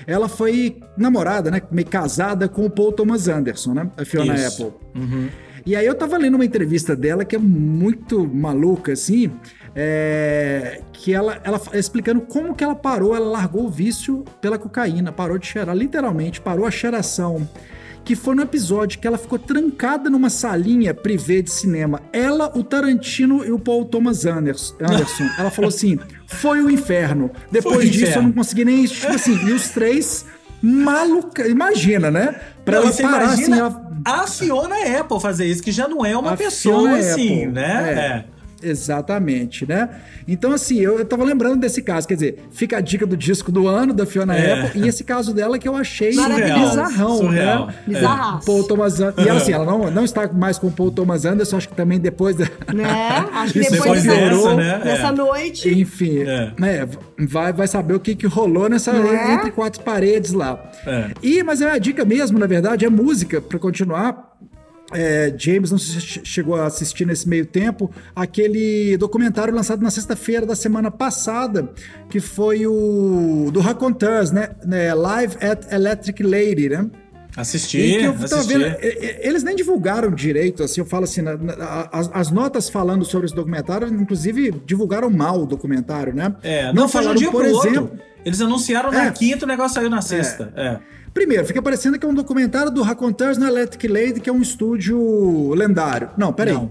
Ela 0.08 0.28
foi 0.28 0.78
namorada, 0.98 1.52
né? 1.52 1.62
Meio 1.72 1.88
casada 1.88 2.48
com 2.48 2.66
o 2.66 2.70
Paul 2.70 2.92
Thomas 2.92 3.28
Anderson, 3.28 3.74
né? 3.74 3.92
A 3.98 4.06
Fiona 4.06 4.36
Isso. 4.36 4.64
Apple. 4.64 5.02
Uhum. 5.02 5.30
E 5.66 5.76
aí 5.76 5.86
eu 5.86 5.94
tava 5.94 6.18
lendo 6.18 6.36
uma 6.36 6.46
entrevista 6.46 6.96
dela 6.96 7.26
que 7.26 7.36
é 7.36 7.40
muito 7.40 8.26
maluca, 8.26 8.94
assim, 8.94 9.32
é, 9.76 10.82
que 10.94 11.14
ela, 11.14 11.40
ela 11.44 11.62
explicando 11.74 12.22
como 12.22 12.56
que 12.56 12.64
ela 12.64 12.76
parou, 12.76 13.16
ela 13.16 13.28
largou 13.28 13.66
o 13.66 13.70
vício 13.70 14.24
pela 14.42 14.58
cocaína, 14.58 15.12
parou 15.12 15.38
de 15.38 15.46
cheirar, 15.46 15.76
literalmente, 15.76 16.42
parou 16.42 16.66
a 16.66 16.72
cheiração 16.72 17.48
que 18.04 18.16
foi 18.16 18.36
no 18.36 18.42
episódio 18.42 19.00
que 19.00 19.08
ela 19.08 19.18
ficou 19.18 19.38
trancada 19.38 20.10
numa 20.10 20.30
salinha 20.30 20.94
privê 20.94 21.42
de 21.42 21.52
cinema. 21.52 22.02
Ela, 22.12 22.52
o 22.56 22.64
Tarantino 22.64 23.46
e 23.46 23.52
o 23.52 23.60
Paul 23.60 23.86
Thomas 23.86 24.26
Anderson. 24.26 24.76
ela 25.38 25.52
falou 25.52 25.70
assim: 25.70 26.00
foi 26.28 26.62
o 26.62 26.70
inferno. 26.70 27.32
Depois 27.52 27.90
disso, 27.90 28.04
inferno. 28.04 28.22
eu 28.22 28.24
não 28.24 28.32
consegui 28.32 28.66
nem. 28.66 28.86
Tipo 28.86 29.14
assim, 29.14 29.36
e 29.48 29.52
os 29.52 29.70
três 29.70 30.26
maluca. 30.62 31.48
Imagina, 31.48 32.10
né? 32.12 32.36
Pra 32.66 32.80
não, 32.80 32.88
ela 32.88 33.12
parar 33.12 33.30
assim. 33.30 33.54
Ela... 33.54 33.90
A 34.06 34.28
Fiona 34.28 34.76
Apple 35.00 35.20
fazer 35.20 35.46
isso, 35.46 35.62
que 35.62 35.72
já 35.72 35.88
não 35.88 36.06
é 36.06 36.18
uma 36.18 36.36
pessoa 36.38 36.98
assim, 36.98 37.48
né? 37.48 37.94
É. 37.94 38.00
é. 38.00 38.39
Exatamente, 38.62 39.68
né? 39.68 39.90
Então, 40.28 40.52
assim, 40.52 40.80
eu, 40.80 41.00
eu 41.00 41.06
tava 41.06 41.24
lembrando 41.24 41.60
desse 41.60 41.82
caso, 41.82 42.08
quer 42.08 42.16
dizer, 42.16 42.44
fica 42.52 42.78
a 42.78 42.82
dica 42.82 43.06
do 43.06 43.16
disco 43.16 43.52
do 43.52 43.68
ano 43.68 43.94
da 43.94 44.06
Fiona 44.06 44.36
é. 44.36 44.66
Apple 44.66 44.82
e 44.82 44.88
esse 44.88 45.04
caso 45.04 45.34
dela 45.34 45.58
que 45.58 45.68
eu 45.68 45.76
achei 45.76 46.14
Surreal. 46.14 46.60
bizarrão, 46.60 47.18
Surreal. 47.18 47.68
né? 47.68 47.76
Bizarraço. 47.88 48.46
Paul 48.46 48.64
Thomas 48.66 49.00
Anderson. 49.00 49.22
E 49.22 49.30
assim, 49.30 49.52
ela 49.54 49.66
não, 49.66 49.90
não 49.92 50.04
está 50.04 50.28
mais 50.32 50.58
com 50.58 50.68
o 50.68 50.72
Paul 50.72 50.92
Thomas 50.92 51.26
Anderson, 51.26 51.58
acho 51.58 51.70
que 51.70 51.76
também 51.76 52.00
depois 52.00 52.36
da... 52.36 52.46
Né? 52.74 52.86
Acho 53.34 53.54
que 53.54 53.60
depois 53.60 54.04
dessa, 54.04 54.56
né? 54.56 54.82
nessa 54.84 55.08
é. 55.08 55.12
noite. 55.12 55.70
Enfim, 55.70 56.20
é. 56.20 56.52
né? 56.58 56.88
vai, 57.28 57.54
vai 57.54 57.68
saber 57.68 57.94
o 57.94 58.00
que, 58.00 58.16
que 58.16 58.28
rolou 58.28 58.70
nessa 58.70 58.94
né? 58.94 59.34
entre 59.34 59.52
quatro 59.52 59.82
paredes 59.84 60.34
lá. 60.34 60.60
É. 60.86 61.12
E, 61.22 61.44
mas 61.44 61.62
é 61.62 61.72
a 61.72 61.78
dica 61.78 62.06
mesmo, 62.06 62.38
na 62.38 62.48
verdade, 62.48 62.86
é 62.86 62.90
música, 62.90 63.42
para 63.42 63.60
continuar 63.60 64.29
é, 64.92 65.34
James, 65.38 65.72
não 65.72 65.78
chegou 65.78 66.56
a 66.56 66.66
assistir 66.66 67.06
nesse 67.06 67.28
meio 67.28 67.46
tempo, 67.46 67.92
aquele 68.16 68.98
documentário 68.98 69.54
lançado 69.54 69.82
na 69.82 69.92
sexta-feira 69.92 70.46
da 70.46 70.56
semana 70.56 70.90
passada, 70.90 71.72
que 72.10 72.20
foi 72.20 72.66
o 72.66 73.50
do 73.52 73.60
Raconteurs, 73.60 74.32
né? 74.32 74.50
né? 74.66 74.94
Live 74.94 75.38
at 75.42 75.72
Electric 75.72 76.24
Lady, 76.24 76.70
né? 76.70 76.90
Assisti, 77.40 77.98
assisti. 77.98 78.54
Vendo, 78.54 78.76
eles 79.22 79.44
nem 79.44 79.56
divulgaram 79.56 80.12
direito, 80.12 80.64
assim, 80.64 80.82
eu 80.82 80.86
falo 80.86 81.06
assim, 81.06 81.22
na, 81.22 81.38
na, 81.38 81.90
as, 81.92 82.10
as, 82.14 82.32
notas 82.32 82.70
falando 82.70 83.06
sobre 83.06 83.26
esse 83.26 83.36
documentário, 83.36 83.88
inclusive, 83.88 84.52
divulgaram 84.66 85.10
mal 85.10 85.42
o 85.42 85.46
documentário, 85.46 86.14
né? 86.14 86.36
É, 86.44 86.68
não, 86.68 86.84
não 86.84 86.90
falaram, 86.90 87.14
um 87.14 87.16
dia 87.16 87.32
por 87.32 87.46
exemplo... 87.46 87.82
Outro. 87.84 88.00
Eles 88.26 88.42
anunciaram 88.42 88.92
na 88.92 89.06
é, 89.06 89.12
quinta, 89.12 89.46
o 89.46 89.48
negócio 89.48 89.76
saiu 89.76 89.90
na 89.90 90.02
sexta. 90.02 90.52
É. 90.56 90.66
é. 90.68 90.80
Primeiro, 91.14 91.46
fica 91.46 91.62
parecendo 91.62 91.98
que 91.98 92.06
é 92.06 92.10
um 92.10 92.14
documentário 92.14 92.70
do 92.70 92.82
Raconteurs 92.82 93.38
no 93.38 93.48
Electric 93.48 93.88
Lady, 93.88 94.20
que 94.20 94.30
é 94.30 94.34
um 94.34 94.42
estúdio 94.42 95.54
lendário. 95.54 96.10
Não, 96.18 96.34
peraí. 96.34 96.54
Não 96.54 96.70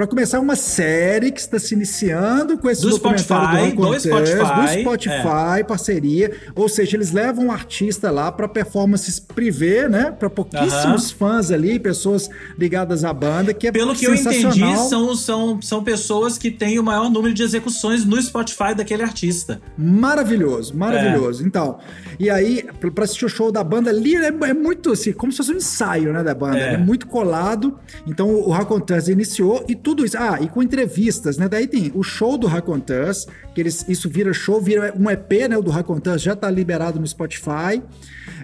para 0.00 0.06
começar 0.06 0.40
uma 0.40 0.56
série 0.56 1.30
que 1.30 1.38
está 1.38 1.58
se 1.58 1.74
iniciando 1.74 2.56
com 2.56 2.70
esse 2.70 2.80
do 2.80 2.88
documentário 2.88 3.70
Spotify, 3.70 3.76
do, 3.76 4.00
Spotify, 4.00 4.54
do 4.54 4.80
Spotify, 4.80 5.58
é. 5.58 5.62
parceria. 5.62 6.32
Ou 6.54 6.70
seja, 6.70 6.96
eles 6.96 7.12
levam 7.12 7.48
um 7.48 7.52
artista 7.52 8.10
lá 8.10 8.32
para 8.32 8.48
performances 8.48 9.20
privê, 9.20 9.90
né? 9.90 10.10
Para 10.10 10.30
pouquíssimos 10.30 11.10
fãs 11.10 11.50
ali, 11.50 11.78
pessoas 11.78 12.30
ligadas 12.58 13.04
à 13.04 13.12
banda, 13.12 13.52
que 13.52 13.66
é 13.66 13.72
Pelo 13.72 13.94
que 13.94 14.06
eu 14.06 14.14
entendi, 14.14 14.74
são, 14.88 15.14
são, 15.14 15.60
são 15.60 15.84
pessoas 15.84 16.38
que 16.38 16.50
têm 16.50 16.78
o 16.78 16.82
maior 16.82 17.10
número 17.10 17.34
de 17.34 17.42
execuções 17.42 18.02
no 18.02 18.18
Spotify 18.22 18.74
daquele 18.74 19.02
artista. 19.02 19.60
Maravilhoso, 19.76 20.74
maravilhoso. 20.74 21.42
É. 21.42 21.46
Então, 21.46 21.78
e 22.18 22.30
aí, 22.30 22.64
para 22.94 23.04
assistir 23.04 23.26
o 23.26 23.28
show 23.28 23.52
da 23.52 23.62
banda 23.62 23.90
ali, 23.90 24.16
é, 24.16 24.28
é, 24.28 24.54
muito 24.54 24.92
assim, 24.92 25.12
como 25.12 25.30
se 25.30 25.36
fosse 25.38 25.52
um 25.52 25.56
ensaio, 25.56 26.10
né, 26.10 26.22
da 26.22 26.34
banda. 26.34 26.58
É, 26.58 26.74
é 26.74 26.78
muito 26.78 27.06
colado. 27.06 27.78
Então, 28.06 28.30
o 28.30 28.50
Raconteurs 28.50 29.08
iniciou 29.08 29.62
e 29.68 29.74
tudo 29.74 29.89
tudo 29.90 30.04
isso. 30.04 30.16
Ah, 30.16 30.38
e 30.40 30.48
com 30.48 30.62
entrevistas, 30.62 31.36
né? 31.36 31.48
Daí 31.48 31.66
tem 31.66 31.90
o 31.94 32.02
show 32.02 32.38
do 32.38 32.46
Raconteurs, 32.46 33.26
que 33.54 33.60
eles, 33.60 33.84
isso 33.88 34.08
vira 34.08 34.32
show, 34.32 34.60
vira 34.60 34.94
um 34.96 35.10
EP, 35.10 35.48
né? 35.48 35.56
O 35.56 35.62
do 35.62 35.70
Raconteurs 35.70 36.22
já 36.22 36.36
tá 36.36 36.48
liberado 36.48 37.00
no 37.00 37.06
Spotify. 37.06 37.82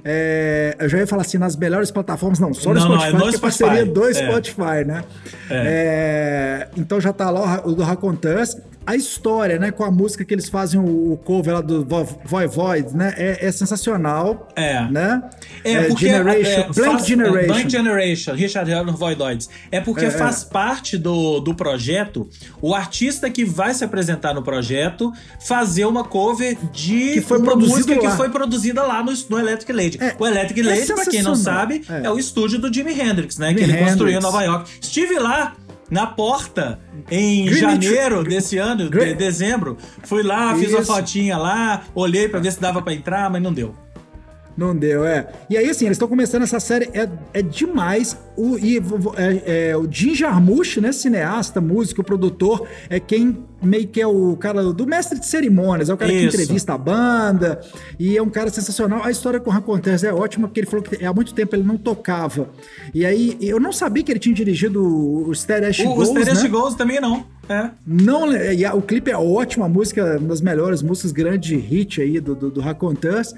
É, 0.04 0.76
eu 0.78 0.88
já 0.88 0.98
ia 0.98 1.06
falar 1.06 1.22
assim, 1.22 1.38
nas 1.38 1.56
melhores 1.56 1.90
plataformas, 1.90 2.40
não, 2.40 2.52
só 2.52 2.74
no 2.74 2.80
não, 2.80 2.82
Spotify, 2.82 3.12
não, 3.12 3.20
é 3.20 3.24
no 3.24 3.32
Spotify. 3.32 3.40
parceria 3.40 3.87
do 3.87 4.09
é. 4.09 4.14
Spotify, 4.14 4.85
né? 4.85 5.04
É. 5.48 6.68
é. 6.68 6.68
então 6.76 7.00
já 7.00 7.12
tá 7.12 7.30
lá 7.30 7.62
o, 7.64 7.70
o 7.70 7.74
do 7.74 7.82
Raconteurs 7.82 8.56
a 8.87 8.94
história, 8.94 9.59
né, 9.59 9.72
com 9.72 9.83
a 9.85 9.90
música 9.90 10.25
que 10.25 10.33
eles 10.33 10.49
fazem 10.49 10.81
o, 10.81 11.18
cover 11.25 11.55
lá 11.55 11.61
do 11.61 11.85
Void 11.85 12.55
Void, 12.55 12.96
né, 12.96 13.12
é, 13.16 13.46
é, 13.46 13.53
sensacional. 13.53 14.49
É. 14.55 14.88
Né? 14.88 15.22
É, 15.64 15.72
é 15.72 15.83
porque 15.85 16.07
Generation, 16.07 16.51
é, 16.51 16.62
Blank 16.62 16.92
faz, 16.92 17.07
Generation. 17.07 17.46
Blank 17.46 17.70
Generation, 17.70 18.35
Richard 18.35 18.70
Hell 18.70 18.92
Voidoids. 18.92 19.51
É 19.72 19.81
porque 19.81 20.05
é, 20.05 20.11
faz 20.11 20.44
parte 20.44 20.96
do, 20.96 21.40
do 21.40 21.55
projeto 21.55 22.29
o 22.62 22.75
artista 22.75 23.29
que 23.29 23.44
vai 23.44 23.75
se 23.75 23.85
apresentar 23.85 24.33
no 24.33 24.42
projeto 24.42 25.12
fazer 25.44 25.85
uma 25.85 26.05
cover 26.05 26.57
de 26.72 27.14
que 27.14 27.20
foi 27.20 27.38
uma 27.38 27.57
música 27.57 27.94
lá. 27.94 28.11
que 28.11 28.16
foi 28.16 28.29
produzida 28.29 28.83
lá 28.83 29.03
no, 29.03 29.12
no 29.29 29.38
Electric 29.38 29.72
Lady. 29.72 29.99
o 30.18 30.27
Electric 30.27 30.62
Lady, 30.62 30.87
pra 30.87 31.07
quem 31.07 31.22
não 31.22 31.35
sabe, 31.35 31.83
é. 31.88 32.09
o 32.09 32.18
estúdio 32.18 32.61
do 32.61 32.72
Jimi 32.72 32.92
Hendrix, 32.92 33.37
né, 33.38 33.53
que 33.53 33.61
ele 33.61 33.72
Hendrix. 33.72 33.90
construiu 33.90 34.18
em 34.18 34.22
Nova 34.22 34.42
York. 34.42 34.70
Estive 34.81 35.18
lá 35.18 35.57
na 35.90 36.07
porta 36.07 36.79
em 37.11 37.46
Greenwich. 37.46 37.61
janeiro 37.61 38.25
desse 38.25 38.59
ano, 38.59 38.88
de 38.88 39.14
dezembro. 39.14 39.77
Fui 40.05 40.22
lá, 40.22 40.55
fiz 40.55 40.68
Isso. 40.68 40.77
uma 40.77 40.85
fotinha 40.85 41.37
lá, 41.37 41.83
olhei 41.94 42.29
para 42.29 42.40
ver 42.40 42.53
se 42.53 42.61
dava 42.61 42.83
para 42.83 42.94
entrar, 42.94 43.31
mas 43.31 43.42
não 43.42 43.53
deu. 43.53 43.75
Não 44.57 44.75
deu, 44.75 45.05
é. 45.05 45.29
E 45.51 45.57
aí, 45.57 45.69
assim, 45.69 45.85
eles 45.85 45.97
estão 45.97 46.09
começando 46.09 46.42
essa 46.42 46.59
série, 46.59 46.88
é, 46.95 47.09
é 47.35 47.42
demais. 47.42 48.16
O, 48.35 48.57
e, 48.59 48.79
é, 49.16 49.71
é, 49.71 49.77
o 49.77 49.87
Jim 49.90 50.14
Jarmusch, 50.14 50.79
né, 50.79 50.92
cineasta, 50.92 51.61
músico, 51.61 52.03
produtor, 52.03 52.66
é 52.88 52.99
quem 52.99 53.45
meio 53.62 53.87
que 53.87 54.01
é 54.01 54.07
o 54.07 54.37
cara 54.37 54.62
do 54.73 54.87
mestre 54.87 55.19
de 55.19 55.27
cerimônias, 55.27 55.88
é 55.90 55.95
o 55.95 55.97
cara 55.97 56.12
Isso. 56.12 56.21
que 56.21 56.42
entrevista 56.42 56.75
a 56.75 56.79
banda, 56.79 57.61
e 57.99 58.16
é 58.16 58.23
um 58.23 58.31
cara 58.31 58.49
sensacional. 58.51 59.03
A 59.05 59.11
história 59.11 59.40
com 59.40 59.51
o 59.51 59.53
Raconteurs 59.53 60.05
é 60.05 60.12
ótima, 60.12 60.49
porque 60.49 60.61
ele 60.61 60.66
falou 60.66 60.83
que 60.83 61.05
há 61.05 61.12
muito 61.12 61.35
tempo 61.35 61.55
ele 61.55 61.64
não 61.64 61.77
tocava. 61.77 62.49
E 62.95 63.05
aí, 63.05 63.37
eu 63.40 63.61
não 63.61 63.73
sabia 63.73 64.03
que 64.03 64.12
ele 64.12 64.19
tinha 64.19 64.35
dirigido 64.35 64.83
o 64.83 65.35
Stereo 65.35 65.73
Goals, 65.85 66.09
O 66.09 66.12
Stereo 66.12 66.42
né? 66.42 66.49
Goals 66.49 66.75
também 66.75 67.01
não. 67.01 67.27
É. 67.49 67.71
Não, 67.87 68.33
e 68.33 68.64
a, 68.64 68.75
o 68.75 68.81
clipe 68.81 69.11
é 69.11 69.16
ótimo, 69.16 69.64
a 69.64 69.69
música, 69.69 70.19
uma 70.19 70.29
das 70.29 70.40
melhores 70.40 70.83
músicas, 70.83 71.12
grande 71.12 71.57
hit 71.57 72.01
aí 72.01 72.21
do, 72.21 72.35
do, 72.35 72.51
do 72.51 72.61
Raconteurs. 72.61 73.35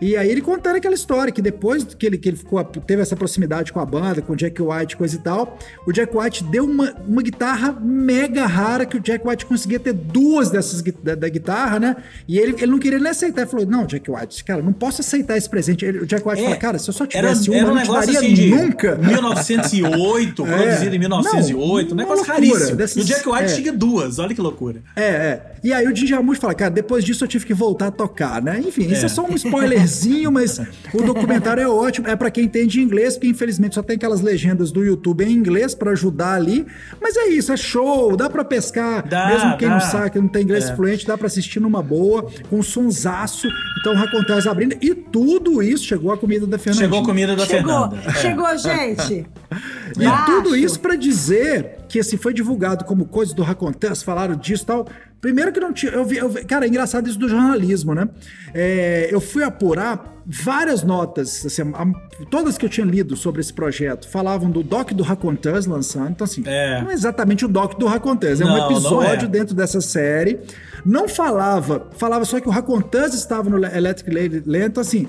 E 0.00 0.16
aí 0.16 0.30
ele 0.30 0.40
contando 0.40 0.76
aquela 0.76 0.94
história 0.94 1.32
que 1.32 1.40
depois 1.40 1.84
que 1.84 2.06
ele, 2.06 2.18
que 2.18 2.28
ele 2.28 2.36
ficou, 2.36 2.62
teve 2.64 3.02
essa 3.02 3.16
proximidade 3.16 3.72
com 3.72 3.80
a 3.80 3.86
banda, 3.86 4.20
com 4.20 4.32
o 4.32 4.36
Jack 4.36 4.60
White, 4.60 4.96
coisa 4.96 5.16
e 5.16 5.18
tal, 5.18 5.58
o 5.86 5.92
Jack 5.92 6.16
White 6.16 6.44
deu 6.44 6.64
uma, 6.64 6.94
uma 7.06 7.22
guitarra 7.22 7.72
mega 7.80 8.46
rara 8.46 8.84
que 8.84 8.96
o 8.96 9.00
Jack 9.00 9.26
White 9.26 9.46
conseguia 9.46 9.78
ter 9.78 9.92
duas 9.92 10.50
dessas 10.50 10.82
da, 10.82 11.14
da 11.14 11.28
guitarra, 11.28 11.78
né? 11.78 11.96
E 12.28 12.38
ele, 12.38 12.54
ele 12.58 12.70
não 12.70 12.78
queria 12.78 12.98
nem 12.98 13.10
aceitar. 13.10 13.42
Ele 13.42 13.50
falou: 13.50 13.66
Não, 13.66 13.86
Jack 13.86 14.10
White, 14.10 14.44
cara, 14.44 14.62
não 14.62 14.72
posso 14.72 15.00
aceitar 15.00 15.36
esse 15.36 15.48
presente. 15.48 15.84
Ele, 15.84 15.98
o 16.00 16.06
Jack 16.06 16.26
White 16.26 16.40
é, 16.40 16.44
falou: 16.44 16.58
Cara, 16.58 16.78
se 16.78 16.88
eu 16.88 16.94
só 16.94 17.06
tivesse 17.06 17.52
era, 17.54 17.70
uma, 17.70 17.80
era 17.80 17.90
um 17.90 17.94
não 17.94 18.00
te 18.00 18.06
daria 18.06 18.18
assim 18.18 18.50
nunca. 18.50 18.96
1908, 19.00 20.42
é. 20.46 20.56
produzido 20.56 20.96
em 20.96 20.98
1908, 20.98 21.94
não, 21.94 21.94
um 21.94 22.08
negócio 22.08 22.24
raríssimo. 22.24 22.76
Dessas, 22.76 22.96
e 22.96 23.00
o 23.00 23.04
Jack 23.04 23.28
White 23.28 23.52
é. 23.52 23.56
tinha 23.56 23.72
duas, 23.72 24.18
olha 24.18 24.34
que 24.34 24.40
loucura. 24.40 24.82
É, 24.94 25.02
é. 25.02 25.52
E 25.62 25.72
aí 25.72 25.86
o 25.86 25.94
Jarmusch 25.94 26.38
fala: 26.38 26.54
Cara, 26.54 26.70
depois 26.70 27.04
disso 27.04 27.24
eu 27.24 27.28
tive 27.28 27.46
que 27.46 27.54
voltar 27.54 27.88
a 27.88 27.90
tocar, 27.90 28.42
né? 28.42 28.60
Enfim, 28.64 28.82
isso 28.90 29.02
é, 29.02 29.06
é 29.06 29.08
só 29.08 29.24
um 29.24 29.34
spoiler 29.34 29.85
spoilerzinho, 29.86 30.32
mas 30.32 30.60
o 30.92 31.02
documentário 31.02 31.62
é 31.62 31.68
ótimo. 31.68 32.08
É 32.08 32.16
para 32.16 32.30
quem 32.30 32.44
entende 32.44 32.80
inglês, 32.80 33.14
porque 33.14 33.28
infelizmente 33.28 33.76
só 33.76 33.82
tem 33.82 33.96
aquelas 33.96 34.20
legendas 34.20 34.70
do 34.70 34.84
YouTube 34.84 35.24
em 35.24 35.32
inglês 35.32 35.74
para 35.74 35.92
ajudar 35.92 36.34
ali. 36.34 36.66
Mas 37.00 37.16
é 37.16 37.28
isso, 37.28 37.52
é 37.52 37.56
show, 37.56 38.16
dá 38.16 38.28
para 38.28 38.44
pescar. 38.44 39.06
Dá, 39.06 39.28
mesmo 39.28 39.56
quem 39.56 39.68
dá. 39.68 39.74
não 39.74 39.80
sabe, 39.80 40.10
que 40.10 40.18
não 40.18 40.28
tem 40.28 40.42
inglês 40.42 40.68
é. 40.68 40.76
fluente, 40.76 41.06
dá 41.06 41.16
para 41.16 41.26
assistir 41.26 41.60
numa 41.60 41.82
boa, 41.82 42.28
com 42.50 42.58
um 42.58 42.62
sonsaço. 42.62 43.48
Então, 43.80 43.94
Racontais 43.94 44.46
abrindo. 44.46 44.76
E 44.80 44.94
tudo 44.94 45.62
isso 45.62 45.84
chegou 45.84 46.12
a 46.12 46.18
comida 46.18 46.46
da 46.46 46.58
Fernanda. 46.58 46.84
Chegou 46.84 47.00
a 47.00 47.04
comida 47.04 47.36
da 47.36 47.46
chegou, 47.46 47.88
Fernanda. 47.88 48.12
Chegou, 48.20 48.48
é. 48.48 48.58
gente. 48.58 49.26
e 49.98 50.26
tudo 50.26 50.56
isso 50.56 50.80
para 50.80 50.96
dizer 50.96 51.85
que 51.96 52.00
assim, 52.00 52.16
foi 52.18 52.34
divulgado 52.34 52.84
como 52.84 53.06
coisa 53.06 53.34
do 53.34 53.42
Racontais, 53.42 54.02
falaram 54.02 54.36
disso 54.36 54.64
e 54.64 54.66
tal 54.66 54.86
Primeiro 55.18 55.50
que 55.50 55.58
não 55.58 55.72
tinha. 55.72 55.90
Eu 55.92 56.04
vi, 56.04 56.18
eu 56.18 56.28
vi- 56.28 56.44
cara, 56.44 56.66
é 56.66 56.68
engraçado 56.68 57.08
isso 57.08 57.18
do 57.18 57.26
jornalismo, 57.28 57.94
né? 57.94 58.06
É, 58.54 59.08
eu 59.10 59.18
fui 59.18 59.42
apurar 59.42 60.14
várias 60.26 60.82
notas, 60.84 61.44
assim, 61.46 61.62
a- 61.62 62.24
todas 62.30 62.58
que 62.58 62.66
eu 62.66 62.68
tinha 62.68 62.86
lido 62.86 63.16
sobre 63.16 63.40
esse 63.40 63.52
projeto 63.52 64.08
falavam 64.08 64.50
do 64.50 64.62
doc 64.62 64.92
do 64.92 65.02
Raconteurs 65.02 65.64
lançando. 65.66 66.10
Então, 66.10 66.24
assim, 66.26 66.42
É. 66.46 66.82
não 66.82 66.90
é 66.90 66.94
exatamente 66.94 67.44
o 67.46 67.48
doc 67.48 67.78
do 67.78 67.86
Raconteurs, 67.86 68.40
é 68.42 68.44
Não, 68.44 68.54
um 68.54 68.70
episódio 68.70 69.24
é. 69.24 69.28
dentro 69.28 69.54
dessa 69.54 69.80
série. 69.80 70.38
Não 70.84 71.08
falava, 71.08 71.88
falava 71.96 72.24
só 72.26 72.38
que 72.38 72.46
o 72.46 72.52
Raconteurs 72.52 73.14
estava 73.14 73.48
no 73.48 73.56
Electric 73.64 74.10
Lady 74.14 74.42
Land, 74.46 74.66
então, 74.66 74.82
assim, 74.82 75.08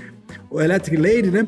o 0.50 0.60
Electric 0.62 0.96
Lady, 1.00 1.30
né? 1.30 1.46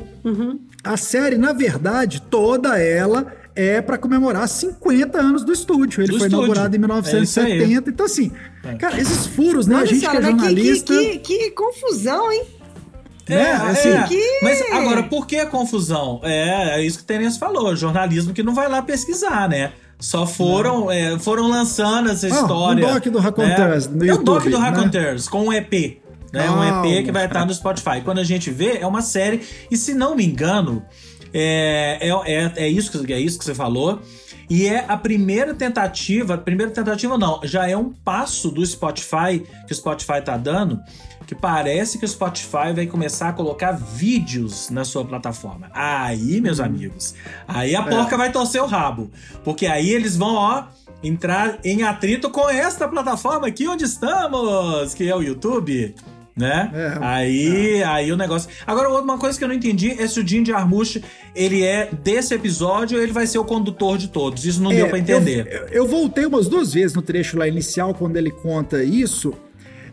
A 0.83 0.97
série, 0.97 1.37
na 1.37 1.53
verdade, 1.53 2.21
toda 2.29 2.77
ela 2.77 3.25
é 3.55 3.81
para 3.81 3.97
comemorar 3.97 4.47
50 4.47 5.19
anos 5.19 5.43
do 5.43 5.51
estúdio. 5.51 6.01
Ele 6.01 6.11
Do 6.13 6.17
foi 6.19 6.27
estúdio. 6.27 6.45
inaugurado 6.45 6.75
em 6.75 6.79
É 6.79 7.21
isso 7.21 7.39
aí. 7.39 7.57
1970. 7.59 7.89
então, 7.89 8.05
assim, 8.05 8.31
cara, 8.77 8.99
esses 8.99 9.25
furos, 9.27 9.67
né? 9.67 9.75
a 9.75 9.77
Olha, 9.79 9.87
gente 9.87 9.95
que 9.99 10.05
senhora, 10.07 10.19
é 10.19 10.31
mas 10.31 10.41
que, 10.41 10.55
que, 10.55 10.55
jornalista. 10.55 10.93
que, 10.93 11.19
que 11.19 11.51
confusão, 11.51 12.31
hein? 12.31 12.43
né? 13.27 13.51
Assim, 13.51 13.89
é. 13.89 14.03
que- 14.07 14.39
Mas 14.41 14.61
agora, 14.71 15.03
por 15.03 15.27
que 15.27 15.37
a 15.37 15.45
confusão? 15.45 16.19
É, 16.23 16.79
é 16.79 16.83
isso 16.85 16.97
que 16.97 17.03
o 17.03 17.07
Terence 17.07 17.37
falou, 17.37 17.75
jornalismo 17.75 18.33
que 18.33 18.41
não 18.41 18.53
vai 18.55 18.67
lá 18.67 18.81
pesquisar, 18.81 19.47
né? 19.47 19.71
Só 19.99 20.25
foram, 20.25 20.89
é, 20.89 21.19
foram 21.19 21.47
lançando 21.49 22.09
essa 22.09 22.25
Ah, 22.25 22.29
história. 22.29 22.87
o 22.87 22.93
doc 22.93 23.03
do 23.07 23.19
Raconteurs 23.19 23.87
né? 23.87 23.95
no 23.97 24.09
É 24.09 24.13
o 24.13 24.23
doc 24.23 24.43
do 24.45 24.49
né? 24.51 24.57
Raconteurs, 24.57 25.27
com 25.27 25.43
um 25.47 25.53
EP. 25.53 26.01
Né? 26.31 26.49
Um. 26.49 26.85
EP 26.85 27.03
que 27.05 27.11
vai 27.11 27.25
estar 27.25 27.45
no 27.45 27.53
Spotify. 27.53 28.01
Quando 28.03 28.19
a 28.19 28.23
gente 28.23 28.49
vê, 28.49 28.77
é 28.77 28.87
uma 28.87 29.01
série. 29.01 29.41
E 29.69 29.75
se 29.75 29.93
não 29.93 30.15
me 30.15 30.25
engano, 30.25 30.81
é, 31.33 31.97
é, 32.01 32.09
é, 32.09 32.53
é, 32.55 32.67
isso, 32.67 33.03
que, 33.03 33.13
é 33.13 33.19
isso 33.19 33.37
que 33.39 33.45
você 33.45 33.55
falou. 33.55 34.01
E 34.49 34.65
é 34.67 34.83
a 34.87 34.97
primeira 34.97 35.53
tentativa, 35.53 36.37
primeira 36.37 36.71
tentativa 36.71 37.17
não, 37.17 37.39
já 37.43 37.69
é 37.69 37.77
um 37.77 37.91
passo 37.91 38.49
do 38.49 38.65
Spotify 38.65 39.45
que 39.67 39.71
o 39.71 39.75
Spotify 39.75 40.21
tá 40.25 40.37
dando, 40.37 40.81
que 41.27 41.35
parece 41.35 41.99
que 41.99 42.05
o 42.05 42.07
Spotify 42.07 42.73
vai 42.73 42.87
começar 42.87 43.29
a 43.29 43.33
colocar 43.33 43.73
vídeos 43.73 44.71
na 44.71 44.83
sua 44.83 45.05
plataforma. 45.05 45.69
Aí, 45.71 46.41
meus 46.41 46.59
amigos, 46.59 47.13
aí 47.47 47.75
a 47.75 47.83
porca 47.83 48.17
vai 48.17 48.31
torcer 48.31 48.59
o 48.63 48.65
rabo, 48.65 49.11
porque 49.43 49.67
aí 49.67 49.91
eles 49.91 50.17
vão, 50.17 50.33
ó, 50.33 50.63
entrar 51.03 51.59
em 51.63 51.83
atrito 51.83 52.31
com 52.31 52.49
esta 52.49 52.87
plataforma 52.87 53.45
aqui 53.45 53.67
onde 53.67 53.83
estamos, 53.83 54.95
que 54.95 55.07
é 55.07 55.15
o 55.15 55.21
YouTube. 55.21 55.93
Né? 56.39 56.71
É. 56.73 56.97
aí, 57.01 57.83
aí 57.83 58.11
o 58.13 58.15
negócio. 58.15 58.49
Agora, 58.65 58.87
uma 58.89 59.17
coisa 59.17 59.37
que 59.37 59.43
eu 59.43 59.47
não 59.49 59.55
entendi 59.55 59.91
é 60.01 60.07
se 60.07 60.21
o 60.21 60.25
Jim 60.25 60.45
Jarmusch 60.45 61.01
ele 61.35 61.63
é 61.65 61.89
desse 62.01 62.33
episódio 62.33 62.97
ou 62.97 63.03
ele 63.03 63.11
vai 63.11 63.27
ser 63.27 63.39
o 63.39 63.43
condutor 63.43 63.97
de 63.97 64.07
todos. 64.07 64.45
Isso 64.45 64.63
não 64.63 64.71
É, 64.71 64.75
deu 64.77 64.87
pra 64.87 64.99
entender. 64.99 65.45
Eu, 65.51 65.67
eu 65.83 65.87
voltei 65.87 66.25
umas 66.25 66.47
duas 66.47 66.71
vezes 66.73 66.95
no 66.95 67.01
trecho 67.01 67.37
lá 67.37 67.45
inicial, 67.45 67.93
quando 67.93 68.15
ele 68.15 68.31
conta 68.31 68.81
isso. 68.81 69.33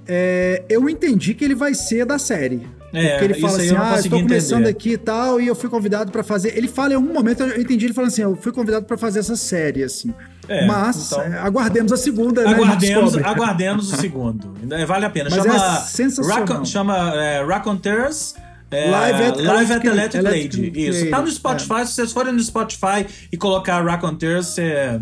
é, 0.06 0.62
eu 0.68 0.88
entendi 0.88 1.34
que 1.34 1.44
ele 1.44 1.54
vai 1.56 1.74
ser 1.74 2.06
da 2.06 2.16
série. 2.18 2.64
É, 2.94 3.10
Porque 3.18 3.24
ele 3.24 3.34
fala 3.40 3.56
assim: 3.58 3.74
ah, 3.76 3.96
estou 3.98 4.20
começando 4.22 4.60
entender. 4.60 4.70
aqui 4.70 4.90
e 4.92 4.96
tal, 4.96 5.40
e 5.40 5.48
eu 5.48 5.54
fui 5.56 5.68
convidado 5.68 6.12
pra 6.12 6.22
fazer. 6.22 6.56
Ele 6.56 6.68
fala 6.68 6.92
em 6.92 6.94
algum 6.96 7.12
momento, 7.12 7.42
eu 7.42 7.60
entendi 7.60 7.86
ele 7.86 7.92
falando 7.92 8.10
assim: 8.10 8.22
eu 8.22 8.36
fui 8.36 8.52
convidado 8.52 8.86
pra 8.86 8.96
fazer 8.96 9.18
essa 9.18 9.34
série, 9.34 9.82
assim. 9.82 10.14
É, 10.48 10.64
Mas 10.66 11.06
então- 11.06 11.22
é, 11.22 11.38
aguardemos 11.38 11.92
a 11.92 11.96
segunda, 11.96 12.42
né? 12.44 12.50
Aguardemos, 12.54 13.12
Descobre. 13.12 13.24
aguardemos 13.24 13.92
o 13.92 13.96
segundo. 13.96 14.54
Vale 14.86 15.04
a 15.06 15.10
pena. 15.10 15.28
Mas 15.30 15.42
chama 15.42 15.54
é 15.56 15.80
sensacional. 15.80 16.64
Chama 16.64 17.14
é, 17.16 17.44
Raconteurs. 17.44 18.34
é, 18.70 18.88
Live 18.90 19.22
at 19.24 19.36
Live 19.38 19.72
at 19.72 19.84
Electric- 19.84 20.26
Electric 20.26 20.66
Lady. 20.66 20.88
Isso. 20.88 21.10
Tá 21.10 21.16
no 21.18 21.24
Lady, 21.24 21.34
Spotify. 21.34 21.86
Se 21.86 21.92
vocês 21.94 22.12
forem 22.12 22.32
no 22.32 22.40
Spotify 22.40 23.06
e 23.32 23.36
colocar 23.36 23.84
Raconteurs, 23.84 24.46
você. 24.46 25.00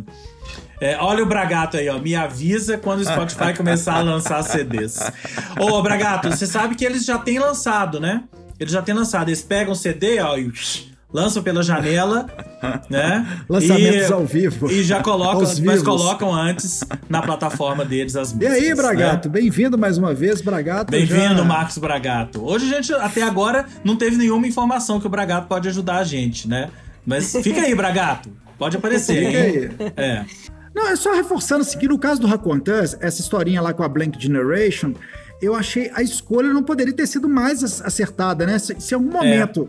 é, 0.80 0.96
olha 0.98 1.22
o 1.22 1.26
Bragato 1.26 1.76
aí, 1.76 1.88
ó. 1.88 1.98
Me 1.98 2.14
avisa 2.14 2.78
quando 2.78 3.00
o 3.00 3.04
Spotify 3.04 3.52
começar 3.56 3.94
a 3.96 4.02
lançar 4.02 4.42
CDs. 4.42 4.98
Ô, 5.60 5.82
Bragato, 5.82 6.30
você 6.30 6.46
sabe 6.46 6.74
que 6.74 6.84
eles 6.84 7.04
já 7.04 7.18
têm 7.18 7.38
lançado, 7.38 8.00
né? 8.00 8.24
Eles 8.58 8.72
já 8.72 8.80
têm 8.82 8.94
lançado. 8.94 9.28
Eles 9.28 9.42
pegam 9.42 9.72
o 9.72 9.76
CD, 9.76 10.20
ó, 10.20 10.36
e 10.38 10.50
lançam 11.14 11.42
pela 11.42 11.62
janela, 11.62 12.26
né? 12.90 13.24
Lançamentos 13.48 14.10
E- 14.10 14.12
ao 14.12 14.26
vivo. 14.26 14.70
E 14.70 14.82
já 14.82 15.00
colocam, 15.00 15.40
mas 15.42 15.58
vivos. 15.60 15.82
colocam 15.82 16.34
antes 16.34 16.80
na 17.08 17.22
plataforma 17.22 17.84
deles 17.84 18.16
as 18.16 18.32
E 18.32 18.34
músicas. 18.34 18.54
aí, 18.56 18.74
Bragato? 18.74 19.28
né? 19.28 19.32
Bem-vindo 19.32 19.78
mais 19.78 19.96
uma 19.96 20.12
vez, 20.12 20.40
Bragato. 20.42 20.90
Bem-vindo, 20.90 21.36
já- 21.36 21.44
Marcos 21.44 21.78
Bragato. 21.78 22.44
Hoje 22.44 22.66
a 22.66 22.76
gente, 22.76 22.92
até 22.94 23.22
agora, 23.22 23.64
não 23.84 23.94
teve 23.96 24.16
nenhuma 24.16 24.46
informação 24.48 24.98
que 25.00 25.06
o 25.06 25.10
Bragato 25.10 25.46
pode 25.46 25.68
ajudar 25.68 25.98
a 25.98 26.04
gente, 26.04 26.48
né? 26.48 26.68
Mas 27.06 27.32
fica 27.42 27.60
aí, 27.60 27.74
Bragato. 27.74 28.30
Pode 28.58 28.76
aparecer, 28.76 29.14
Fica 29.26 29.38
hein? 29.38 29.70
aí. 29.78 29.92
É. 29.96 30.24
Não, 30.74 30.88
é 30.88 30.96
só 30.96 31.12
reforçando 31.14 31.60
assim, 31.62 31.78
que 31.78 31.86
no 31.86 31.98
caso 31.98 32.20
do 32.20 32.26
Raconteurs, 32.26 32.96
essa 33.00 33.20
historinha 33.20 33.60
lá 33.62 33.72
com 33.72 33.84
a 33.84 33.88
Blank 33.88 34.20
Generation, 34.20 34.92
eu 35.40 35.54
achei 35.54 35.90
a 35.94 36.02
escolha 36.02 36.52
não 36.52 36.62
poderia 36.64 36.92
ter 36.92 37.06
sido 37.06 37.28
mais 37.28 37.62
ac- 37.62 37.86
acertada, 37.86 38.44
né? 38.46 38.58
Se, 38.58 38.74
se 38.80 38.94
em 38.94 38.96
algum 38.96 39.10
momento 39.12 39.68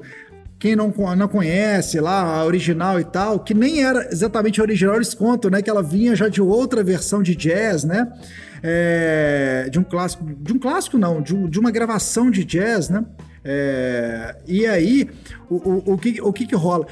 quem 0.65 0.75
não, 0.75 0.91
não 1.15 1.27
conhece 1.27 1.99
lá 1.99 2.39
a 2.39 2.43
original 2.43 2.99
e 2.99 3.03
tal, 3.03 3.39
que 3.39 3.53
nem 3.53 3.83
era 3.83 4.09
exatamente 4.11 4.59
a 4.59 4.63
original, 4.63 4.95
eles 4.95 5.13
contam, 5.13 5.51
né? 5.51 5.61
Que 5.61 5.69
ela 5.69 5.83
vinha 5.83 6.15
já 6.15 6.27
de 6.27 6.41
outra 6.41 6.83
versão 6.83 7.21
de 7.21 7.35
jazz, 7.35 7.83
né? 7.83 8.11
É, 8.63 9.69
de 9.71 9.77
um 9.77 9.83
clássico, 9.83 10.25
de 10.25 10.53
um 10.53 10.57
clássico 10.57 10.97
não, 10.97 11.21
de, 11.21 11.35
de 11.49 11.59
uma 11.59 11.69
gravação 11.69 12.31
de 12.31 12.43
jazz, 12.43 12.89
né? 12.89 13.05
É, 13.43 14.37
e 14.47 14.65
aí, 14.65 15.07
o, 15.47 15.55
o, 15.57 15.93
o 15.93 15.97
que, 15.99 16.19
o 16.19 16.33
que 16.33 16.47
que 16.47 16.55
rola? 16.55 16.87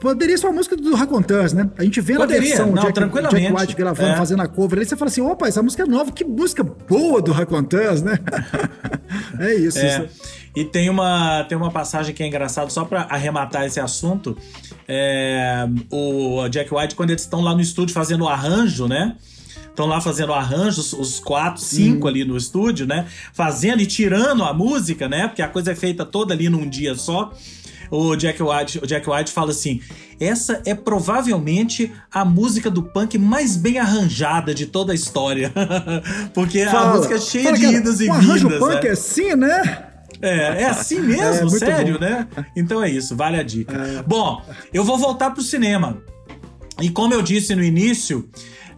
Poderia 0.00 0.36
ser 0.36 0.46
uma 0.46 0.54
música 0.54 0.76
do 0.76 0.94
Raconteurs, 0.94 1.52
né? 1.52 1.70
A 1.78 1.82
gente 1.82 2.00
vê 2.00 2.14
na 2.14 2.20
Poderia, 2.20 2.48
versão 2.48 2.66
não, 2.72 2.82
Jack, 2.82 2.94
tranquilamente. 2.94 3.46
Jack 3.48 3.60
White 3.60 3.74
gravando, 3.74 4.08
É. 4.10 4.16
fazendo 4.16 4.42
a 4.42 4.48
cover, 4.48 4.78
aí 4.78 4.84
você 4.84 4.96
fala 4.96 5.10
assim, 5.10 5.20
opa, 5.22 5.48
essa 5.48 5.62
música 5.62 5.82
é 5.82 5.86
nova, 5.86 6.12
que 6.12 6.24
música 6.24 6.62
boa 6.62 7.22
do 7.22 7.32
Raconteurs, 7.32 8.02
né? 8.02 8.18
é 9.40 9.54
isso. 9.54 9.78
É. 9.78 10.06
isso. 10.06 10.36
E 10.54 10.64
tem 10.64 10.88
uma, 10.88 11.44
tem 11.44 11.56
uma 11.56 11.70
passagem 11.70 12.14
que 12.14 12.22
é 12.22 12.26
engraçada, 12.26 12.70
só 12.70 12.84
pra 12.84 13.02
arrematar 13.10 13.64
esse 13.64 13.78
assunto. 13.80 14.36
É, 14.88 15.66
o 15.90 16.48
Jack 16.48 16.72
White, 16.74 16.94
quando 16.94 17.10
eles 17.10 17.22
estão 17.22 17.40
lá 17.40 17.54
no 17.54 17.60
estúdio 17.60 17.92
fazendo 17.94 18.24
o 18.24 18.28
arranjo, 18.28 18.86
né? 18.86 19.16
Estão 19.68 19.86
lá 19.86 20.00
fazendo 20.00 20.32
arranjos, 20.32 20.94
os 20.94 21.20
quatro, 21.20 21.60
cinco 21.60 22.08
ali 22.08 22.24
no 22.24 22.34
estúdio, 22.36 22.86
né? 22.86 23.06
Fazendo 23.34 23.82
e 23.82 23.86
tirando 23.86 24.42
a 24.42 24.54
música, 24.54 25.06
né? 25.06 25.28
Porque 25.28 25.42
a 25.42 25.48
coisa 25.48 25.72
é 25.72 25.74
feita 25.74 26.02
toda 26.06 26.32
ali 26.32 26.48
num 26.48 26.66
dia 26.66 26.94
só. 26.94 27.30
O 27.90 28.16
Jack 28.16 28.42
White, 28.42 28.78
o 28.82 28.86
Jack 28.86 29.08
White 29.08 29.32
fala 29.32 29.50
assim: 29.50 29.80
essa 30.20 30.60
é 30.64 30.74
provavelmente 30.74 31.92
a 32.12 32.24
música 32.24 32.70
do 32.70 32.82
punk 32.82 33.18
mais 33.18 33.56
bem 33.56 33.78
arranjada 33.78 34.54
de 34.54 34.66
toda 34.66 34.92
a 34.92 34.94
história. 34.94 35.52
Porque 36.34 36.60
a 36.62 36.70
Fala. 36.70 36.96
música 36.96 37.14
é 37.14 37.18
cheia 37.18 37.44
Fala, 37.44 37.56
de 37.56 37.62
cara, 37.64 37.76
idas 37.76 38.00
e 38.00 38.08
um 38.08 38.12
arranjo 38.12 38.48
vindas. 38.48 38.58
punk 38.58 38.82
né? 38.82 38.88
é 38.88 38.90
assim, 38.92 39.34
né? 39.36 39.82
É, 40.22 40.62
é 40.62 40.64
assim 40.66 41.00
mesmo, 41.00 41.46
É, 41.54 41.58
sério, 41.58 41.94
bom. 41.94 42.00
né? 42.00 42.26
Então 42.56 42.82
é 42.82 42.88
isso, 42.90 43.14
vale 43.14 43.38
a 43.38 43.42
dica. 43.42 44.02
Bom, 44.06 44.42
eu 44.72 44.82
vou 44.82 44.96
voltar 44.96 45.30
pro 45.30 45.42
cinema. 45.42 45.98
E 46.80 46.88
como 46.90 47.12
eu 47.12 47.20
disse 47.22 47.54
no 47.54 47.62
início, 47.62 48.28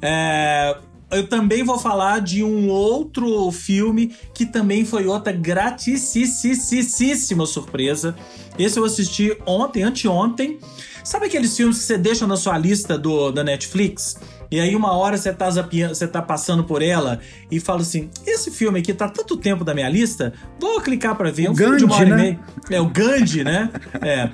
é, 0.03 0.77
eu 1.11 1.27
também 1.27 1.65
vou 1.65 1.79
falar 1.79 2.21
de 2.21 2.45
um 2.45 2.69
outro 2.69 3.51
filme 3.51 4.15
que 4.35 4.45
também 4.45 4.85
foi 4.85 5.07
outra 5.07 5.33
gratisíssima 5.33 7.47
surpresa. 7.47 8.15
Esse 8.59 8.79
eu 8.79 8.85
assisti 8.85 9.37
ontem, 9.47 9.83
anteontem. 9.83 10.59
Sabe 11.03 11.27
aqueles 11.27 11.57
filmes 11.57 11.79
que 11.79 11.85
você 11.85 11.97
deixa 11.97 12.27
na 12.27 12.37
sua 12.37 12.59
lista 12.59 12.99
do, 12.99 13.31
da 13.31 13.43
Netflix? 13.43 14.19
E 14.51 14.59
aí 14.61 14.75
uma 14.75 14.97
hora 14.97 15.17
você 15.17 15.33
tá, 15.33 15.51
você 15.51 16.07
tá 16.07 16.23
passando 16.23 16.65
por 16.65 16.83
ela 16.83 17.21
e 17.51 17.61
fala 17.61 17.83
assim: 17.83 18.11
esse 18.27 18.51
filme 18.51 18.81
aqui 18.81 18.93
tá 18.93 19.09
tanto 19.09 19.37
tempo 19.37 19.65
da 19.65 19.75
minha 19.75 19.89
lista, 19.89 20.33
vou 20.59 20.81
clicar 20.81 21.15
pra 21.17 21.31
ver. 21.31 21.47
É 21.47 21.51
um 21.51 21.53
O 21.53 21.57
filme 21.57 21.77
de 21.79 21.85
uma 21.85 21.99
Gandhi, 21.99 22.13
hora 22.13 22.21
e 22.21 22.25
né? 22.25 22.39
meia. 22.69 22.79
É 22.79 22.81
o 22.81 22.87
Gandhi, 22.87 23.45
né? 23.45 23.71
É. 24.03 24.31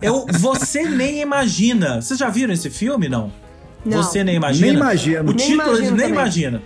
É 0.00 0.10
o 0.10 0.26
Você 0.26 0.88
Nem 0.88 1.20
Imagina. 1.20 2.00
Vocês 2.00 2.18
já 2.18 2.28
viram 2.28 2.52
esse 2.52 2.70
filme, 2.70 3.08
não? 3.08 3.32
Não. 3.84 4.02
Você 4.02 4.22
Nem 4.24 4.36
Imagina? 4.36 4.66
Nem 4.66 4.76
imagino. 4.76 5.20
O 5.30 5.32
Nem 5.32 5.36
título, 5.36 5.62
imagino 5.76 5.96
nem 5.96 6.08
imagina. 6.10 6.62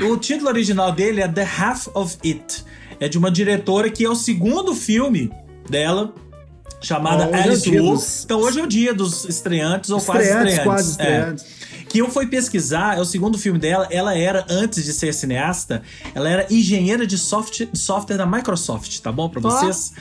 O 0.00 0.16
título 0.16 0.48
original 0.50 0.92
dele 0.92 1.20
é 1.22 1.28
The 1.28 1.48
Half 1.58 1.88
of 1.94 2.16
It. 2.24 2.64
É 3.00 3.08
de 3.08 3.16
uma 3.18 3.30
diretora 3.30 3.90
que 3.90 4.04
é 4.04 4.08
o 4.08 4.14
segundo 4.14 4.74
filme 4.74 5.30
dela, 5.68 6.12
chamada 6.80 7.24
Ó, 7.24 7.28
hoje 7.28 7.34
é 7.34 7.38
o 7.38 7.42
Alice 7.50 7.70
Wu. 7.80 7.92
dos- 7.94 8.24
Então 8.24 8.40
hoje 8.40 8.60
é 8.60 8.62
o 8.62 8.66
dia 8.66 8.94
dos 8.94 9.24
estreantes 9.24 9.90
ou 9.90 10.00
quase 10.00 10.22
Estreantes, 10.24 10.52
estreantes. 10.54 10.64
quase 10.64 10.88
É. 10.88 10.90
estreantes. 11.04 11.58
Que 11.88 11.98
eu 12.00 12.10
fui 12.10 12.26
pesquisar, 12.26 12.98
é 12.98 13.00
o 13.00 13.04
segundo 13.04 13.38
filme 13.38 13.58
dela. 13.58 13.88
Ela 13.90 14.14
era, 14.16 14.44
antes 14.50 14.84
de 14.84 14.92
ser 14.92 15.14
cineasta, 15.14 15.82
ela 16.14 16.28
era 16.28 16.46
engenheira 16.50 17.06
de, 17.06 17.16
soft- 17.16 17.66
de 17.72 17.78
software 17.78 18.18
da 18.18 18.26
Microsoft, 18.26 19.00
tá 19.00 19.10
bom 19.10 19.28
pra 19.28 19.40
vocês? 19.40 19.92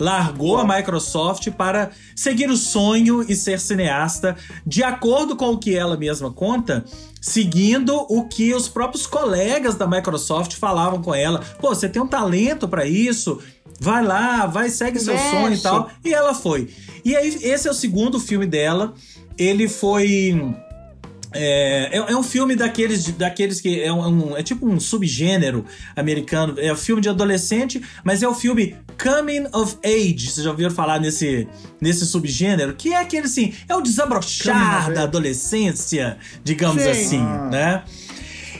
Largou 0.00 0.56
a 0.56 0.66
Microsoft 0.66 1.50
para 1.50 1.90
seguir 2.16 2.50
o 2.50 2.56
sonho 2.56 3.22
e 3.28 3.36
ser 3.36 3.60
cineasta, 3.60 4.34
de 4.66 4.82
acordo 4.82 5.36
com 5.36 5.50
o 5.50 5.58
que 5.58 5.76
ela 5.76 5.96
mesma 5.96 6.32
conta, 6.32 6.84
seguindo 7.20 7.94
o 8.08 8.26
que 8.26 8.54
os 8.54 8.66
próprios 8.66 9.06
colegas 9.06 9.74
da 9.74 9.86
Microsoft 9.86 10.54
falavam 10.54 11.02
com 11.02 11.14
ela. 11.14 11.44
Pô, 11.60 11.68
você 11.68 11.88
tem 11.88 12.00
um 12.00 12.06
talento 12.06 12.66
pra 12.66 12.86
isso, 12.86 13.40
vai 13.78 14.02
lá, 14.02 14.46
vai, 14.46 14.70
segue 14.70 14.98
seu 14.98 15.16
sonho 15.16 15.54
e 15.54 15.58
tal. 15.58 15.90
E 16.02 16.14
ela 16.14 16.34
foi. 16.34 16.70
E 17.04 17.14
aí, 17.14 17.38
esse 17.42 17.68
é 17.68 17.70
o 17.70 17.74
segundo 17.74 18.18
filme 18.18 18.46
dela. 18.46 18.94
Ele 19.36 19.68
foi 19.68 20.54
É, 21.32 21.90
é, 21.92 21.96
é, 21.96 22.16
um 22.16 22.22
filme 22.22 22.56
daqueles, 22.56 23.06
daqueles 23.12 23.60
que 23.60 23.80
é, 23.80 23.92
um, 23.92 24.36
é 24.36 24.42
tipo 24.42 24.68
um 24.68 24.80
subgênero 24.80 25.64
americano. 25.94 26.54
É 26.58 26.72
um 26.72 26.76
filme 26.76 27.00
de 27.00 27.08
adolescente, 27.08 27.80
mas 28.02 28.22
é 28.22 28.28
o 28.28 28.34
filme 28.34 28.76
Coming 29.00 29.46
of 29.52 29.76
Age. 29.84 30.30
Vocês 30.30 30.44
já 30.44 30.50
ouviram 30.50 30.70
falar 30.70 30.98
nesse, 30.98 31.46
nesse 31.80 32.04
subgênero? 32.06 32.74
Que 32.74 32.92
é 32.92 32.96
aquele 32.96 33.26
assim, 33.26 33.54
é 33.68 33.74
o 33.74 33.80
desabrochar 33.80 34.92
da 34.92 35.04
adolescência, 35.04 36.18
digamos 36.42 36.82
Sim. 36.82 36.90
assim, 36.90 37.20
ah. 37.20 37.48
né? 37.50 37.82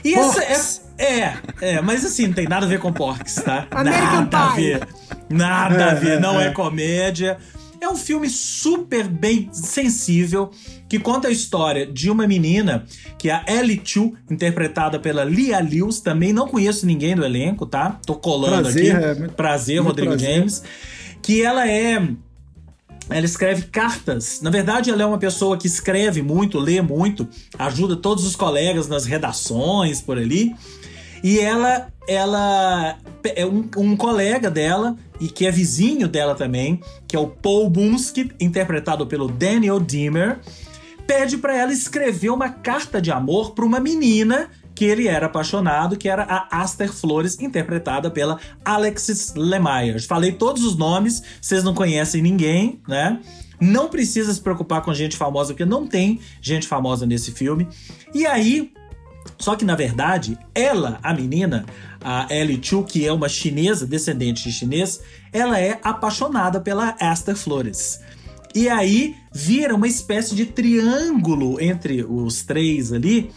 E 0.03 0.15
essa 0.15 0.41
é, 0.43 0.55
é, 0.97 1.37
é, 1.61 1.81
mas 1.81 2.05
assim, 2.05 2.27
não 2.27 2.33
tem 2.33 2.47
nada 2.47 2.65
a 2.65 2.69
ver 2.69 2.79
com 2.79 2.91
Porks, 2.91 3.35
tá? 3.35 3.67
American 3.71 4.21
nada 4.21 4.27
Pie. 4.29 4.73
a 4.73 4.77
ver. 4.77 4.87
Nada 5.29 5.91
a 5.91 5.93
ver, 5.93 6.19
não 6.19 6.39
é 6.39 6.51
comédia. 6.51 7.37
É 7.81 7.89
um 7.89 7.95
filme 7.95 8.29
super 8.29 9.07
bem 9.07 9.49
sensível 9.51 10.51
que 10.87 10.99
conta 10.99 11.29
a 11.29 11.31
história 11.31 11.83
de 11.83 12.11
uma 12.11 12.27
menina 12.27 12.85
que 13.17 13.27
é 13.27 13.33
a 13.33 13.43
Ellie 13.47 13.81
Chu, 13.83 14.13
interpretada 14.29 14.99
pela 14.99 15.23
Lia 15.23 15.59
Lewis. 15.59 15.99
Também 15.99 16.31
não 16.31 16.47
conheço 16.47 16.85
ninguém 16.85 17.15
do 17.15 17.25
elenco, 17.25 17.65
tá? 17.65 17.99
Tô 18.05 18.13
colando 18.13 18.61
prazer, 18.61 18.95
aqui. 18.95 19.05
É, 19.05 19.15
muito, 19.15 19.33
prazer, 19.33 19.75
muito 19.77 19.87
Rodrigo 19.87 20.11
prazer. 20.11 20.35
James. 20.35 20.63
Que 21.23 21.41
ela 21.41 21.67
é 21.67 22.07
ela 23.09 23.25
escreve 23.25 23.63
cartas. 23.63 24.41
Na 24.41 24.51
verdade, 24.51 24.91
ela 24.91 25.01
é 25.01 25.05
uma 25.05 25.17
pessoa 25.17 25.57
que 25.57 25.65
escreve 25.65 26.21
muito, 26.21 26.59
lê 26.59 26.83
muito, 26.83 27.27
ajuda 27.57 27.95
todos 27.95 28.25
os 28.27 28.35
colegas 28.35 28.87
nas 28.87 29.05
redações 29.05 29.99
por 30.01 30.19
ali. 30.19 30.53
E 31.23 31.39
ela, 31.39 31.87
ela 32.11 32.97
é 33.23 33.45
um, 33.45 33.69
um 33.77 33.95
colega 33.95 34.51
dela 34.51 34.95
e 35.19 35.29
que 35.29 35.45
é 35.45 35.51
vizinho 35.51 36.07
dela 36.07 36.35
também, 36.35 36.81
que 37.07 37.15
é 37.15 37.19
o 37.19 37.27
Paul 37.27 37.69
Bunski, 37.69 38.31
interpretado 38.39 39.07
pelo 39.07 39.29
Daniel 39.29 39.79
Dimmer, 39.79 40.39
pede 41.07 41.37
para 41.37 41.55
ela 41.55 41.71
escrever 41.71 42.29
uma 42.29 42.49
carta 42.49 43.01
de 43.01 43.11
amor 43.11 43.51
para 43.51 43.65
uma 43.65 43.79
menina 43.79 44.49
que 44.75 44.85
ele 44.85 45.07
era 45.07 45.27
apaixonado, 45.27 45.97
que 45.97 46.09
era 46.09 46.23
a 46.23 46.61
Aster 46.61 46.91
Flores, 46.91 47.39
interpretada 47.39 48.09
pela 48.09 48.39
Alexis 48.65 49.33
Lemire. 49.35 50.01
Falei 50.01 50.31
todos 50.31 50.63
os 50.63 50.75
nomes, 50.75 51.21
vocês 51.41 51.63
não 51.63 51.73
conhecem 51.73 52.21
ninguém, 52.21 52.81
né? 52.87 53.19
Não 53.59 53.89
precisa 53.89 54.33
se 54.33 54.41
preocupar 54.41 54.81
com 54.81 54.93
gente 54.93 55.15
famosa, 55.15 55.53
porque 55.53 55.65
não 55.65 55.85
tem 55.85 56.19
gente 56.41 56.67
famosa 56.67 57.05
nesse 57.05 57.31
filme. 57.31 57.67
E 58.13 58.25
aí, 58.25 58.73
só 59.37 59.55
que 59.55 59.63
na 59.63 59.75
verdade, 59.75 60.37
ela, 60.55 60.99
a 61.03 61.13
menina, 61.13 61.65
a 62.03 62.27
Ellie 62.29 62.59
Chu, 62.61 62.83
que 62.83 63.05
é 63.05 63.13
uma 63.13 63.29
chinesa, 63.29 63.85
descendente 63.85 64.43
de 64.43 64.51
chinês, 64.51 65.01
ela 65.31 65.59
é 65.59 65.79
apaixonada 65.83 66.59
pela 66.59 66.95
Esther 66.99 67.35
Flores. 67.35 67.99
E 68.53 68.67
aí 68.67 69.15
vira 69.33 69.75
uma 69.75 69.87
espécie 69.87 70.35
de 70.35 70.45
triângulo 70.45 71.61
entre 71.61 72.03
os 72.03 72.43
três 72.43 72.91
ali, 72.91 73.31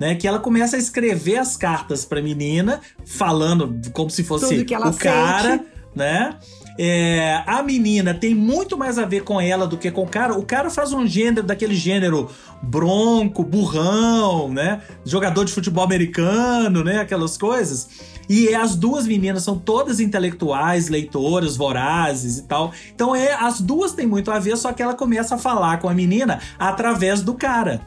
né? 0.00 0.14
Que 0.14 0.26
ela 0.26 0.38
começa 0.38 0.76
a 0.76 0.78
escrever 0.78 1.36
as 1.36 1.56
cartas 1.56 2.04
pra 2.04 2.22
menina, 2.22 2.80
falando 3.04 3.78
como 3.92 4.10
se 4.10 4.24
fosse 4.24 4.60
o 4.60 4.94
cara, 4.94 5.64
né? 5.94 6.36
É, 6.76 7.42
a 7.46 7.62
menina 7.62 8.12
tem 8.12 8.34
muito 8.34 8.76
mais 8.76 8.98
a 8.98 9.04
ver 9.04 9.22
com 9.22 9.40
ela 9.40 9.66
do 9.66 9.78
que 9.78 9.90
com 9.90 10.02
o 10.02 10.08
cara. 10.08 10.34
O 10.36 10.44
cara 10.44 10.68
faz 10.70 10.92
um 10.92 11.06
gênero 11.06 11.46
daquele 11.46 11.74
gênero 11.74 12.28
bronco, 12.60 13.44
burrão, 13.44 14.48
né? 14.48 14.82
Jogador 15.04 15.44
de 15.44 15.52
futebol 15.52 15.84
americano, 15.84 16.82
né? 16.82 16.98
Aquelas 16.98 17.36
coisas. 17.36 17.88
E 18.28 18.54
as 18.54 18.74
duas 18.74 19.06
meninas 19.06 19.44
são 19.44 19.56
todas 19.58 20.00
intelectuais, 20.00 20.88
leitoras, 20.88 21.56
vorazes 21.56 22.38
e 22.38 22.42
tal. 22.42 22.72
Então 22.92 23.14
é, 23.14 23.32
as 23.34 23.60
duas 23.60 23.92
têm 23.92 24.06
muito 24.06 24.30
a 24.30 24.38
ver, 24.38 24.56
só 24.56 24.72
que 24.72 24.82
ela 24.82 24.94
começa 24.94 25.36
a 25.36 25.38
falar 25.38 25.78
com 25.78 25.88
a 25.88 25.94
menina 25.94 26.40
através 26.58 27.22
do 27.22 27.34
cara, 27.34 27.82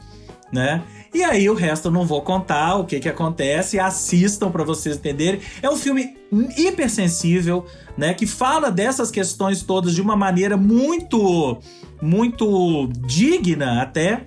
né? 0.50 0.82
E 1.12 1.24
aí 1.24 1.48
o 1.48 1.54
resto 1.54 1.88
eu 1.88 1.92
não 1.92 2.06
vou 2.06 2.22
contar 2.22 2.76
o 2.76 2.84
que 2.84 3.00
que 3.00 3.08
acontece, 3.08 3.78
assistam 3.78 4.50
para 4.50 4.64
vocês 4.64 4.96
entenderem. 4.96 5.40
É 5.62 5.70
um 5.70 5.76
filme 5.76 6.16
hipersensível, 6.56 7.64
né, 7.96 8.12
que 8.14 8.26
fala 8.26 8.70
dessas 8.70 9.10
questões 9.10 9.62
todas 9.62 9.94
de 9.94 10.02
uma 10.02 10.16
maneira 10.16 10.56
muito 10.56 11.58
muito 12.00 12.88
digna 13.06 13.82
até. 13.82 14.26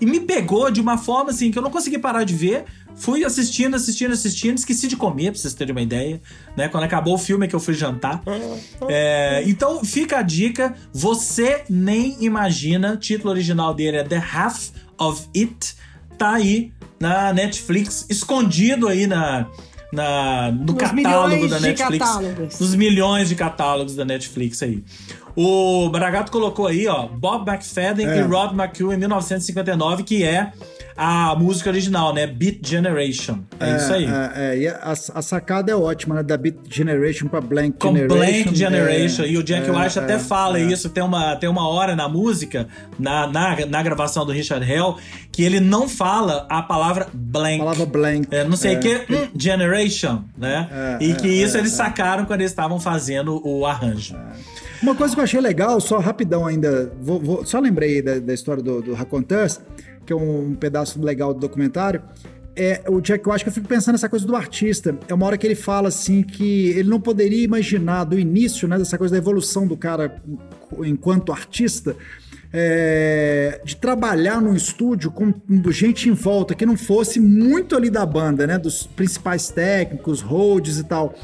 E 0.00 0.06
me 0.06 0.20
pegou 0.20 0.70
de 0.70 0.80
uma 0.80 0.96
forma 0.96 1.30
assim 1.30 1.50
que 1.50 1.58
eu 1.58 1.62
não 1.62 1.70
consegui 1.70 1.98
parar 1.98 2.24
de 2.24 2.34
ver. 2.34 2.64
Fui 2.94 3.24
assistindo, 3.24 3.76
assistindo, 3.76 4.12
assistindo, 4.12 4.58
esqueci 4.58 4.88
de 4.88 4.96
comer, 4.96 5.30
pra 5.30 5.40
vocês 5.40 5.54
terem 5.54 5.72
uma 5.72 5.80
ideia, 5.80 6.20
né? 6.56 6.68
Quando 6.68 6.82
acabou 6.82 7.14
o 7.14 7.18
filme 7.18 7.46
é 7.46 7.48
que 7.48 7.54
eu 7.54 7.60
fui 7.60 7.74
jantar. 7.74 8.22
É, 8.88 9.42
então 9.46 9.84
fica 9.84 10.18
a 10.18 10.22
dica, 10.22 10.74
você 10.92 11.62
nem 11.70 12.16
imagina, 12.20 12.94
o 12.94 12.96
título 12.96 13.30
original 13.30 13.72
dele 13.72 13.98
é 13.98 14.04
The 14.04 14.16
Half 14.18 14.70
of 14.98 15.28
It, 15.36 15.76
tá 16.18 16.32
aí 16.32 16.72
na 17.00 17.32
Netflix, 17.32 18.06
escondido 18.10 18.88
aí 18.88 19.06
na, 19.06 19.46
na 19.92 20.50
no 20.52 20.72
Nos 20.72 20.74
catálogo 20.74 21.48
da 21.48 21.60
Netflix. 21.60 22.60
Nos 22.60 22.74
milhões 22.74 23.28
de 23.28 23.34
catálogos 23.34 23.94
da 23.94 24.04
Netflix 24.04 24.62
aí. 24.62 24.82
O 25.36 25.88
Bragato 25.88 26.32
colocou 26.32 26.66
aí, 26.66 26.88
ó, 26.88 27.06
Bob 27.06 27.48
McFadden 27.48 28.08
é. 28.08 28.18
e 28.18 28.22
Rod 28.22 28.52
McHugh 28.52 28.92
em 28.92 28.96
1959, 28.96 30.02
que 30.02 30.24
é 30.24 30.52
a 31.00 31.32
música 31.36 31.70
original, 31.70 32.12
né? 32.12 32.26
Beat 32.26 32.66
Generation. 32.66 33.38
É, 33.60 33.70
é 33.70 33.76
isso 33.76 33.92
aí. 33.92 34.04
É, 34.04 34.32
é, 34.34 34.58
e 34.58 34.66
a, 34.66 34.92
a, 35.14 35.22
sacada 35.22 35.70
é 35.70 35.76
ótima, 35.76 36.16
né? 36.16 36.24
Da 36.24 36.36
Beat 36.36 36.56
Generation 36.68 37.28
pra 37.28 37.40
Blank 37.40 37.78
Com 37.78 37.94
Generation. 37.94 38.42
Blank 38.42 38.56
Generation. 38.56 39.22
É, 39.22 39.28
e 39.28 39.38
o 39.38 39.44
Jack 39.44 39.68
é, 39.68 39.70
White 39.70 39.96
até 39.96 40.14
é, 40.14 40.18
fala 40.18 40.58
isso. 40.58 40.90
Tem 40.90 41.04
uma, 41.04 41.36
tem 41.36 41.48
uma 41.48 41.68
hora 41.68 41.94
na 41.94 42.08
música, 42.08 42.66
na, 42.98 43.28
na, 43.28 43.64
na 43.66 43.82
gravação 43.82 44.26
do 44.26 44.32
Richard 44.32 44.68
Hell, 44.68 44.96
que 45.30 45.44
ele 45.44 45.60
não 45.60 45.88
fala 45.88 46.48
a 46.50 46.62
palavra 46.62 47.06
blank. 47.14 47.60
A 47.60 47.64
palavra 47.64 47.86
blank. 47.86 48.26
É, 48.32 48.42
não 48.42 48.56
sei 48.56 48.74
o 48.74 48.80
que, 48.80 48.96
hum, 49.08 49.28
generation, 49.38 50.24
né? 50.36 50.98
e 51.00 51.14
que 51.14 51.28
isso 51.28 51.56
eles 51.56 51.70
sacaram 51.72 52.24
quando 52.24 52.40
eles 52.40 52.50
estavam 52.50 52.80
fazendo 52.80 53.40
o 53.46 53.64
arranjo. 53.64 54.16
Uma 54.82 54.94
coisa 54.94 55.14
que 55.14 55.20
eu 55.20 55.24
achei 55.24 55.40
legal, 55.40 55.80
só 55.80 55.98
rapidão 55.98 56.46
ainda, 56.46 56.92
vou, 57.00 57.20
vou, 57.20 57.44
só 57.44 57.58
lembrei 57.58 58.00
da, 58.00 58.18
da 58.18 58.32
história 58.32 58.62
do, 58.62 58.80
do 58.80 58.94
Raconteurs, 58.94 59.60
que 60.06 60.12
é 60.12 60.16
um, 60.16 60.50
um 60.50 60.54
pedaço 60.54 61.02
legal 61.02 61.34
do 61.34 61.40
documentário, 61.40 62.02
é, 62.60 62.82
o 62.88 63.00
Jack, 63.00 63.24
eu 63.24 63.32
acho 63.32 63.44
que 63.44 63.50
eu 63.50 63.54
fico 63.54 63.68
pensando 63.68 63.92
nessa 63.92 64.08
coisa 64.08 64.26
do 64.26 64.34
artista. 64.34 64.98
É 65.06 65.14
uma 65.14 65.24
hora 65.26 65.38
que 65.38 65.46
ele 65.46 65.54
fala 65.54 65.86
assim 65.86 66.24
que 66.24 66.70
ele 66.70 66.88
não 66.88 67.00
poderia 67.00 67.44
imaginar 67.44 68.02
do 68.02 68.18
início, 68.18 68.66
né, 68.66 68.76
dessa 68.76 68.98
coisa 68.98 69.12
da 69.12 69.18
evolução 69.18 69.64
do 69.64 69.76
cara 69.76 70.20
enquanto 70.80 71.30
artista, 71.30 71.94
é, 72.52 73.60
de 73.64 73.76
trabalhar 73.76 74.42
num 74.42 74.56
estúdio 74.56 75.08
com 75.12 75.32
gente 75.70 76.08
em 76.08 76.12
volta 76.12 76.52
que 76.52 76.66
não 76.66 76.76
fosse 76.76 77.20
muito 77.20 77.76
ali 77.76 77.90
da 77.90 78.04
banda, 78.04 78.44
né, 78.44 78.58
dos 78.58 78.88
principais 78.88 79.50
técnicos, 79.50 80.20
roads 80.20 80.78
e 80.80 80.84
tal 80.84 81.14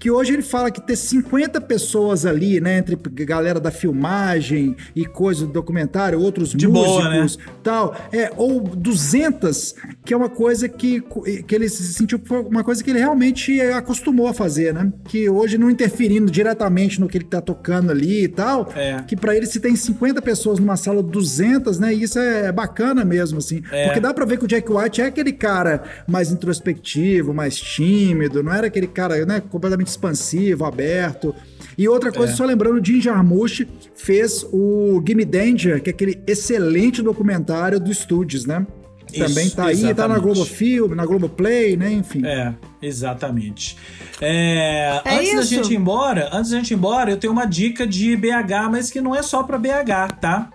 que 0.00 0.10
hoje 0.10 0.32
ele 0.32 0.42
fala 0.42 0.70
que 0.70 0.80
ter 0.80 0.96
50 0.96 1.60
pessoas 1.60 2.24
ali, 2.24 2.58
né, 2.58 2.78
entre 2.78 2.96
galera 3.22 3.60
da 3.60 3.70
filmagem 3.70 4.74
e 4.96 5.04
coisa 5.04 5.46
do 5.46 5.52
documentário, 5.52 6.18
outros 6.18 6.54
De 6.54 6.66
músicos, 6.66 7.36
boa, 7.36 7.46
né? 7.46 7.54
tal, 7.62 7.94
é, 8.10 8.32
ou 8.34 8.62
200, 8.62 9.74
que 10.02 10.14
é 10.14 10.16
uma 10.16 10.30
coisa 10.30 10.70
que, 10.70 11.02
que 11.46 11.54
ele 11.54 11.68
se 11.68 11.92
sentiu 11.92 12.18
uma 12.48 12.64
coisa 12.64 12.82
que 12.82 12.90
ele 12.90 12.98
realmente 12.98 13.60
acostumou 13.60 14.26
a 14.26 14.32
fazer, 14.32 14.72
né? 14.72 14.90
Que 15.04 15.28
hoje 15.28 15.58
não 15.58 15.70
interferindo 15.70 16.30
diretamente 16.30 16.98
no 16.98 17.06
que 17.06 17.18
ele 17.18 17.26
tá 17.26 17.42
tocando 17.42 17.90
ali 17.90 18.24
e 18.24 18.28
tal, 18.28 18.72
é. 18.74 19.02
que 19.06 19.14
para 19.14 19.36
ele 19.36 19.44
se 19.44 19.60
tem 19.60 19.76
50 19.76 20.22
pessoas 20.22 20.58
numa 20.58 20.76
sala 20.76 21.02
200, 21.02 21.78
né, 21.78 21.92
e 21.92 22.04
isso 22.04 22.18
é 22.18 22.50
bacana 22.50 23.04
mesmo 23.04 23.36
assim, 23.36 23.62
é. 23.70 23.84
porque 23.84 24.00
dá 24.00 24.14
para 24.14 24.24
ver 24.24 24.38
que 24.38 24.46
o 24.46 24.48
Jack 24.48 24.72
White 24.72 25.02
é 25.02 25.06
aquele 25.06 25.32
cara 25.32 25.82
mais 26.08 26.32
introspectivo, 26.32 27.34
mais 27.34 27.60
tímido, 27.60 28.42
não 28.42 28.52
era 28.52 28.68
aquele 28.68 28.86
cara, 28.86 29.26
né, 29.26 29.42
completamente 29.50 29.89
expansivo, 29.90 30.64
aberto. 30.64 31.34
E 31.76 31.88
outra 31.88 32.12
coisa, 32.12 32.32
é. 32.32 32.36
só 32.36 32.44
lembrando, 32.44 32.84
Jim 32.84 33.00
Jarmusch 33.00 33.66
fez 33.94 34.44
o 34.52 35.02
Gimme 35.06 35.24
Danger, 35.24 35.82
que 35.82 35.90
é 35.90 35.92
aquele 35.92 36.22
excelente 36.26 37.02
documentário 37.02 37.80
do 37.80 37.92
Studios, 37.92 38.44
né? 38.44 38.66
Isso, 39.12 39.26
Também 39.26 39.50
tá 39.50 39.66
aí, 39.66 39.94
tá 39.94 40.06
na 40.06 40.18
Globo 40.18 40.44
Film, 40.44 40.94
na 40.94 41.04
Globo 41.04 41.28
Play, 41.28 41.76
né? 41.76 41.92
Enfim. 41.92 42.24
É, 42.24 42.54
exatamente. 42.80 43.76
É, 44.20 45.00
é 45.04 45.14
antes 45.14 45.28
isso? 45.28 45.36
da 45.36 45.42
gente 45.42 45.72
ir 45.72 45.76
embora, 45.76 46.28
antes 46.32 46.50
da 46.50 46.58
gente 46.58 46.70
ir 46.70 46.74
embora, 46.74 47.10
eu 47.10 47.16
tenho 47.16 47.32
uma 47.32 47.44
dica 47.44 47.86
de 47.86 48.16
BH, 48.16 48.70
mas 48.70 48.90
que 48.90 49.00
não 49.00 49.14
é 49.14 49.22
só 49.22 49.42
para 49.42 49.58
BH, 49.58 50.18
tá? 50.20 50.50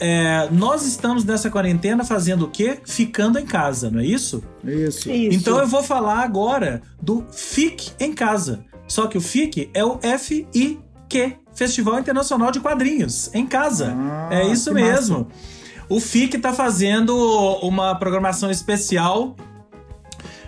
É, 0.00 0.48
nós 0.50 0.86
estamos 0.86 1.24
nessa 1.24 1.50
quarentena 1.50 2.04
fazendo 2.04 2.44
o 2.44 2.48
quê? 2.48 2.78
Ficando 2.84 3.38
em 3.38 3.46
casa, 3.46 3.90
não 3.90 4.00
é 4.00 4.06
isso? 4.06 4.42
Isso. 4.64 5.10
isso. 5.10 5.36
Então 5.36 5.58
eu 5.58 5.66
vou 5.66 5.82
falar 5.82 6.20
agora 6.20 6.82
do 7.00 7.26
Fique 7.30 7.92
em 7.98 8.12
Casa. 8.12 8.64
Só 8.86 9.06
que 9.06 9.18
o 9.18 9.20
FIC 9.20 9.70
é 9.74 9.84
o 9.84 9.98
F-I-Q, 10.02 11.36
Festival 11.54 11.98
Internacional 11.98 12.50
de 12.50 12.58
Quadrinhos, 12.58 13.30
em 13.34 13.46
casa. 13.46 13.94
Ah, 13.94 14.28
é 14.30 14.46
isso 14.46 14.72
mesmo. 14.72 15.18
Massa. 15.18 15.58
O 15.90 16.00
FIC 16.00 16.36
está 16.36 16.52
fazendo 16.52 17.16
uma 17.62 17.94
programação 17.94 18.50
especial 18.50 19.36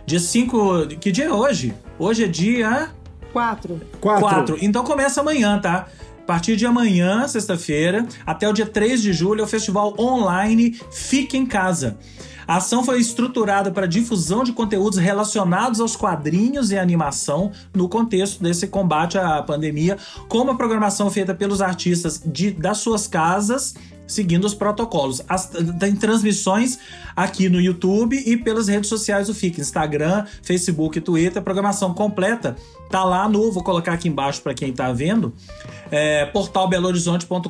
dia 0.06 0.20
5. 0.20 0.86
Que 1.00 1.12
dia 1.12 1.26
é 1.26 1.32
hoje? 1.32 1.74
Hoje 1.98 2.24
é 2.24 2.26
dia. 2.26 2.90
4. 3.32 3.80
4. 4.00 4.58
Então 4.60 4.82
começa 4.84 5.20
amanhã, 5.20 5.58
tá? 5.58 5.86
Partir 6.30 6.54
de 6.54 6.64
amanhã, 6.64 7.26
sexta-feira, 7.26 8.06
até 8.24 8.48
o 8.48 8.52
dia 8.52 8.64
3 8.64 9.02
de 9.02 9.12
julho, 9.12 9.40
é 9.40 9.42
o 9.42 9.48
festival 9.48 9.96
online 9.98 10.78
Fique 10.92 11.36
em 11.36 11.44
Casa. 11.44 11.98
A 12.46 12.58
ação 12.58 12.84
foi 12.84 13.00
estruturada 13.00 13.72
para 13.72 13.84
difusão 13.84 14.44
de 14.44 14.52
conteúdos 14.52 14.96
relacionados 14.96 15.80
aos 15.80 15.96
quadrinhos 15.96 16.70
e 16.70 16.78
animação 16.78 17.50
no 17.74 17.88
contexto 17.88 18.40
desse 18.40 18.68
combate 18.68 19.18
à 19.18 19.42
pandemia, 19.42 19.98
com 20.28 20.38
uma 20.38 20.56
programação 20.56 21.10
feita 21.10 21.34
pelos 21.34 21.60
artistas 21.60 22.22
de, 22.24 22.52
das 22.52 22.78
suas 22.78 23.08
casas 23.08 23.74
seguindo 24.10 24.44
os 24.44 24.54
protocolos. 24.54 25.22
As, 25.28 25.50
tem 25.78 25.94
transmissões 25.94 26.78
aqui 27.14 27.48
no 27.48 27.60
YouTube 27.60 28.20
e 28.26 28.36
pelas 28.36 28.68
redes 28.68 28.88
sociais 28.88 29.28
do 29.28 29.34
FIC, 29.34 29.60
Instagram, 29.60 30.26
Facebook 30.42 31.00
Twitter. 31.00 31.38
A 31.38 31.42
programação 31.42 31.94
completa 31.94 32.56
tá 32.90 33.04
lá 33.04 33.28
no, 33.28 33.52
vou 33.52 33.62
colocar 33.62 33.92
aqui 33.92 34.08
embaixo 34.08 34.42
para 34.42 34.52
quem 34.52 34.72
tá 34.72 34.92
vendo, 34.92 35.32
é, 35.90 36.26
portalbelohorizonte.com.br 36.26 37.46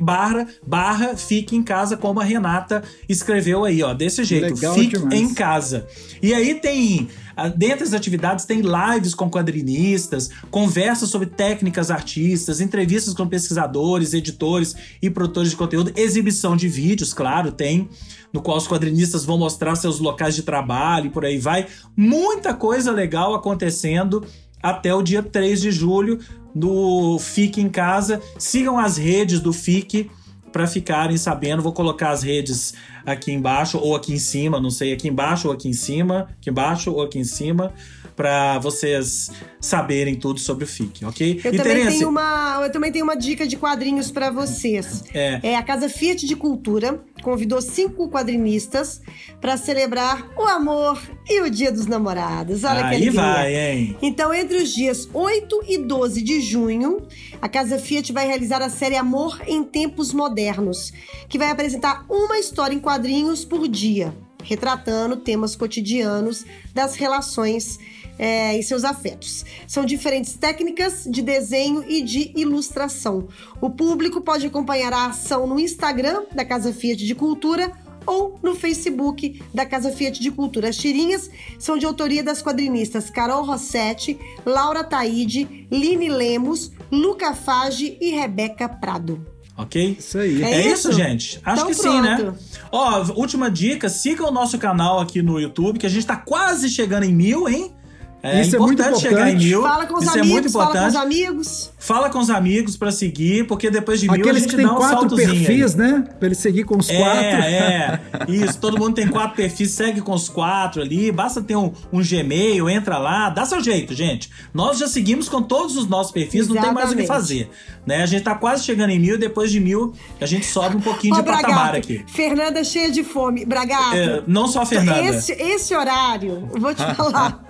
barra, 0.00 0.48
barra 0.66 1.16
Fique 1.16 1.54
em 1.54 1.62
Casa, 1.62 1.96
como 1.96 2.18
a 2.20 2.24
Renata 2.24 2.82
escreveu 3.08 3.64
aí, 3.64 3.82
ó, 3.82 3.94
desse 3.94 4.24
jeito, 4.24 4.54
Legal 4.54 4.74
Fique 4.74 4.98
demais. 4.98 5.20
em 5.20 5.32
Casa. 5.32 5.86
E 6.20 6.34
aí 6.34 6.56
tem, 6.56 7.08
dentre 7.56 7.84
as 7.84 7.92
atividades, 7.92 8.44
tem 8.44 8.60
lives 8.60 9.14
com 9.14 9.30
quadrinistas, 9.30 10.30
conversas 10.50 11.08
sobre 11.08 11.28
técnicas 11.28 11.90
artistas, 11.90 12.60
entrevistas 12.60 13.14
com 13.14 13.28
pesquisadores, 13.28 14.14
editores 14.14 14.74
e 15.00 15.08
produtores 15.08 15.50
de 15.50 15.56
conteúdo, 15.56 15.92
exibição 15.96 16.56
de 16.56 16.68
vídeos, 16.68 17.14
claro, 17.14 17.52
tem, 17.52 17.88
no 18.32 18.42
qual 18.42 18.56
os 18.56 18.66
quadrinistas 18.66 19.24
vão 19.24 19.38
mostrar 19.38 19.76
seus 19.76 19.98
locais 20.00 20.34
de 20.34 20.42
trabalho 20.42 21.06
e 21.06 21.10
por 21.10 21.24
aí 21.24 21.38
vai. 21.38 21.66
Muita 21.96 22.54
coisa 22.54 22.90
legal 22.90 23.34
acontecendo 23.34 24.26
até 24.62 24.94
o 24.94 25.02
dia 25.02 25.22
3 25.22 25.60
de 25.60 25.70
julho 25.70 26.18
do 26.54 27.18
Fique 27.18 27.60
em 27.60 27.68
Casa. 27.68 28.20
Sigam 28.38 28.78
as 28.78 28.96
redes 28.96 29.40
do 29.40 29.52
Fique 29.52 30.10
para 30.52 30.66
ficarem 30.66 31.16
sabendo. 31.16 31.62
Vou 31.62 31.72
colocar 31.72 32.10
as 32.10 32.22
redes 32.22 32.74
aqui 33.04 33.32
embaixo 33.32 33.78
ou 33.78 33.94
aqui 33.94 34.12
em 34.12 34.18
cima, 34.18 34.60
não 34.60 34.70
sei, 34.70 34.92
aqui 34.92 35.08
embaixo 35.08 35.48
ou 35.48 35.54
aqui 35.54 35.68
em 35.68 35.72
cima, 35.72 36.28
aqui 36.38 36.50
embaixo 36.50 36.92
ou 36.92 37.02
aqui 37.02 37.18
em 37.18 37.24
cima, 37.24 37.72
para 38.18 38.58
vocês 38.58 39.30
saberem 39.60 40.16
tudo 40.16 40.40
sobre 40.40 40.64
o 40.64 40.66
Fique, 40.66 41.04
ok? 41.04 41.40
Eu 41.44 41.54
E, 41.54 41.56
também, 41.56 41.76
Terence, 41.76 41.98
tenho 41.98 42.10
uma, 42.10 42.58
eu 42.64 42.72
também 42.72 42.90
tenho 42.90 43.04
uma 43.04 43.16
dica 43.16 43.46
de 43.46 43.56
quadrinhos 43.56 44.10
para 44.10 44.28
vocês. 44.28 45.04
É. 45.14 45.54
a 45.54 45.62
Casa 45.62 45.88
Fiat 45.88 46.26
de 46.26 46.34
Cultura 46.34 47.00
convidou 47.22 47.62
cinco 47.62 48.10
quadrinistas 48.10 49.00
para 49.40 49.56
celebrar 49.56 50.32
o 50.36 50.42
amor 50.42 51.00
e 51.28 51.40
o 51.42 51.48
Dia 51.48 51.70
dos 51.70 51.86
Namorados. 51.86 52.64
Olha 52.64 52.80
que 52.80 52.86
aí 52.86 53.02
alegria. 53.02 53.12
vai, 53.12 53.54
hein? 53.54 53.96
Então, 54.02 54.34
entre 54.34 54.56
os 54.56 54.74
dias 54.74 55.08
8 55.14 55.60
e 55.68 55.78
12 55.78 56.20
de 56.20 56.40
junho, 56.40 57.06
a 57.40 57.48
Casa 57.48 57.78
Fiat 57.78 58.12
vai 58.12 58.26
realizar 58.26 58.60
a 58.60 58.68
série 58.68 58.96
Amor 58.96 59.40
em 59.46 59.62
Tempos 59.62 60.12
Modernos, 60.12 60.92
que 61.28 61.38
vai 61.38 61.50
apresentar 61.50 62.04
uma 62.08 62.36
história 62.36 62.74
em 62.74 62.80
quadrinhos 62.80 63.44
por 63.44 63.68
dia, 63.68 64.12
retratando 64.42 65.18
temas 65.18 65.54
cotidianos 65.54 66.44
das 66.74 66.96
relações 66.96 67.78
é, 68.18 68.58
e 68.58 68.62
seus 68.62 68.84
afetos. 68.84 69.44
São 69.66 69.84
diferentes 69.84 70.34
técnicas 70.34 71.04
de 71.08 71.22
desenho 71.22 71.84
e 71.88 72.02
de 72.02 72.32
ilustração. 72.36 73.28
O 73.60 73.70
público 73.70 74.20
pode 74.20 74.46
acompanhar 74.46 74.92
a 74.92 75.06
ação 75.06 75.46
no 75.46 75.58
Instagram 75.58 76.24
da 76.34 76.44
Casa 76.44 76.72
Fiat 76.72 77.04
de 77.04 77.14
Cultura 77.14 77.70
ou 78.06 78.38
no 78.42 78.54
Facebook 78.54 79.42
da 79.52 79.66
Casa 79.66 79.90
Fiat 79.92 80.20
de 80.20 80.30
Cultura. 80.30 80.70
As 80.70 80.76
tirinhas 80.76 81.30
são 81.58 81.76
de 81.76 81.84
autoria 81.84 82.22
das 82.22 82.42
quadrinistas 82.42 83.10
Carol 83.10 83.44
Rossetti, 83.44 84.18
Laura 84.46 84.82
Taide, 84.82 85.66
Line 85.70 86.08
Lemos, 86.08 86.72
Luca 86.90 87.34
Fage 87.34 87.98
e 88.00 88.10
Rebeca 88.10 88.68
Prado. 88.68 89.24
Ok? 89.58 89.96
Isso 89.98 90.18
aí. 90.18 90.42
É 90.42 90.52
É, 90.54 90.60
isso, 90.60 90.88
isso? 90.88 90.92
gente? 90.92 91.40
Acho 91.44 91.62
Então 91.62 91.66
que 91.66 91.74
sim, 91.74 92.00
né? 92.00 92.16
pronto. 92.16 92.38
Ó, 92.70 93.12
última 93.16 93.50
dica: 93.50 93.88
siga 93.88 94.24
o 94.24 94.30
nosso 94.30 94.56
canal 94.56 95.00
aqui 95.00 95.20
no 95.20 95.38
YouTube, 95.40 95.80
que 95.80 95.86
a 95.86 95.90
gente 95.90 96.06
tá 96.06 96.16
quase 96.16 96.70
chegando 96.70 97.02
em 97.02 97.12
mil, 97.12 97.48
hein? 97.48 97.74
É 98.20 98.40
Isso 98.40 98.56
é 98.56 98.58
muito 98.58 98.80
importante 98.80 99.00
chegar 99.00 99.28
em 99.28 99.34
importante. 99.34 99.44
mil. 99.46 99.62
Fala 99.62 99.86
com 99.86 99.94
os 99.94 100.02
Isso 100.04 100.10
amigos, 100.12 100.28
é 100.28 100.32
muito 100.32 100.50
fala 100.50 100.64
com 100.64 100.70
importante. 100.72 100.90
os 100.90 100.96
amigos. 101.02 101.70
Fala 101.78 102.10
com 102.10 102.18
os 102.18 102.30
amigos 102.30 102.76
pra 102.76 102.90
seguir, 102.90 103.46
porque 103.46 103.70
depois 103.70 104.00
de 104.00 104.06
mil 104.10 104.16
a 104.16 104.18
Aqueles 104.18 104.42
gente 104.42 104.50
que 104.50 104.56
tem 104.56 104.66
dá 104.66 104.72
um 104.72 104.76
quatro 104.76 104.98
saltozinho. 104.98 105.30
aí. 105.30 105.44
perfis, 105.46 105.74
né? 105.76 106.04
Pra 106.18 106.26
ele 106.26 106.34
seguir 106.34 106.64
com 106.64 106.76
os 106.78 106.88
quatro. 106.90 107.22
É, 107.22 108.00
é. 108.28 108.30
Isso, 108.30 108.58
todo 108.58 108.76
mundo 108.76 108.94
tem 108.94 109.06
quatro 109.06 109.36
perfis, 109.36 109.70
segue 109.70 110.00
com 110.00 110.12
os 110.12 110.28
quatro 110.28 110.82
ali. 110.82 111.12
Basta 111.12 111.40
ter 111.40 111.54
um, 111.54 111.72
um 111.92 112.02
Gmail, 112.02 112.68
entra 112.68 112.98
lá, 112.98 113.30
dá 113.30 113.46
seu 113.46 113.62
jeito, 113.62 113.94
gente. 113.94 114.30
Nós 114.52 114.78
já 114.78 114.88
seguimos 114.88 115.28
com 115.28 115.40
todos 115.40 115.76
os 115.76 115.86
nossos 115.86 116.10
perfis, 116.12 116.48
não 116.48 116.56
tem 116.60 116.72
mais 116.72 116.90
o 116.90 116.96
que 116.96 117.02
Exatamente. 117.02 117.06
fazer. 117.06 117.50
Né? 117.86 118.02
A 118.02 118.06
gente 118.06 118.22
tá 118.24 118.34
quase 118.34 118.64
chegando 118.64 118.90
em 118.90 118.98
mil, 118.98 119.16
depois 119.16 119.50
de 119.52 119.60
mil 119.60 119.92
a 120.20 120.26
gente 120.26 120.44
sobe 120.44 120.76
um 120.76 120.80
pouquinho 120.80 121.14
de 121.14 121.22
patamar 121.22 121.48
Bragato, 121.52 121.76
aqui. 121.76 122.04
Fernanda 122.08 122.64
cheia 122.64 122.90
de 122.90 123.04
fome. 123.04 123.44
Bragato. 123.46 123.96
É, 123.96 124.22
não 124.26 124.48
só 124.48 124.62
a 124.62 124.66
Fernanda. 124.66 125.00
Esse, 125.04 125.32
esse 125.32 125.74
horário, 125.74 126.48
eu 126.52 126.60
vou 126.60 126.74
te 126.74 126.82
falar. 126.96 127.44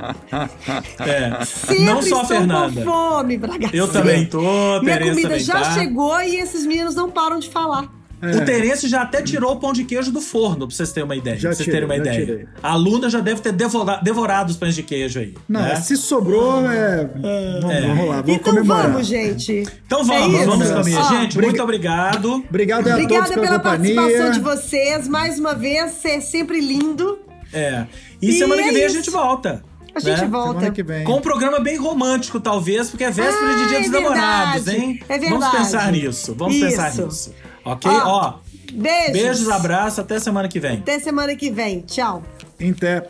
É, 1.00 1.44
Sempre 1.44 1.84
não 1.84 2.02
só 2.02 2.22
a 2.22 2.24
Fernanda. 2.24 2.82
com 2.82 2.90
fome. 2.90 3.40
Eu 3.72 3.88
também 3.88 4.26
tô, 4.26 4.40
Minha 4.82 4.94
Tereza 4.98 5.10
comida 5.10 5.28
também 5.28 5.44
já 5.44 5.60
tá. 5.60 5.74
chegou 5.74 6.20
e 6.20 6.36
esses 6.36 6.66
meninos 6.66 6.94
não 6.94 7.10
param 7.10 7.38
de 7.38 7.48
falar. 7.48 7.88
O 8.20 8.44
Terence 8.44 8.88
já 8.88 9.02
até 9.02 9.22
tirou 9.22 9.52
o 9.52 9.60
pão 9.60 9.72
de 9.72 9.84
queijo 9.84 10.10
do 10.10 10.20
forno, 10.20 10.66
pra 10.66 10.74
vocês 10.74 10.90
terem 10.90 11.04
uma 11.04 11.14
ideia. 11.14 11.36
Já 11.36 11.50
pra 11.50 11.54
vocês 11.54 11.64
tirei, 11.66 11.80
terem 11.82 11.88
uma 11.98 12.04
já 12.04 12.10
ideia. 12.12 12.26
tirei. 12.26 12.48
A 12.60 12.74
Luna 12.74 13.08
já 13.08 13.20
deve 13.20 13.40
ter 13.40 13.52
devora- 13.52 14.00
devorado 14.02 14.50
os 14.50 14.56
pães 14.56 14.74
de 14.74 14.82
queijo 14.82 15.20
aí. 15.20 15.34
Não, 15.48 15.60
né? 15.62 15.76
se 15.76 15.96
sobrou, 15.96 16.68
é. 16.68 17.04
Vamos, 17.14 17.70
É. 17.76 17.80
vamos 17.82 18.08
lá, 18.08 18.14
vamos 18.16 18.28
então 18.30 18.52
comemorar. 18.54 18.90
vamos, 18.90 19.06
gente. 19.06 19.62
Então 19.86 20.00
É 20.00 20.04
vamos, 20.04 20.44
vamos 20.46 20.68
comer. 20.68 20.96
Ó, 20.96 21.08
Gente, 21.10 21.36
briga- 21.36 21.42
muito 21.52 21.62
obrigado. 21.62 22.44
Obrigado 22.48 22.80
a 22.88 22.96
todos 22.96 23.04
Obrigada 23.04 23.28
pela, 23.34 23.46
pela 23.46 23.58
companhia. 23.60 23.94
participação 23.94 24.32
de 24.32 24.40
vocês. 24.40 25.06
Mais 25.06 25.38
uma 25.38 25.54
vez, 25.54 26.04
é 26.04 26.18
sempre 26.20 26.60
lindo. 26.60 27.20
É. 27.52 27.86
E, 28.20 28.30
E 28.30 28.32
semana 28.32 28.60
que 28.64 28.68
é 28.68 28.72
vem 28.72 28.82
a 28.82 28.86
isso. 28.86 28.96
gente 28.96 29.10
volta. 29.10 29.62
A 29.98 30.00
gente 30.00 30.20
né? 30.22 30.26
volta. 30.28 30.54
Semana 30.60 30.70
que 30.74 30.82
vem. 30.82 31.04
Com 31.04 31.16
um 31.16 31.20
programa 31.20 31.60
bem 31.60 31.76
romântico, 31.76 32.40
talvez, 32.40 32.88
porque 32.90 33.04
é 33.04 33.10
véspera 33.10 33.54
de 33.56 33.62
Ah, 33.62 33.66
Dia 33.68 33.78
é 33.78 33.82
dos 33.82 33.90
Namorados, 33.90 34.64
verdade. 34.64 34.84
hein? 34.86 35.00
É 35.08 35.18
Vamos 35.18 35.30
verdade. 35.40 35.56
pensar 35.56 35.92
nisso. 35.92 36.34
Vamos 36.36 36.56
pensar 36.58 36.88
Isso. 36.90 37.04
nisso. 37.06 37.34
Ok? 37.64 37.90
Ó, 37.90 38.06
Ó, 38.06 38.34
Beijos. 38.72 39.12
beijos, 39.12 39.48
abraços, 39.48 39.98
até 39.98 40.18
semana 40.20 40.48
que 40.48 40.58
vem. 40.60 40.78
Até 40.78 40.98
semana 40.98 41.34
que 41.36 41.50
vem. 41.50 41.80
Tchau. 41.82 42.22
Em 42.60 42.72
té. 42.72 43.02